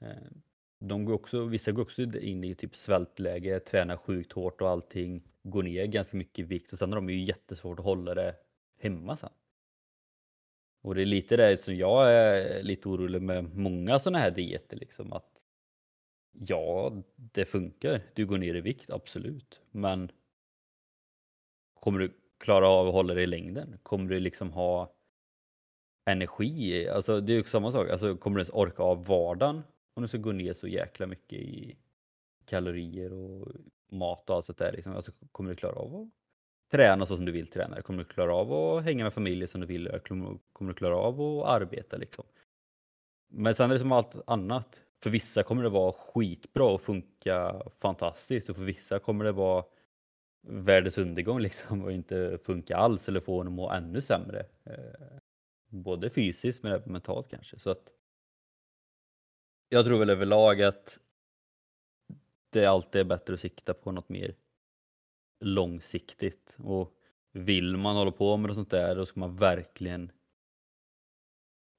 Eh, 0.00 0.30
de 0.78 1.04
går 1.04 1.14
också, 1.14 1.44
vissa 1.44 1.72
går 1.72 1.82
också 1.82 2.02
in 2.02 2.44
i 2.44 2.54
typ 2.54 2.76
svältläge, 2.76 3.60
tränar 3.60 3.96
sjukt 3.96 4.32
hårt 4.32 4.60
och 4.60 4.68
allting, 4.68 5.22
går 5.42 5.62
ner 5.62 5.86
ganska 5.86 6.16
mycket 6.16 6.38
i 6.38 6.42
vikt 6.42 6.72
och 6.72 6.78
sen 6.78 6.92
har 6.92 6.96
de 6.96 7.10
ju 7.10 7.24
jättesvårt 7.24 7.78
att 7.78 7.84
hålla 7.84 8.14
det 8.14 8.36
hemma 8.78 9.16
sen. 9.16 9.30
Och 10.82 10.94
det 10.94 11.02
är 11.02 11.06
lite 11.06 11.36
det 11.36 11.56
som 11.56 11.76
jag 11.76 12.12
är 12.12 12.62
lite 12.62 12.88
orolig 12.88 13.22
med 13.22 13.56
många 13.56 13.98
sådana 13.98 14.18
här 14.18 14.30
dieter 14.30 14.76
liksom 14.76 15.12
att 15.12 15.40
ja, 16.32 16.92
det 17.16 17.44
funkar. 17.44 18.02
Du 18.14 18.26
går 18.26 18.38
ner 18.38 18.54
i 18.54 18.60
vikt, 18.60 18.90
absolut. 18.90 19.60
Men 19.70 20.10
kommer 21.74 21.98
du 21.98 22.12
klara 22.40 22.68
av 22.68 22.86
att 22.86 22.92
hålla 22.94 23.14
det 23.14 23.22
i 23.22 23.26
längden? 23.26 23.78
Kommer 23.82 24.10
du 24.10 24.20
liksom 24.20 24.52
ha 24.52 24.92
energi? 26.06 26.88
Alltså 26.88 27.20
det 27.20 27.32
är 27.32 27.36
ju 27.36 27.44
samma 27.44 27.72
sak. 27.72 27.90
Alltså 27.90 28.16
kommer 28.16 28.36
du 28.36 28.40
ens 28.40 28.50
orka 28.50 28.82
av 28.82 29.06
vardagen 29.06 29.62
om 29.94 30.02
du 30.02 30.08
ska 30.08 30.18
gå 30.18 30.32
ner 30.32 30.52
så 30.52 30.68
jäkla 30.68 31.06
mycket 31.06 31.38
i 31.38 31.76
kalorier 32.44 33.12
och 33.12 33.48
mat 33.90 34.30
och 34.30 34.36
allt 34.36 34.44
sånt 34.44 34.58
där. 34.58 34.72
Liksom. 34.72 34.96
Alltså, 34.96 35.12
kommer 35.32 35.50
du 35.50 35.56
klara 35.56 35.76
av 35.76 35.94
att 35.94 36.08
träna 36.70 37.06
så 37.06 37.16
som 37.16 37.24
du 37.24 37.32
vill 37.32 37.46
träna? 37.46 37.82
Kommer 37.82 37.98
du 37.98 38.04
klara 38.04 38.34
av 38.34 38.52
att 38.52 38.84
hänga 38.84 39.04
med 39.04 39.12
familjen 39.12 39.48
som 39.48 39.60
du 39.60 39.66
vill? 39.66 40.00
Kommer 40.52 40.72
du 40.72 40.74
klara 40.74 40.96
av 40.96 41.20
att 41.20 41.48
arbeta 41.48 41.96
liksom? 41.96 42.24
Men 43.28 43.54
sen 43.54 43.70
är 43.70 43.74
det 43.74 43.80
som 43.80 43.92
allt 43.92 44.14
annat. 44.26 44.82
För 45.02 45.10
vissa 45.10 45.42
kommer 45.42 45.62
det 45.62 45.68
vara 45.68 45.92
skitbra 45.92 46.64
och 46.64 46.80
funka 46.80 47.62
fantastiskt 47.78 48.48
och 48.48 48.56
för 48.56 48.62
vissa 48.62 48.98
kommer 48.98 49.24
det 49.24 49.32
vara 49.32 49.64
världens 50.42 50.98
undergång 50.98 51.40
liksom 51.40 51.84
och 51.84 51.92
inte 51.92 52.38
funka 52.44 52.76
alls 52.76 53.08
eller 53.08 53.20
få 53.20 53.36
honom 53.36 53.52
att 53.52 53.56
må 53.56 53.70
ännu 53.70 54.00
sämre. 54.00 54.46
Eh, 54.64 55.18
både 55.68 56.10
fysiskt 56.10 56.62
men 56.62 56.72
även 56.72 56.92
mentalt 56.92 57.30
kanske. 57.30 57.58
Så 57.58 57.70
att 57.70 57.92
jag 59.68 59.84
tror 59.84 59.98
väl 59.98 60.10
överlag 60.10 60.62
att 60.62 60.98
det 62.50 62.66
alltid 62.66 63.00
är 63.00 63.04
bättre 63.04 63.34
att 63.34 63.40
sikta 63.40 63.74
på 63.74 63.92
något 63.92 64.08
mer 64.08 64.34
långsiktigt 65.40 66.56
och 66.58 66.96
vill 67.32 67.76
man 67.76 67.96
hålla 67.96 68.10
på 68.10 68.36
med 68.36 68.48
något 68.48 68.56
sånt 68.56 68.70
där 68.70 68.96
då 68.96 69.06
ska 69.06 69.20
man 69.20 69.36
verkligen 69.36 70.12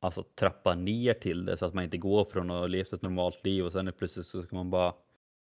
alltså 0.02 0.24
trappa 0.24 0.76
ner 0.76 1.14
till 1.14 1.46
det 1.46 1.58
så 1.58 1.66
att 1.66 1.74
man 1.74 1.84
inte 1.84 1.98
går 1.98 2.26
från 2.26 2.52
att 2.52 2.60
ha 2.60 2.68
levt 2.68 2.94
ett 2.94 3.02
normalt 3.02 3.46
liv 3.46 3.66
och 3.66 3.72
sen 3.72 3.88
är 3.88 3.92
plötsligt 3.92 4.28
så 4.28 4.44
ska 4.44 4.56
man 4.56 4.70
bara 4.70 4.94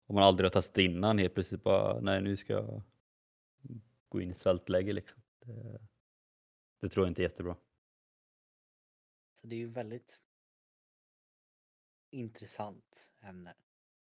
om 0.07 0.15
man 0.15 0.23
aldrig 0.23 0.45
har 0.45 0.51
testat 0.51 0.77
innan 0.77 1.17
helt 1.17 1.33
plötsligt 1.33 1.63
bara 1.63 1.99
nej 1.99 2.21
nu 2.21 2.37
ska 2.37 2.53
jag 2.53 2.81
gå 4.09 4.21
in 4.21 4.31
i 4.31 4.35
svältläge 4.35 4.93
liksom. 4.93 5.21
Det, 5.39 5.79
det 6.79 6.89
tror 6.89 7.05
jag 7.05 7.11
inte 7.11 7.21
är 7.21 7.29
jättebra. 7.29 7.57
Så 9.33 9.47
det 9.47 9.55
är 9.55 9.59
ju 9.59 9.67
väldigt 9.67 10.21
intressant 12.09 13.11
ämne. 13.19 13.55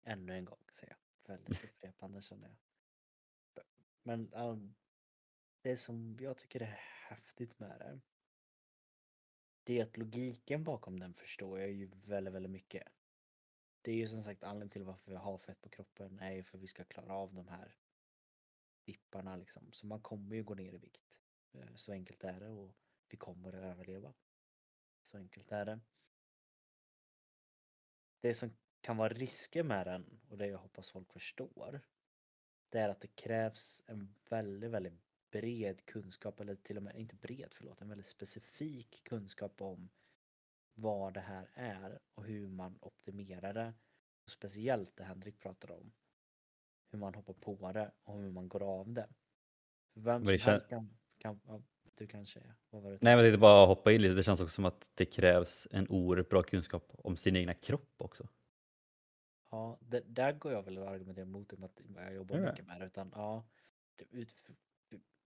Ännu 0.02 0.34
en 0.34 0.44
gång 0.44 0.64
säger 0.72 0.96
jag. 0.96 1.34
Väldigt 1.34 1.64
upprepande 1.64 2.22
känner 2.22 2.48
jag. 2.48 2.56
Men 4.02 4.32
um, 4.34 4.74
det 5.62 5.76
som 5.76 6.16
jag 6.20 6.38
tycker 6.38 6.60
är 6.60 6.80
häftigt 7.08 7.58
med 7.58 7.78
det. 7.78 8.00
Det 9.64 9.78
är 9.78 9.84
att 9.84 9.96
logiken 9.96 10.64
bakom 10.64 11.00
den 11.00 11.14
förstår 11.14 11.60
jag 11.60 11.70
ju 11.70 11.90
väldigt, 11.94 12.34
väldigt 12.34 12.52
mycket. 12.52 12.88
Det 13.82 13.92
är 13.92 13.96
ju 13.96 14.08
som 14.08 14.22
sagt 14.22 14.44
anledningen 14.44 14.70
till 14.70 14.84
varför 14.84 15.10
vi 15.10 15.16
har 15.16 15.38
fett 15.38 15.60
på 15.60 15.68
kroppen 15.68 16.18
är 16.18 16.32
ju 16.32 16.42
för 16.42 16.58
att 16.58 16.62
vi 16.62 16.66
ska 16.66 16.84
klara 16.84 17.14
av 17.14 17.34
de 17.34 17.48
här 17.48 17.76
dipparna 18.90 19.36
liksom. 19.36 19.72
Så 19.72 19.86
man 19.86 20.00
kommer 20.00 20.36
ju 20.36 20.42
gå 20.42 20.54
ner 20.54 20.74
i 20.74 20.78
vikt. 20.78 21.20
Eh, 21.52 21.74
så 21.74 21.92
enkelt 21.92 22.24
är 22.24 22.40
det 22.40 22.48
och 22.48 22.76
vi 23.08 23.16
kommer 23.16 23.48
att 23.52 23.64
överleva. 23.64 24.14
Så 25.02 25.16
enkelt 25.16 25.52
är 25.52 25.64
det. 25.64 25.80
Det 28.20 28.34
som 28.34 28.56
kan 28.80 28.96
vara 28.96 29.08
risker 29.08 29.62
med 29.62 29.86
den 29.86 30.20
och 30.28 30.38
det 30.38 30.46
jag 30.46 30.58
hoppas 30.58 30.90
folk 30.90 31.12
förstår. 31.12 31.80
Det 32.68 32.78
är 32.78 32.88
att 32.88 33.00
det 33.00 33.16
krävs 33.16 33.82
en 33.86 34.14
väldigt, 34.28 34.70
väldigt 34.70 35.00
bred 35.30 35.86
kunskap 35.86 36.40
eller 36.40 36.54
till 36.54 36.76
och 36.76 36.82
med 36.82 36.96
inte 36.96 37.16
bred, 37.16 37.48
förlåt, 37.52 37.80
en 37.80 37.88
väldigt 37.88 38.06
specifik 38.06 39.04
kunskap 39.04 39.60
om 39.60 39.90
vad 40.74 41.14
det 41.14 41.20
här 41.20 41.50
är 41.54 42.00
och 42.14 42.24
hur 42.24 42.48
man 42.48 42.78
optimerar 42.80 43.54
det. 43.54 43.74
Och 44.24 44.30
speciellt 44.30 44.96
det 44.96 45.04
Henrik 45.04 45.38
pratade 45.38 45.72
om. 45.72 45.92
Hur 46.90 46.98
man 46.98 47.14
hoppar 47.14 47.32
på 47.32 47.72
det 47.72 47.90
och 48.04 48.20
hur 48.20 48.30
man 48.30 48.48
går 48.48 48.62
av 48.62 48.92
det. 48.92 49.08
Vem 49.94 50.24
som 50.24 50.38
helst 50.38 50.68
kan, 50.68 50.90
kan, 51.18 51.40
du 51.94 52.06
kanske, 52.06 52.40
vad 52.70 52.82
var 52.82 52.90
det? 52.90 52.98
Nej 53.00 53.16
men 53.16 53.24
jag 53.24 53.24
tänkte 53.24 53.40
bara 53.40 53.66
hoppa 53.66 53.92
in 53.92 54.02
lite, 54.02 54.14
det 54.14 54.22
känns 54.22 54.40
också 54.40 54.54
som 54.54 54.64
att 54.64 54.86
det 54.94 55.06
krävs 55.06 55.68
en 55.70 55.88
oerhört 55.88 56.28
bra 56.28 56.42
kunskap 56.42 56.90
om 56.92 57.16
sin 57.16 57.36
egna 57.36 57.54
kropp 57.54 57.94
också. 57.96 58.28
Ja, 59.50 59.78
det, 59.80 60.00
där 60.06 60.32
går 60.32 60.52
jag 60.52 60.62
väl 60.62 60.78
och 60.78 60.90
argumenterar 60.90 61.26
emot 61.26 61.52
att 61.52 61.80
jag 61.96 62.14
jobbar 62.14 62.36
mm. 62.36 62.50
mycket 62.50 62.66
med 62.66 62.80
det. 62.80 62.86
Utan, 62.86 63.12
ja, 63.14 63.44
det, 63.96 64.28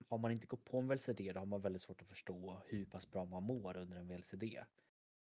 har 0.08 0.18
man 0.18 0.32
inte 0.32 0.46
gått 0.46 0.64
på 0.64 0.78
en 0.78 0.88
VLCD 0.88 1.32
då 1.32 1.40
har 1.40 1.46
man 1.46 1.60
väldigt 1.60 1.82
svårt 1.82 2.02
att 2.02 2.08
förstå 2.08 2.62
hur 2.66 2.84
pass 2.84 3.10
bra 3.10 3.24
man 3.24 3.42
mår 3.42 3.76
under 3.76 3.96
en 3.96 4.08
VLCD. 4.08 4.42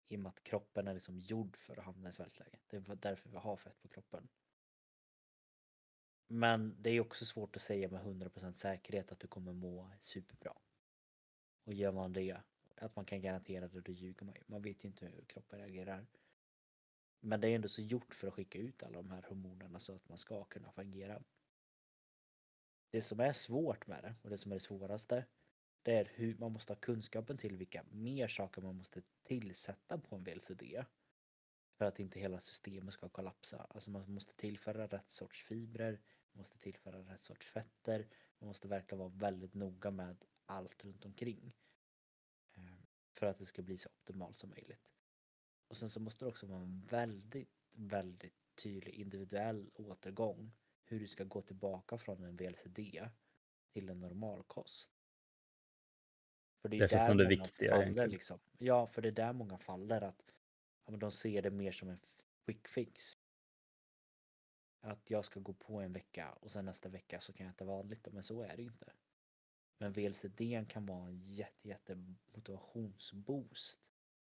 I 0.09 0.16
och 0.16 0.20
med 0.20 0.31
att 0.31 0.45
kroppen 0.45 0.89
är 0.89 0.95
liksom 0.95 1.18
gjord 1.18 1.57
för 1.57 1.79
att 1.79 1.85
hamna 1.85 2.09
i 2.09 2.12
svältläge. 2.12 2.59
Det 2.66 2.77
är 2.77 2.97
därför 2.97 3.31
vi 3.31 3.37
har 3.37 3.57
fett 3.57 3.83
på 3.83 3.89
kroppen. 3.89 4.29
Men 6.27 6.77
det 6.83 6.91
är 6.91 7.01
också 7.01 7.25
svårt 7.25 7.57
att 7.57 7.62
säga 7.62 7.89
med 7.89 8.03
100% 8.03 8.53
säkerhet 8.53 9.12
att 9.12 9.20
du 9.20 9.27
kommer 9.27 9.53
må 9.53 9.91
superbra. 10.01 10.53
Och 11.64 11.75
gör 11.75 11.93
man 11.93 12.12
det, 12.12 12.37
att 12.77 12.97
man 12.97 13.05
kan 13.05 13.20
garantera 13.20 13.68
det, 13.68 13.81
då 13.81 13.93
ljuger 13.93 14.27
man 14.27 14.35
ju. 14.35 14.43
Man 14.47 14.62
vet 14.62 14.85
ju 14.85 14.89
inte 14.89 15.07
hur 15.07 15.25
kroppen 15.25 15.59
reagerar. 15.59 16.07
Men 17.20 17.41
det 17.41 17.49
är 17.49 17.55
ändå 17.55 17.68
så 17.68 17.83
gjort 17.83 18.14
för 18.14 18.29
att 18.29 18.35
skicka 18.35 18.59
ut 18.59 18.83
alla 18.83 18.97
de 18.97 19.11
här 19.11 19.22
hormonerna 19.22 19.81
så 19.81 19.95
att 19.95 20.09
man 20.09 20.18
ska 20.18 20.45
kunna 20.45 20.72
fungera. 20.72 21.22
Det 22.91 23.03
som 23.03 23.20
är 23.20 23.33
svårt 23.33 23.87
med 23.87 24.03
det 24.03 24.14
och 24.22 24.31
det 24.31 24.39
som 24.39 24.53
är 24.53 24.57
det 24.57 24.61
svåraste 24.61 25.25
det 25.85 25.93
är 25.93 26.11
hur 26.14 26.37
man 26.39 26.53
måste 26.53 26.72
ha 26.72 26.81
kunskapen 26.81 27.39
till 27.39 27.57
vilka 27.57 27.85
mer 27.91 28.29
saker 28.29 28.62
man 28.62 28.77
måste 28.77 29.03
tillsätta 29.22 29.99
på 29.99 30.16
en 30.16 30.25
VLCD. 30.25 30.62
För 31.75 31.85
att 31.85 32.01
inte 32.01 32.20
hela 32.20 32.41
systemet 32.41 32.95
ska 32.95 33.09
kollapsa. 33.09 33.66
Alltså 33.70 33.91
man 33.91 34.11
måste 34.11 34.35
tillföra 34.35 34.87
rätt 34.87 35.11
sorts 35.11 35.43
fibrer, 35.43 36.01
man 36.33 36.41
måste 36.41 36.59
tillföra 36.59 36.99
rätt 36.99 37.20
sorts 37.20 37.47
fetter. 37.47 38.09
Man 38.39 38.49
måste 38.49 38.68
verkligen 38.68 38.99
vara 38.99 39.09
väldigt 39.09 39.55
noga 39.55 39.91
med 39.91 40.25
allt 40.47 40.85
runt 40.85 41.05
omkring. 41.05 41.57
Eh, 42.55 42.62
för 43.11 43.27
att 43.27 43.39
det 43.39 43.47
ska 43.47 43.62
bli 43.62 43.79
så 43.79 43.89
optimalt 43.89 44.37
som 44.37 44.51
möjligt. 44.51 44.91
Och 45.68 45.77
sen 45.77 45.89
så 45.89 46.01
måste 46.01 46.25
det 46.25 46.29
också 46.29 46.47
vara 46.47 46.61
en 46.61 46.81
väldigt, 46.81 47.55
väldigt 47.72 48.35
tydlig 48.55 48.95
individuell 48.95 49.70
återgång. 49.75 50.53
Hur 50.85 51.01
du 51.01 51.07
ska 51.07 51.25
gå 51.25 51.43
tillbaka 51.43 51.99
från 51.99 52.25
en 52.25 52.37
VLCD 52.37 52.79
till 53.72 53.89
en 53.89 54.01
normalkost. 54.01 54.93
För 56.62 56.68
det 56.68 56.77
är 56.77 56.81
det 56.81 56.87
där 56.87 57.09
som 57.09 57.16
det 57.16 57.27
viktiga 57.27 57.70
faller 57.70 58.07
liksom. 58.07 58.39
Ja, 58.59 58.87
för 58.87 59.03
det 59.03 59.09
är 59.09 59.12
där 59.12 59.33
många 59.33 59.59
faller 59.59 60.01
att 60.01 60.34
ja, 60.87 60.97
de 60.97 61.12
ser 61.12 61.43
det 61.43 61.51
mer 61.51 61.72
som 61.72 61.89
en 61.89 62.01
quick 62.45 62.68
fix. 62.68 63.18
Att 64.80 65.11
jag 65.11 65.24
ska 65.24 65.41
gå 65.41 65.53
på 65.53 65.80
en 65.80 65.93
vecka 65.93 66.32
och 66.32 66.51
sen 66.51 66.64
nästa 66.64 66.89
vecka 66.89 67.20
så 67.20 67.32
kan 67.32 67.47
jag 67.47 67.55
äta 67.55 67.64
vanligt. 67.64 68.09
Men 68.12 68.22
så 68.22 68.43
är 68.43 68.57
det 68.57 68.62
ju 68.62 68.68
inte. 68.68 68.93
Men 69.78 69.93
VLCD 69.93 70.68
kan 70.68 70.87
vara 70.87 71.09
en 71.09 71.20
jätte, 71.20 71.68
jätte 71.68 72.16
motivationsboost 72.35 73.80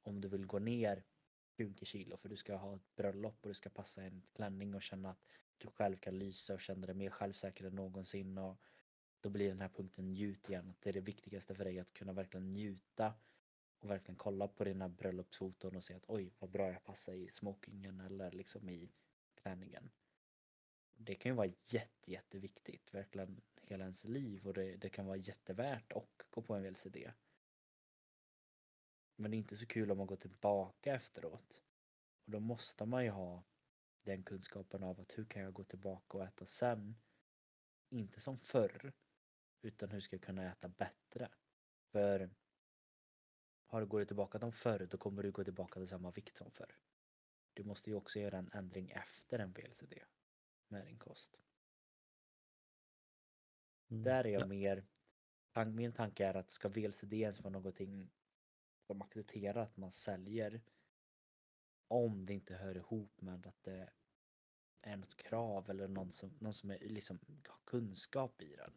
om 0.03 0.21
du 0.21 0.29
vill 0.29 0.47
gå 0.47 0.59
ner 0.59 1.05
20 1.57 1.85
kilo 1.85 2.17
för 2.17 2.29
du 2.29 2.37
ska 2.37 2.57
ha 2.57 2.77
ett 2.77 2.97
bröllop 2.97 3.39
och 3.43 3.49
du 3.49 3.55
ska 3.55 3.71
passa 3.71 4.03
en 4.03 4.23
klänning 4.33 4.75
och 4.75 4.83
känna 4.83 5.11
att 5.11 5.25
du 5.59 5.69
själv 5.69 5.97
kan 5.97 6.19
lysa 6.19 6.55
och 6.55 6.61
känna 6.61 6.87
dig 6.87 6.95
mer 6.95 7.11
självsäker 7.11 7.65
än 7.65 7.75
någonsin 7.75 8.39
och 8.39 8.61
då 9.21 9.31
blir 9.31 9.49
den 9.49 9.61
här 9.61 9.69
punkten 9.69 10.09
njut 10.09 10.49
igen. 10.51 10.71
Att 10.71 10.81
det 10.81 10.91
är 10.91 10.93
det 10.93 11.01
viktigaste 11.01 11.55
för 11.55 11.65
dig 11.65 11.79
att 11.79 11.93
kunna 11.93 12.13
verkligen 12.13 12.51
njuta 12.51 13.15
och 13.81 13.91
verkligen 13.91 14.17
kolla 14.17 14.49
på 14.49 14.65
dina 14.65 14.89
bröllopsfoton 14.89 15.77
och 15.77 15.85
se 15.85 15.95
att 15.95 16.05
oj 16.09 16.35
vad 16.39 16.51
bra 16.51 16.73
jag 16.73 16.85
passar 16.85 17.13
i 17.13 17.29
smokingen 17.29 18.01
eller 18.01 18.31
liksom 18.31 18.69
i 18.69 18.93
klänningen. 19.35 19.91
Det 20.95 21.15
kan 21.15 21.31
ju 21.31 21.37
vara 21.37 21.53
jätte, 21.65 22.11
jätteviktigt, 22.11 22.95
verkligen 22.95 23.41
hela 23.63 23.85
ens 23.85 24.05
liv 24.05 24.47
och 24.47 24.55
det, 24.55 24.77
det 24.77 24.89
kan 24.89 25.07
vara 25.07 25.17
jättevärt 25.17 25.93
att 25.93 26.27
gå 26.31 26.43
på 26.43 26.55
en 26.55 26.63
VLCD. 26.63 26.97
Men 29.17 29.31
det 29.31 29.37
är 29.37 29.39
inte 29.39 29.57
så 29.57 29.67
kul 29.67 29.91
om 29.91 29.99
man 29.99 30.07
går 30.07 30.17
tillbaka 30.17 30.95
efteråt. 30.95 31.63
Och 32.25 32.31
då 32.31 32.41
måste 32.41 32.87
man 32.87 33.05
ju 33.05 33.11
ha 33.11 33.45
den 34.03 34.23
kunskapen 34.23 34.83
av 34.83 35.01
att 35.01 35.19
hur 35.19 35.25
kan 35.25 35.43
jag 35.43 35.53
gå 35.53 35.65
tillbaka 35.65 36.19
och 36.19 36.25
äta 36.25 36.47
sen? 36.47 36.97
Inte 37.89 38.21
som 38.21 38.39
förr, 38.39 38.93
utan 39.63 39.91
hur 39.91 40.01
ska 40.01 40.17
jag 40.17 40.23
kunna 40.23 40.53
äta 40.53 40.69
bättre? 40.69 41.29
För 41.93 42.31
har 43.69 43.81
du 43.81 43.87
gått 43.87 44.07
tillbaka 44.09 44.39
som 44.39 44.53
förr, 44.53 44.87
då 44.91 44.99
kommer 44.99 45.23
du 45.23 45.31
gå 45.31 45.45
tillbaka 45.45 45.81
till 45.81 45.89
samma 45.89 46.11
vikt 46.11 46.37
som 46.37 46.51
förr. 46.51 46.79
Du 47.55 47.65
måste 47.65 47.91
ju 47.91 47.97
också 47.97 48.19
göra 48.19 48.39
en 48.39 48.51
ändring 48.55 48.91
efter 48.91 49.39
en 49.39 49.53
VLCD 49.53 49.95
med 50.69 50.87
din 50.87 50.99
kost. 50.99 51.41
Mm. 53.89 54.03
Där 54.03 54.27
är 54.27 54.31
jag 54.31 54.43
Ja. 54.43 54.47
mer, 54.47 54.87
min 55.67 55.93
tanke 55.93 56.27
är 56.27 56.35
att 56.35 56.51
ska 56.51 56.69
VLCD 56.69 57.13
ens 57.13 57.41
vara 57.41 57.53
någonting 57.53 58.11
som 58.87 59.03
accepterar 59.03 59.63
att 59.63 59.77
man 59.77 59.93
säljer 59.93 60.61
om 61.89 62.27
det 62.27 62.35
inte 62.35 62.55
hör 62.55 62.77
ihop 62.77 63.21
med 63.21 63.47
att 63.47 63.63
det 63.63 63.91
är 64.81 64.97
något 64.97 65.17
krav 65.17 65.71
eller 65.71 65.89
någon 65.89 66.13
som, 66.13 66.37
någon 66.39 66.55
som 66.55 66.71
är, 66.71 66.79
liksom, 66.79 67.19
har 67.49 67.59
kunskap 67.65 68.43
i 68.43 68.57
den. 68.57 68.73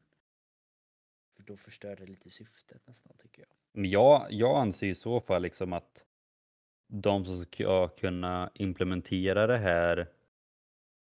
För 1.36 1.44
då 1.44 1.58
förstör 1.58 1.96
det 1.96 2.06
lite 2.06 2.30
syftet 2.30 2.88
nästan 2.88 3.18
tycker 3.18 3.42
jag. 3.42 3.50
Men 3.74 3.90
jag, 3.90 4.28
jag 4.30 4.62
anser 4.62 4.88
i 4.88 4.96
så 4.96 5.20
fall 5.20 5.42
liksom 5.42 5.74
att 5.74 6.04
de 6.88 7.26
som 7.26 7.46
ska 7.46 7.88
kunna 7.88 8.52
implementera 8.54 9.48
det 9.48 9.58
här 9.58 10.08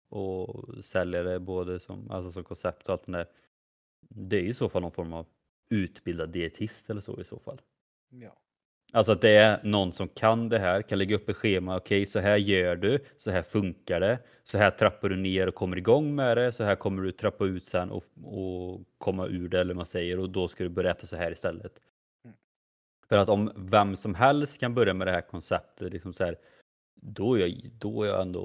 och 0.08 0.84
sälja 0.84 1.22
det 1.22 1.40
både 1.40 1.80
som, 1.80 2.10
alltså 2.10 2.32
som 2.32 2.44
koncept 2.44 2.88
och 2.88 2.92
allt 2.92 3.06
det 3.06 3.12
där. 3.12 3.26
Det 4.00 4.36
är 4.36 4.44
i 4.44 4.54
så 4.54 4.68
fall 4.68 4.82
någon 4.82 4.92
form 4.92 5.12
av 5.12 5.26
utbildad 5.68 6.30
dietist 6.30 6.90
eller 6.90 7.00
så 7.00 7.20
i 7.20 7.24
så 7.24 7.38
fall. 7.38 7.60
Ja. 8.08 8.36
Alltså 8.92 9.12
att 9.12 9.20
det 9.20 9.30
är 9.30 9.60
någon 9.62 9.92
som 9.92 10.08
kan 10.08 10.48
det 10.48 10.58
här, 10.58 10.82
kan 10.82 10.98
lägga 10.98 11.16
upp 11.16 11.28
ett 11.28 11.36
schema. 11.36 11.76
Okej, 11.76 12.06
så 12.06 12.18
här 12.18 12.36
gör 12.36 12.76
du, 12.76 12.98
så 13.18 13.30
här 13.30 13.42
funkar 13.42 14.00
det, 14.00 14.18
så 14.44 14.58
här 14.58 14.70
trappar 14.70 15.08
du 15.08 15.16
ner 15.16 15.46
och 15.46 15.54
kommer 15.54 15.76
igång 15.76 16.14
med 16.14 16.36
det, 16.36 16.52
så 16.52 16.64
här 16.64 16.74
kommer 16.74 17.02
du 17.02 17.12
trappa 17.12 17.44
ut 17.44 17.66
sen 17.66 17.90
och, 17.90 18.04
och 18.24 18.80
komma 18.98 19.26
ur 19.26 19.48
det 19.48 19.60
eller 19.60 19.74
vad 19.74 19.76
man 19.76 19.86
säger 19.86 20.18
och 20.18 20.30
då 20.30 20.48
ska 20.48 20.64
du 20.64 20.70
börja 20.70 20.90
äta 20.90 21.06
så 21.06 21.16
här 21.16 21.32
istället. 21.32 21.72
Mm. 22.24 22.36
För 23.08 23.16
att 23.16 23.28
om 23.28 23.52
vem 23.56 23.96
som 23.96 24.14
helst 24.14 24.60
kan 24.60 24.74
börja 24.74 24.94
med 24.94 25.06
det 25.06 25.12
här 25.12 25.20
konceptet, 25.20 25.92
liksom 25.92 26.12
så 26.12 26.24
här, 26.24 26.36
då, 26.94 27.34
är 27.34 27.40
jag, 27.40 27.70
då 27.78 28.02
är 28.02 28.08
jag 28.08 28.22
ändå 28.22 28.42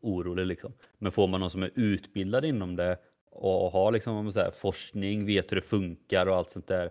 orolig. 0.00 0.46
Liksom. 0.46 0.72
Men 0.98 1.12
får 1.12 1.28
man 1.28 1.40
någon 1.40 1.50
som 1.50 1.62
är 1.62 1.70
utbildad 1.74 2.44
inom 2.44 2.76
det 2.76 2.98
och 3.30 3.70
har 3.70 3.92
liksom, 3.92 4.16
om 4.16 4.24
man 4.24 4.32
säger, 4.32 4.50
forskning, 4.50 5.26
vet 5.26 5.50
hur 5.50 5.56
det 5.56 5.62
funkar 5.62 6.26
och 6.26 6.36
allt 6.36 6.50
sånt 6.50 6.66
där. 6.66 6.90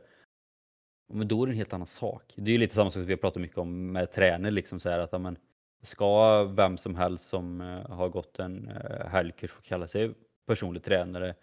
Men 1.14 1.28
då 1.28 1.44
är 1.44 1.48
det 1.48 1.54
en 1.54 1.58
helt 1.58 1.74
annan 1.74 1.88
sak. 1.88 2.34
Det 2.36 2.52
är 2.52 2.54
ju 2.54 2.58
lite 2.58 2.76
samma 2.76 2.90
sak 2.90 2.94
som 2.94 3.06
vi 3.06 3.14
har 3.14 3.18
pratat 3.18 3.42
mycket 3.42 3.58
om 3.58 3.92
med 3.92 4.12
träning. 4.12 4.52
Liksom 4.52 4.80
så 4.80 4.90
här, 4.90 5.00
att, 5.00 5.14
amen, 5.14 5.38
ska 5.82 6.44
vem 6.44 6.78
som 6.78 6.96
helst 6.96 7.28
som 7.28 7.62
eh, 7.62 7.90
har 7.90 8.10
gått 8.10 8.40
en 8.40 8.68
eh, 8.70 9.08
helgkurs 9.08 9.52
få 9.52 9.62
kalla 9.62 9.88
sig 9.88 10.14
personlig 10.48 10.84
tränare? 10.84 11.36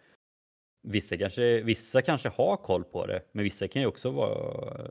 Vissa 0.83 1.17
kanske, 1.17 1.63
vissa 1.63 2.03
kanske 2.03 2.29
har 2.29 2.57
koll 2.57 2.85
på 2.85 3.07
det, 3.07 3.23
men 3.33 3.45
vissa 3.45 3.69
kan 3.69 3.83
ju 3.83 3.89
också 3.89 4.11
vara, 4.11 4.85
eh, 4.85 4.91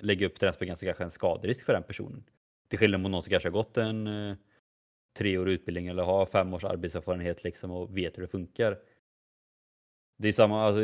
lägga 0.00 0.26
upp 0.26 0.38
träningsprogram 0.38 0.76
som 0.76 0.86
kanske 0.86 1.02
är 1.02 1.04
en 1.04 1.10
skaderisk 1.10 1.66
för 1.66 1.72
den 1.72 1.82
personen. 1.82 2.24
Till 2.68 2.78
skillnad 2.78 3.00
mot 3.00 3.10
någon 3.10 3.22
som 3.22 3.30
kanske 3.30 3.48
har 3.48 3.52
gått 3.52 3.76
en 3.76 4.08
treårig 5.18 5.52
utbildning 5.52 5.86
eller 5.86 6.02
har 6.02 6.26
fem 6.26 6.54
års 6.54 6.64
arbetserfarenhet 6.64 7.44
liksom 7.44 7.70
och 7.70 7.96
vet 7.96 8.18
hur 8.18 8.22
det 8.22 8.28
funkar. 8.28 8.78
Det 10.22 10.28
är 10.28 10.32
samma, 10.32 10.64
alltså, 10.64 10.82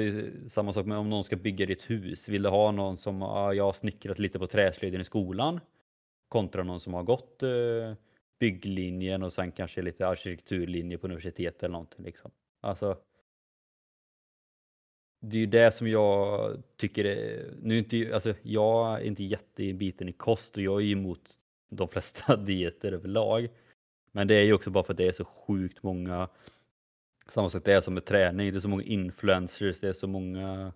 samma 0.49 0.73
sak 0.73 0.87
med 0.87 0.99
om 0.99 1.11
någon 1.11 1.25
ska 1.25 1.37
bygga 1.37 1.67
ditt 1.67 1.91
hus. 1.91 2.29
Vill 2.29 2.43
du 2.43 2.49
ha 2.49 2.71
någon 2.71 2.97
som 2.97 3.23
ah, 3.23 3.53
jag 3.53 3.65
har 3.65 3.73
snickrat 3.73 4.19
lite 4.19 4.39
på 4.39 4.47
träslöjden 4.47 5.01
i 5.01 5.05
skolan 5.05 5.61
kontra 6.29 6.63
någon 6.63 6.81
som 6.81 6.95
har 6.95 7.03
gått 7.03 7.43
eh, 7.43 7.95
bygglinjen 8.39 9.23
och 9.23 9.33
sen 9.33 9.53
kanske 9.53 9.83
lite 9.83 10.07
arkitekturlinje 10.07 10.99
på 10.99 11.07
universitetet 11.07 11.63
eller 11.63 11.73
någonting. 11.73 12.05
Liksom. 12.05 12.31
Alltså, 12.61 12.99
det 15.21 15.37
är 15.37 15.41
ju 15.41 15.47
det 15.47 15.75
som 15.75 15.89
jag 15.89 16.63
tycker 16.77 17.05
är, 17.05 17.55
nu 17.63 17.75
är 17.75 17.79
inte, 17.79 18.15
alltså 18.15 18.35
jag 18.43 19.01
är 19.01 19.05
inte 19.05 19.25
jättebiten 19.25 20.09
i 20.09 20.13
kost 20.13 20.57
och 20.57 20.63
jag 20.63 20.83
är 20.83 20.87
emot 20.87 21.31
de 21.71 21.89
flesta 21.89 22.37
dieter 22.47 22.93
överlag. 22.93 23.49
Men 24.13 24.29
det 24.29 24.35
är 24.35 24.45
ju 24.45 24.53
också 24.53 24.71
bara 24.71 24.85
för 24.85 24.93
att 24.93 24.99
det 24.99 25.09
är 25.09 25.13
så 25.13 25.25
sjukt 25.25 25.83
många 25.83 26.29
samma 27.33 27.51
sak 27.51 27.65
det 27.65 27.73
är 27.73 27.81
som 27.81 27.95
med 27.95 28.05
träning. 28.05 28.53
Det 28.53 28.59
är 28.59 28.61
så 28.61 28.69
många 28.69 28.83
influencers, 28.83 29.81
det 29.81 29.89
är 29.89 29.93
så 29.93 30.07
många 30.07 30.73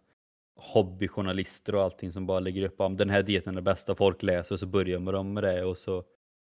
hobbyjournalister 0.54 1.74
och 1.74 1.82
allting 1.82 2.12
som 2.12 2.26
bara 2.26 2.40
lägger 2.40 2.62
upp 2.62 2.80
om 2.80 2.96
den 2.96 3.10
här 3.10 3.22
dieten 3.22 3.54
är 3.54 3.56
det 3.56 3.62
bästa 3.62 3.94
folk 3.94 4.22
läser 4.22 4.54
och 4.54 4.60
så 4.60 4.66
börjar 4.66 4.98
med 4.98 5.14
dem 5.14 5.32
med 5.32 5.42
det 5.42 5.64
och 5.64 5.78
så 5.78 6.04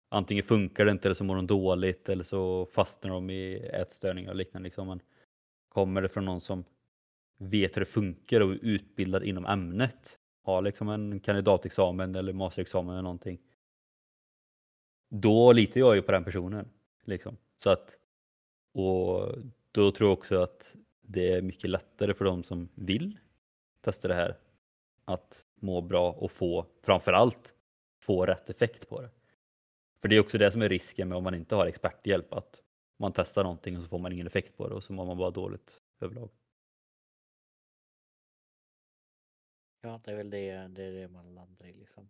antingen 0.10 0.44
funkar 0.44 0.86
det 0.86 0.92
inte 0.92 1.08
eller 1.08 1.16
så 1.16 1.24
mår 1.24 1.36
de 1.36 1.48
dåligt 1.48 2.10
eller 2.10 2.24
så 2.24 2.66
fastnar 2.66 3.12
de 3.12 3.30
i 3.30 3.56
ätstörningar 3.74 4.30
och 4.30 4.36
liknande. 4.36 4.68
Liksom. 4.68 4.88
Men 4.88 5.00
kommer 5.70 6.02
det 6.02 6.10
från 6.10 6.26
någon 6.26 6.42
som 6.42 6.66
vet 7.38 7.76
hur 7.76 7.80
det 7.80 7.86
funkar 7.86 8.42
och 8.42 8.52
är 8.52 8.60
utbildad 8.62 9.24
inom 9.24 9.46
ämnet, 9.46 10.20
har 10.44 10.62
liksom 10.62 10.90
en 10.90 11.20
kandidatexamen 11.20 12.16
eller 12.16 12.34
masterexamen 12.34 12.94
eller 12.94 13.04
någonting. 13.04 13.40
Då 15.10 15.52
litar 15.52 15.80
jag 15.80 15.96
ju 15.96 16.02
på 16.02 16.12
den 16.12 16.24
personen. 16.24 16.70
Liksom. 17.06 17.38
Så 17.58 17.70
att, 17.70 17.98
och 18.74 19.36
då 19.82 19.92
tror 19.92 20.10
jag 20.10 20.18
också 20.18 20.42
att 20.42 20.76
det 21.02 21.34
är 21.34 21.42
mycket 21.42 21.70
lättare 21.70 22.14
för 22.14 22.26
de 22.26 22.44
som 22.44 22.70
vill 22.76 23.20
testa 23.82 24.08
det 24.08 24.14
här 24.14 24.38
att 25.06 25.46
må 25.56 25.82
bra 25.82 26.12
och 26.12 26.32
få 26.32 26.66
framförallt 26.82 27.54
få 28.04 28.26
rätt 28.26 28.50
effekt 28.50 28.90
på 28.90 29.02
det. 29.02 29.10
För 30.02 30.08
det 30.08 30.16
är 30.16 30.20
också 30.20 30.38
det 30.38 30.52
som 30.52 30.62
är 30.62 30.70
risken 30.70 31.10
med 31.10 31.18
om 31.18 31.24
man 31.24 31.36
inte 31.36 31.56
har 31.56 31.66
experthjälp 31.66 32.34
att 32.34 32.62
man 32.98 33.14
testar 33.14 33.44
någonting 33.44 33.78
och 33.78 33.84
så 33.84 33.90
får 33.90 34.00
man 34.00 34.12
ingen 34.12 34.28
effekt 34.28 34.58
på 34.58 34.68
det 34.68 34.76
och 34.76 34.84
så 34.84 34.94
mår 34.94 35.06
man 35.06 35.18
bara 35.18 35.32
dåligt 35.32 35.82
överlag. 36.00 36.30
Ja, 39.82 40.02
det 40.04 40.12
är 40.12 40.16
väl 40.16 40.30
det, 40.30 40.68
det, 40.68 40.84
är 40.84 40.92
det 40.92 41.08
man 41.08 41.36
landar 41.36 41.66
i 41.66 41.74
liksom. 41.74 42.10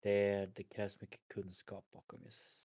Det, 0.00 0.46
det 0.46 0.64
krävs 0.64 1.00
mycket 1.00 1.28
kunskap 1.28 1.90
bakom 1.90 2.22
just 2.24 2.68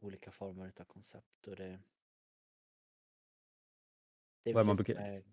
olika 0.00 0.30
former 0.30 0.72
av 0.80 0.84
koncept 0.84 1.46
och 1.46 1.56
det, 1.56 1.80
det 4.42 4.50
är 4.50 4.54
Vad 4.54 4.66
man 4.66 4.76
brukar- 4.76 4.94
är 4.94 5.24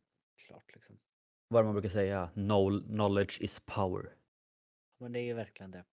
klart 0.47 0.73
liksom. 0.75 0.99
Vad 1.47 1.59
är 1.59 1.63
det 1.63 1.67
man 1.67 1.73
brukar 1.75 1.89
säga, 1.89 2.31
"Knowl- 2.35 2.85
knowledge 2.87 3.41
is 3.41 3.59
power. 3.65 4.17
Men 4.97 5.11
det 5.11 5.19
är 5.19 5.23
ju 5.23 5.33
verkligen 5.33 5.71
det. 5.71 5.85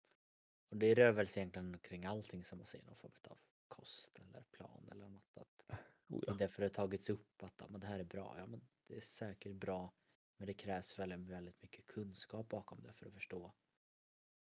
Och 0.69 0.77
det 0.77 0.95
rör 0.95 1.13
väl 1.13 1.27
sig 1.27 1.41
egentligen 1.41 1.79
kring 1.79 2.05
allting 2.05 2.45
som 2.45 2.59
man 2.59 2.67
säger, 2.67 2.85
någon 2.85 2.97
form 2.97 3.13
av 3.29 3.39
kost 3.69 4.19
eller 4.19 4.43
plan 4.43 4.89
eller 4.93 5.09
något. 5.09 5.37
Att 5.37 5.63
Oh, 6.09 6.21
det 6.21 6.27
är 6.29 6.33
ja. 6.33 6.35
därför 6.35 6.63
det 6.63 6.65
har 6.69 6.75
tagits 6.75 7.11
upp 7.11 7.43
att 7.43 7.55
ja, 7.59 7.67
men 7.69 7.81
det 7.81 7.87
här 7.87 7.99
är 7.99 8.05
bra. 8.05 8.35
Ja, 8.39 8.47
men 8.47 8.69
det 8.87 8.97
är 8.97 9.01
säkert 9.01 9.53
bra. 9.53 9.95
Men 10.37 10.47
det 10.47 10.55
krävs 10.55 10.99
väldigt, 10.99 11.29
väldigt 11.29 11.63
mycket 11.63 11.87
kunskap 11.87 12.49
bakom 12.49 12.83
det 12.83 12.93
för 12.93 13.07
att 13.07 13.13
förstå 13.15 13.55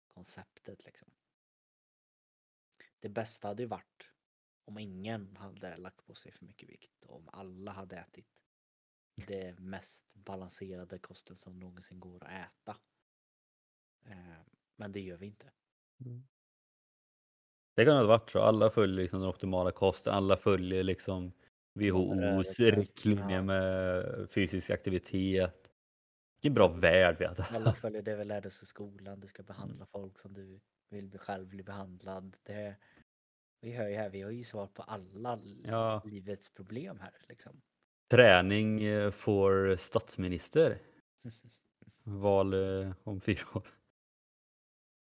konceptet 0.08 0.86
liksom. 0.86 1.12
Det 3.00 3.10
bästa 3.10 3.48
hade 3.48 3.64
ju 3.64 3.68
varit 3.68 4.04
om 4.66 4.78
ingen 4.78 5.36
hade 5.38 5.78
lagt 5.78 6.06
på 6.06 6.14
sig 6.16 6.32
för 6.32 6.46
mycket 6.46 6.70
vikt 6.70 7.06
och 7.06 7.16
om 7.16 7.30
alla 7.34 7.72
hade 7.72 7.96
ätit 7.98 8.28
det 9.16 9.60
mest 9.60 10.14
balanserade 10.14 11.00
kosten 11.00 11.36
som 11.36 11.60
någonsin 11.60 12.00
går 12.00 12.24
att 12.24 12.32
äta. 12.32 12.78
Eh, 14.06 14.42
Men 14.76 14.92
det 14.92 15.00
gör 15.02 15.18
vi 15.18 15.26
inte. 15.26 15.52
Det 17.76 17.86
kan 17.86 17.98
ha 17.98 18.04
varit 18.04 18.30
så. 18.30 18.42
Alla 18.42 18.70
följer 18.72 18.96
liksom 19.04 19.20
den 19.20 19.30
optimala 19.30 19.72
kosten. 19.72 20.14
Alla 20.14 20.38
följer 20.38 20.84
liksom 20.84 21.32
WHOs 21.80 22.60
riktlinjer 22.60 23.42
med 23.42 24.32
fysisk 24.32 24.70
aktivitet. 24.70 25.72
Vilken 26.42 26.54
bra 26.54 26.68
värld 26.68 27.16
vi 27.20 27.26
har. 27.26 27.48
Alla 27.50 27.74
följer 27.82 28.02
det 28.02 28.16
vi 28.16 28.26
lärde 28.26 28.48
oss 28.48 28.64
i 28.64 28.66
skolan. 28.66 29.20
Du 29.20 29.28
ska 29.28 29.44
behandla 29.44 29.86
folk 29.86 30.18
som 30.18 30.34
du 30.34 30.60
vill 30.90 31.08
bli 31.08 31.20
själv 31.20 31.48
bli 31.48 31.64
behandlad. 31.64 32.38
Det, 32.44 32.76
vi 33.62 33.72
hör 33.72 33.88
ju 33.88 33.96
här, 33.96 34.10
vi 34.10 34.22
har 34.22 34.32
ju 34.32 34.44
svar 34.44 34.68
på 34.68 34.82
alla 34.84 35.40
Ja. 35.64 36.02
livets 36.06 36.54
problem 36.54 37.00
här 37.00 37.14
liksom. 37.30 37.62
Träning 38.12 38.84
eh, 38.84 39.12
för 39.12 39.76
statsminister. 39.76 40.78
Val 42.04 42.54
eh, 42.54 42.92
om 43.04 43.22
fyra 43.22 43.44
år. 43.54 43.68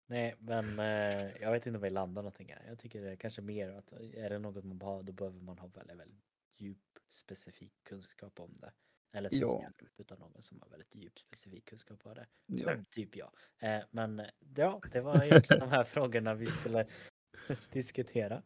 Nej, 0.06 0.36
men 0.38 0.78
eh, 0.78 1.30
jag 1.40 1.52
vet 1.52 1.66
inte 1.66 1.76
om 1.76 1.82
vi 1.82 1.90
landar 1.90 2.22
någonting 2.22 2.52
här. 2.52 2.62
Jag 2.68 2.78
tycker 2.78 3.02
det 3.02 3.10
är 3.10 3.16
kanske 3.16 3.42
mer 3.42 3.68
att 3.68 3.92
är 3.92 4.30
det 4.30 4.38
något 4.38 4.64
man 4.64 4.80
har, 4.82 5.02
då 5.02 5.12
behöver 5.12 5.40
man 5.40 5.58
ha 5.58 5.66
väldigt, 5.66 5.96
väldigt 5.96 6.18
djup 6.56 6.78
specifik 7.10 7.72
kunskap 7.84 8.40
om 8.40 8.58
det. 8.60 8.72
Eller 9.12 9.30
Ja. 9.32 9.62
hjälp 9.62 9.82
utav 9.98 10.18
någon 10.20 10.42
som 10.42 10.60
har 10.60 10.68
väldigt 10.68 10.94
djup 10.94 11.18
specifik 11.18 11.64
kunskap 11.64 12.06
om 12.06 12.14
det. 12.14 12.84
Typ 12.90 13.16
jag. 13.16 13.30
Eh, 13.58 13.82
men 13.90 14.22
ja, 14.56 14.80
det 14.92 15.00
var 15.00 15.24
egentligen 15.24 15.60
de 15.60 15.70
här 15.70 15.84
frågorna 15.84 16.34
vi 16.34 16.46
skulle 16.46 16.86
diskutera. 17.72 18.42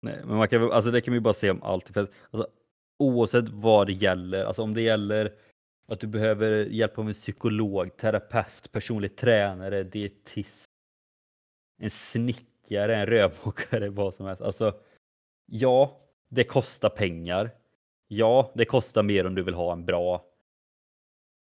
Nej, 0.00 0.20
men 0.24 0.36
man 0.36 0.48
kan, 0.48 0.72
alltså 0.72 0.90
det 0.90 1.00
kan 1.00 1.14
vi 1.14 1.20
bara 1.20 1.34
se 1.34 1.50
om 1.50 1.62
allt. 1.62 1.88
För 1.88 2.00
alltså, 2.30 2.48
oavsett 2.98 3.48
vad 3.48 3.86
det 3.86 3.92
gäller, 3.92 4.44
alltså 4.44 4.62
om 4.62 4.74
det 4.74 4.82
gäller 4.82 5.32
att 5.88 6.00
du 6.00 6.06
behöver 6.06 6.64
hjälp 6.64 6.98
av 6.98 7.08
en 7.08 7.14
psykolog, 7.14 7.96
terapeut, 7.96 8.72
personlig 8.72 9.16
tränare, 9.16 9.82
dietist, 9.82 10.70
en 11.78 11.90
snickare, 11.90 12.96
en 12.96 13.06
rörmokare, 13.06 13.88
vad 13.88 14.14
som 14.14 14.26
helst. 14.26 14.42
Alltså, 14.42 14.80
ja, 15.46 16.00
det 16.28 16.44
kostar 16.44 16.88
pengar. 16.88 17.50
Ja, 18.08 18.52
det 18.54 18.64
kostar 18.64 19.02
mer 19.02 19.26
om 19.26 19.34
du 19.34 19.42
vill 19.42 19.54
ha 19.54 19.72
en 19.72 19.84
bra. 19.84 20.24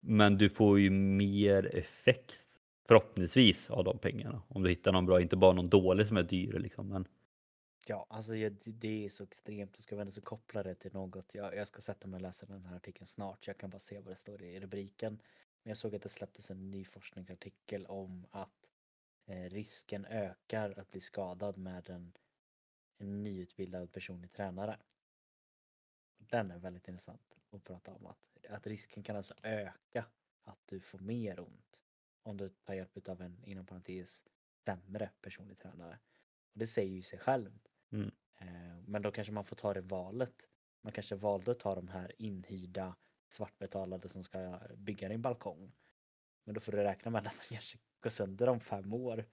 Men 0.00 0.36
du 0.36 0.48
får 0.48 0.80
ju 0.80 0.90
mer 0.90 1.76
effekt 1.76 2.44
förhoppningsvis 2.88 3.70
av 3.70 3.84
de 3.84 3.98
pengarna. 3.98 4.42
Om 4.48 4.62
du 4.62 4.68
hittar 4.68 4.92
någon 4.92 5.06
bra, 5.06 5.20
inte 5.20 5.36
bara 5.36 5.52
någon 5.52 5.68
dålig 5.68 6.06
som 6.06 6.16
är 6.16 6.22
dyr 6.22 6.58
liksom. 6.58 6.88
Men 6.88 7.04
Ja, 7.90 8.06
alltså 8.10 8.36
jag, 8.36 8.56
det- 8.64 9.04
är 9.04 9.08
så 9.08 9.24
extremt. 9.24 9.76
Och 9.76 9.82
ska 9.82 9.96
väl 9.96 10.00
ändå 10.00 10.12
så 10.12 10.20
koppla 10.20 10.62
det 10.62 10.74
till 10.74 10.92
något. 10.92 11.34
Jag, 11.34 11.56
jag 11.56 11.66
ska 11.66 11.82
sätta 11.82 12.08
mig 12.08 12.16
och 12.18 12.22
läsa 12.22 12.46
den 12.46 12.64
här 12.64 12.76
artikeln 12.76 13.06
snart. 13.06 13.46
Jag 13.46 13.58
kan 13.58 13.70
bara 13.70 13.78
se 13.78 14.00
vad 14.00 14.12
det 14.12 14.16
står 14.16 14.42
i 14.42 14.60
rubriken. 14.60 15.22
Men 15.62 15.70
jag 15.70 15.76
såg 15.76 15.94
att 15.94 16.02
det 16.02 16.08
släpptes 16.08 16.50
en 16.50 16.70
ny 16.70 16.84
forskningsartikel 16.84 17.86
om 17.86 18.26
att 18.30 18.70
eh, 19.26 19.42
risken 19.50 20.04
ökar 20.04 20.78
att 20.78 20.90
bli 20.90 21.00
skadad 21.00 21.58
med 21.58 21.90
en, 21.90 22.12
en 22.98 23.22
nyutbildad 23.22 23.92
personlig 23.92 24.32
tränare. 24.32 24.78
Den 26.18 26.50
är 26.50 26.58
väldigt 26.58 26.88
intressant 26.88 27.36
att 27.50 27.64
prata 27.64 27.92
om. 27.92 28.06
Att, 28.06 28.46
att 28.48 28.66
risken 28.66 29.02
kan 29.02 29.16
alltså 29.16 29.34
öka 29.42 30.04
att 30.44 30.58
du 30.66 30.80
får 30.80 30.98
mer 30.98 31.40
ont 31.40 31.82
om 32.22 32.36
du 32.36 32.48
tar 32.48 32.74
hjälp 32.74 33.08
av 33.08 33.22
en, 33.22 33.44
inom 33.44 33.66
parentes, 33.66 34.24
sämre 34.64 35.10
personlig 35.20 35.58
tränare. 35.58 35.98
Och 36.52 36.58
det 36.58 36.66
säger 36.66 36.92
ju 36.92 37.02
sig 37.02 37.18
självt. 37.18 37.68
Men 38.88 39.02
då 39.02 39.10
kanske 39.10 39.32
man 39.32 39.44
får 39.44 39.56
ta 39.56 39.74
det 39.74 39.80
valet. 39.80 40.48
Man 40.80 40.92
kanske 40.92 41.14
valde 41.14 41.50
att 41.50 41.58
ta 41.58 41.74
de 41.74 41.88
här 41.88 42.12
inhyrda 42.18 42.96
svartbetalade 43.28 44.08
som 44.08 44.24
ska 44.24 44.60
bygga 44.76 45.08
din 45.08 45.22
balkong. 45.22 45.72
Men 46.44 46.54
då 46.54 46.60
får 46.60 46.72
du 46.72 46.78
räkna 46.78 47.10
med 47.10 47.18
att 47.18 47.24
den 47.24 47.42
kanske 47.48 47.78
går 48.00 48.10
sönder 48.10 48.48
om 48.48 48.60
fem 48.60 48.92
år. 48.92 49.24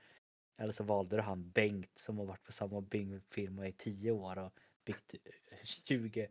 Eller 0.57 0.73
så 0.73 0.83
valde 0.83 1.15
du 1.15 1.21
han 1.21 1.49
Bengt 1.49 1.99
som 1.99 2.17
har 2.17 2.25
varit 2.25 2.43
på 2.43 2.51
samma 2.51 2.81
byggfirma 2.81 3.67
i 3.67 3.71
tio 3.71 4.11
år 4.11 4.37
och 4.37 4.53
byggt 4.85 5.15
20 5.63 6.29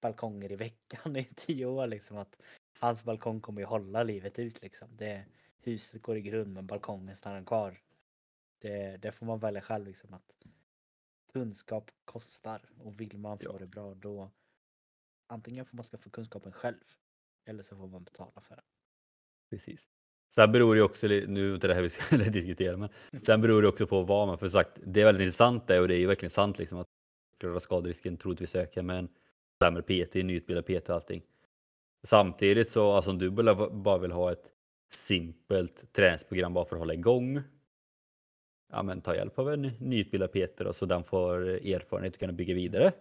balkonger 0.00 0.52
i 0.52 0.56
veckan 0.56 1.16
i 1.16 1.24
tio 1.36 1.66
år 1.66 1.86
liksom. 1.86 2.16
Att 2.16 2.36
hans 2.78 3.04
balkong 3.04 3.40
kommer 3.40 3.60
ju 3.60 3.66
hålla 3.66 4.02
livet 4.02 4.38
ut 4.38 4.62
liksom. 4.62 4.88
Det, 4.96 5.24
huset 5.56 6.02
går 6.02 6.16
i 6.16 6.22
grund 6.22 6.52
men 6.52 6.66
balkongen 6.66 7.16
stannar 7.16 7.44
kvar. 7.44 7.80
Det, 8.58 8.96
det 8.96 9.12
får 9.12 9.26
man 9.26 9.38
välja 9.38 9.60
själv 9.60 9.86
liksom 9.86 10.14
att 10.14 10.32
kunskap 11.34 11.90
kostar 12.04 12.60
och 12.78 13.00
vill 13.00 13.18
man 13.18 13.38
få 13.38 13.44
Ja. 13.44 13.58
det 13.58 13.66
bra 13.66 13.94
då 13.94 14.30
antingen 15.26 15.66
får 15.66 15.76
man 15.76 15.84
skaffa 15.84 16.10
kunskapen 16.10 16.52
själv 16.52 16.84
eller 17.44 17.62
så 17.62 17.76
får 17.76 17.86
man 17.86 18.04
betala 18.04 18.40
för 18.40 18.56
det. 18.56 18.62
Precis. 19.50 19.88
Sen 20.34 20.52
beror 20.52 20.74
det 20.74 20.82
också, 20.82 21.06
nu 21.06 21.54
inte 21.54 21.66
det 21.66 21.74
här 21.74 21.82
vi 21.82 21.90
ska 21.90 22.16
diskutera, 22.30 22.76
men 22.76 22.88
sen 23.22 23.40
beror 23.40 23.62
det 23.62 23.68
också 23.68 23.86
på 23.86 24.02
vad 24.02 24.28
man, 24.28 24.38
för 24.38 24.48
sagt, 24.48 24.80
det 24.86 25.00
är 25.00 25.04
väldigt 25.04 25.22
intressant 25.22 25.66
det 25.66 25.80
och 25.80 25.88
det 25.88 25.94
är 25.94 25.98
ju 25.98 26.06
verkligen 26.06 26.30
sant 26.30 26.58
liksom 26.58 26.78
att 26.78 26.88
skaderisken 27.62 28.16
troligtvis 28.16 28.54
ökar 28.54 28.82
med 28.82 28.98
en 28.98 29.08
sämre 29.62 29.82
PT, 29.82 30.14
nyutbildad 30.14 30.66
PT 30.66 30.88
och 30.88 30.94
allting. 30.94 31.22
Samtidigt 32.06 32.70
så, 32.70 32.92
alltså 32.92 33.10
om 33.10 33.18
du 33.18 33.30
bara 33.30 33.98
vill 33.98 34.12
ha 34.12 34.32
ett 34.32 34.50
simpelt 34.90 35.92
träningsprogram 35.92 36.54
bara 36.54 36.64
för 36.64 36.76
att 36.76 36.80
hålla 36.80 36.94
igång. 36.94 37.42
Ja 38.74 38.82
men 38.82 39.00
ta 39.00 39.14
hjälp 39.14 39.38
av 39.38 39.52
en 39.52 39.62
nyutbildad 39.62 40.32
PT 40.32 40.58
då, 40.58 40.72
så 40.72 40.86
den 40.86 41.04
får 41.04 41.40
erfarenhet 41.48 42.14
och 42.14 42.20
kan 42.20 42.36
bygga 42.36 42.54
vidare. 42.54 42.92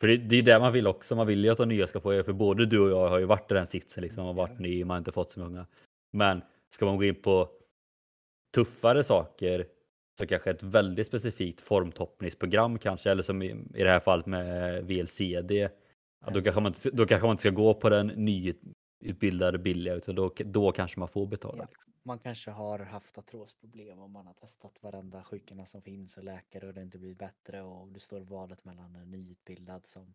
För 0.00 0.08
det, 0.08 0.16
det 0.16 0.36
är 0.36 0.42
det 0.42 0.58
man 0.58 0.72
vill 0.72 0.86
också, 0.86 1.16
man 1.16 1.26
vill 1.26 1.44
ju 1.44 1.50
att 1.50 1.58
de 1.58 1.68
nya 1.68 1.86
ska 1.86 2.00
få, 2.00 2.22
för 2.22 2.32
både 2.32 2.66
du 2.66 2.80
och 2.80 2.90
jag 2.90 3.08
har 3.08 3.18
ju 3.18 3.24
varit 3.24 3.50
i 3.50 3.54
den 3.54 3.66
sitsen 3.66 4.02
liksom, 4.02 4.26
och 4.26 4.34
varit 4.34 4.58
ny, 4.58 4.84
man 4.84 4.90
har 4.90 4.98
inte 4.98 5.12
fått 5.12 5.30
så 5.30 5.40
många. 5.40 5.66
Men 6.12 6.42
ska 6.70 6.84
man 6.84 6.96
gå 6.96 7.04
in 7.04 7.14
på 7.14 7.48
tuffare 8.54 9.04
saker 9.04 9.66
så 10.18 10.26
kanske 10.26 10.50
ett 10.50 10.62
väldigt 10.62 11.06
specifikt 11.06 11.60
formtoppningsprogram 11.60 12.78
kanske, 12.78 13.10
eller 13.10 13.22
som 13.22 13.42
i, 13.42 13.50
i 13.74 13.82
det 13.82 13.90
här 13.90 14.00
fallet 14.00 14.26
med 14.26 14.84
VLCD, 14.84 15.50
ja, 15.50 16.30
då, 16.34 16.42
kanske 16.42 16.60
man, 16.60 16.74
då 16.92 17.06
kanske 17.06 17.26
man 17.26 17.32
inte 17.32 17.40
ska 17.40 17.50
gå 17.50 17.74
på 17.74 17.88
den 17.88 18.06
nyutbildade 18.06 19.58
billiga, 19.58 19.94
utan 19.94 20.14
då, 20.14 20.32
då 20.36 20.72
kanske 20.72 20.98
man 20.98 21.08
får 21.08 21.26
betala. 21.26 21.58
Ja. 21.58 21.68
Liksom. 21.70 21.89
Man 22.02 22.18
kanske 22.18 22.50
har 22.50 22.78
haft 22.78 23.18
artrosproblem 23.18 23.98
och 23.98 24.10
man 24.10 24.26
har 24.26 24.34
testat 24.34 24.82
varenda 24.82 25.24
sjukgymnast 25.24 25.72
som 25.72 25.82
finns 25.82 26.16
och 26.16 26.24
läkare 26.24 26.66
och 26.66 26.74
det 26.74 26.82
inte 26.82 26.98
blivit 26.98 27.18
bättre 27.18 27.62
och 27.62 27.92
du 27.92 28.00
står 28.00 28.20
valet 28.20 28.64
mellan 28.64 28.96
en 28.96 29.10
nyutbildad 29.10 29.86
som 29.86 30.14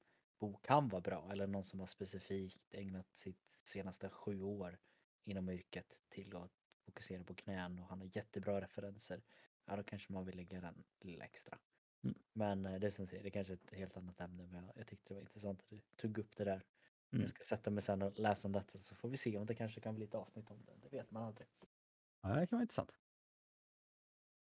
kan 0.63 0.89
vara 0.89 1.01
bra 1.01 1.29
eller 1.31 1.47
någon 1.47 1.63
som 1.63 1.79
har 1.79 1.87
specifikt 1.87 2.73
ägnat 2.73 3.17
sitt 3.17 3.39
senaste 3.63 4.09
sju 4.09 4.41
år 4.41 4.79
inom 5.23 5.49
yrket 5.49 5.97
till 6.09 6.35
att 6.35 6.51
fokusera 6.85 7.23
på 7.23 7.35
knän 7.35 7.79
och 7.79 7.87
han 7.87 7.99
har 7.99 8.09
jättebra 8.13 8.61
referenser. 8.61 9.23
Ja, 9.65 9.75
då 9.75 9.83
kanske 9.83 10.13
man 10.13 10.25
vill 10.25 10.35
lägga 10.35 10.61
den 10.61 10.83
lilla 10.99 11.25
extra. 11.25 11.57
Mm. 12.03 12.15
Men 12.33 12.65
eh, 12.65 12.79
det 12.79 12.91
som 12.91 13.07
säger, 13.07 13.23
det 13.23 13.29
är 13.29 13.31
kanske 13.31 13.53
är 13.53 13.57
ett 13.57 13.73
helt 13.73 13.97
annat 13.97 14.21
ämne 14.21 14.47
men 14.47 14.63
jag, 14.63 14.77
jag 14.77 14.87
tyckte 14.87 15.09
det 15.09 15.13
var 15.13 15.21
intressant 15.21 15.61
att 15.61 15.69
du 15.69 15.81
tog 15.95 16.17
upp 16.17 16.35
det 16.35 16.43
där. 16.43 16.63
Mm. 17.11 17.21
Jag 17.21 17.29
ska 17.29 17.43
sätta 17.43 17.69
mig 17.69 17.81
sen 17.81 18.01
och 18.01 18.19
läsa 18.19 18.47
om 18.47 18.51
detta 18.51 18.79
så 18.79 18.95
får 18.95 19.09
vi 19.09 19.17
se 19.17 19.37
om 19.37 19.45
det 19.45 19.55
kanske 19.55 19.81
kan 19.81 19.95
bli 19.95 20.05
ett 20.05 20.15
avsnitt 20.15 20.51
om 20.51 20.65
det. 20.65 20.73
Det 20.81 20.97
vet 20.97 21.11
man 21.11 21.23
aldrig. 21.23 21.47
Ja, 22.25 22.35
det 22.35 22.47
kan 22.47 22.57
vara 22.57 22.61
intressant. 22.63 22.91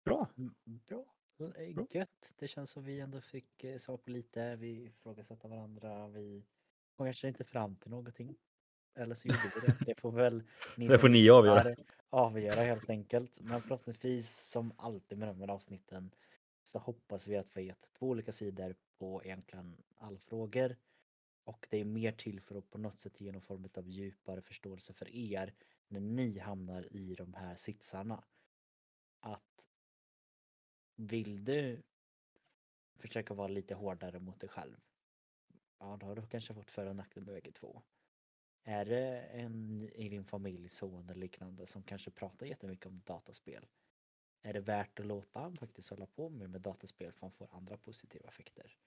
Bra. 0.05 0.29
Mm, 0.37 0.53
Bra. 0.87 1.05
Så, 1.37 1.53
eh, 1.53 1.73
Bra. 1.75 1.87
Gött. 1.91 2.33
Det 2.37 2.47
känns 2.47 2.71
som 2.71 2.83
vi 2.83 2.99
ändå 2.99 3.21
fick 3.21 3.63
eh, 3.63 3.77
svar 3.77 3.97
på 3.97 4.11
lite. 4.11 4.55
Vi 4.55 4.85
ifrågasatte 4.85 5.47
varandra. 5.47 6.07
Vi 6.07 6.45
kom 6.95 7.05
kanske 7.07 7.27
inte 7.27 7.43
fram 7.43 7.75
till 7.75 7.91
någonting. 7.91 8.35
Eller 8.95 9.15
så 9.15 9.27
gjorde 9.27 9.51
vi 9.55 9.67
det. 9.67 9.85
Det 9.85 10.01
får 10.01 10.11
väl 10.11 10.43
ni 10.77 10.87
Det 10.87 10.99
får 10.99 11.09
ni 11.09 11.29
avgöra. 11.29 11.75
avgöra 12.09 12.61
helt 12.61 12.89
enkelt. 12.89 13.39
Men 13.41 13.61
förhoppningsvis 13.61 14.37
som 14.49 14.73
alltid 14.77 15.17
med 15.17 15.27
de 15.27 15.39
här 15.41 15.47
avsnitten 15.47 16.11
så 16.63 16.79
hoppas 16.79 17.27
vi 17.27 17.37
att 17.37 17.57
vi 17.57 17.61
har 17.61 17.67
gett 17.67 17.93
två 17.93 18.07
olika 18.09 18.31
sidor 18.31 18.75
på 18.99 19.23
egentligen 19.23 19.77
alla 19.97 20.19
frågor. 20.19 20.75
Och 21.43 21.67
det 21.69 21.77
är 21.77 21.85
mer 21.85 22.11
till 22.11 22.41
för 22.41 22.55
att 22.55 22.69
på 22.69 22.77
något 22.77 22.99
sätt 22.99 23.21
ge 23.21 23.31
någon 23.31 23.41
form 23.41 23.69
av 23.73 23.87
djupare 23.89 24.41
förståelse 24.41 24.93
för 24.93 25.09
er 25.15 25.53
när 25.91 25.99
ni 25.99 26.39
hamnar 26.39 26.93
i 26.93 27.15
de 27.15 27.33
här 27.33 27.55
sitsarna. 27.55 28.23
Att 29.19 29.69
vill 30.95 31.45
du 31.45 31.83
försöka 32.95 33.33
vara 33.33 33.47
lite 33.47 33.75
hårdare 33.75 34.19
mot 34.19 34.39
dig 34.39 34.49
själv? 34.49 34.77
Ja, 35.79 35.97
då 35.99 36.05
har 36.05 36.15
du 36.15 36.27
kanske 36.27 36.53
fått 36.53 36.71
för 36.71 36.85
och 36.85 36.95
nackdel 36.95 37.23
med 37.23 37.33
bägge 37.33 37.51
två. 37.51 37.81
Är 38.63 38.85
det 38.85 39.19
en 39.21 39.81
i 39.81 40.09
din 40.09 40.25
familj, 40.25 40.69
son 40.69 41.09
eller 41.09 41.19
liknande 41.19 41.65
som 41.65 41.83
kanske 41.83 42.11
pratar 42.11 42.45
jättemycket 42.45 42.85
om 42.85 43.01
dataspel? 43.05 43.67
Är 44.41 44.53
det 44.53 44.59
värt 44.61 44.99
att 44.99 45.05
låta 45.05 45.39
han 45.39 45.55
faktiskt 45.55 45.89
hålla 45.89 46.05
på 46.05 46.29
med, 46.29 46.49
med 46.49 46.61
dataspel 46.61 47.11
för 47.11 47.21
han 47.21 47.31
får 47.31 47.55
andra 47.55 47.77
positiva 47.77 48.27
effekter? 48.27 48.77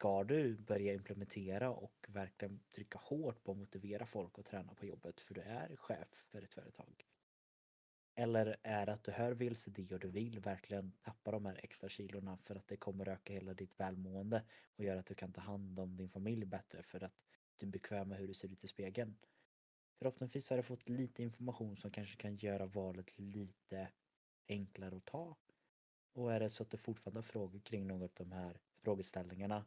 Ska 0.00 0.24
du 0.24 0.56
börja 0.56 0.94
implementera 0.94 1.70
och 1.70 2.06
verkligen 2.08 2.60
trycka 2.74 2.98
hårt 2.98 3.42
på 3.44 3.52
att 3.52 3.58
motivera 3.58 4.06
folk 4.06 4.38
att 4.38 4.46
träna 4.46 4.74
på 4.74 4.86
jobbet 4.86 5.20
för 5.20 5.34
du 5.34 5.40
är 5.40 5.76
chef 5.76 6.08
för 6.30 6.42
ett 6.42 6.54
företag? 6.54 7.06
Eller 8.14 8.56
är 8.62 8.86
det 8.86 8.92
att 8.92 9.04
du 9.04 9.10
hör 9.10 9.32
VLCD 9.32 9.92
och 9.92 10.00
du 10.00 10.08
vill 10.08 10.40
verkligen 10.40 10.92
tappa 11.00 11.30
de 11.30 11.46
här 11.46 11.60
extra 11.62 11.88
kilorna 11.88 12.36
för 12.36 12.56
att 12.56 12.68
det 12.68 12.76
kommer 12.76 13.08
öka 13.08 13.32
hela 13.32 13.54
ditt 13.54 13.80
välmående 13.80 14.44
och 14.76 14.84
göra 14.84 15.00
att 15.00 15.06
du 15.06 15.14
kan 15.14 15.32
ta 15.32 15.40
hand 15.40 15.78
om 15.78 15.96
din 15.96 16.10
familj 16.10 16.46
bättre 16.46 16.82
för 16.82 17.04
att 17.04 17.14
du 17.56 17.66
är 17.66 17.70
bekväm 17.70 18.08
med 18.08 18.18
hur 18.18 18.28
du 18.28 18.34
ser 18.34 18.52
ut 18.52 18.64
i 18.64 18.68
spegeln. 18.68 19.16
Förhoppningsvis 19.98 20.50
har 20.50 20.56
du 20.56 20.62
fått 20.62 20.88
lite 20.88 21.22
information 21.22 21.76
som 21.76 21.90
kanske 21.90 22.16
kan 22.16 22.36
göra 22.36 22.66
valet 22.66 23.18
lite 23.18 23.88
enklare 24.48 24.96
att 24.96 25.04
ta. 25.04 25.36
Och 26.12 26.32
är 26.32 26.40
det 26.40 26.50
så 26.50 26.62
att 26.62 26.70
du 26.70 26.76
fortfarande 26.76 27.18
har 27.18 27.22
frågor 27.22 27.60
kring 27.60 27.86
något 27.86 28.20
av 28.20 28.28
de 28.28 28.32
här 28.32 28.60
frågeställningarna 28.82 29.64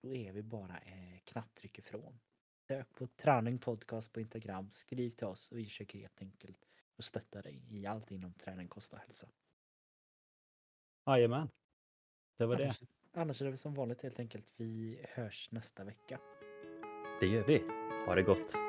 då 0.00 0.14
är 0.14 0.32
vi 0.32 0.42
bara 0.42 0.78
eh, 0.78 1.18
knapptryck 1.24 1.78
ifrån. 1.78 2.20
Sök 2.68 2.94
på 2.94 3.06
Träning 3.06 3.58
Podcast 3.58 4.12
på 4.12 4.20
Instagram, 4.20 4.70
skriv 4.70 5.10
till 5.10 5.26
oss 5.26 5.52
och 5.52 5.58
vi 5.58 5.64
försöker 5.64 5.98
helt 5.98 6.22
enkelt 6.22 6.66
att 6.96 7.04
stötta 7.04 7.42
dig 7.42 7.62
i 7.68 7.86
allt 7.86 8.10
inom 8.10 8.34
träning, 8.34 8.68
kost 8.68 8.92
och 8.92 8.98
hälsa. 8.98 9.28
Jajamän. 11.06 11.48
Det 12.36 12.46
var 12.46 12.56
det. 12.56 12.64
Annars, 12.64 12.82
annars 13.12 13.40
är 13.40 13.44
det 13.44 13.50
väl 13.50 13.58
som 13.58 13.74
vanligt 13.74 14.02
helt 14.02 14.18
enkelt. 14.18 14.52
Vi 14.56 15.04
hörs 15.08 15.50
nästa 15.52 15.84
vecka. 15.84 16.20
Det 17.20 17.26
gör 17.26 17.46
vi. 17.46 17.58
Ha 18.06 18.14
det 18.14 18.22
gott. 18.22 18.67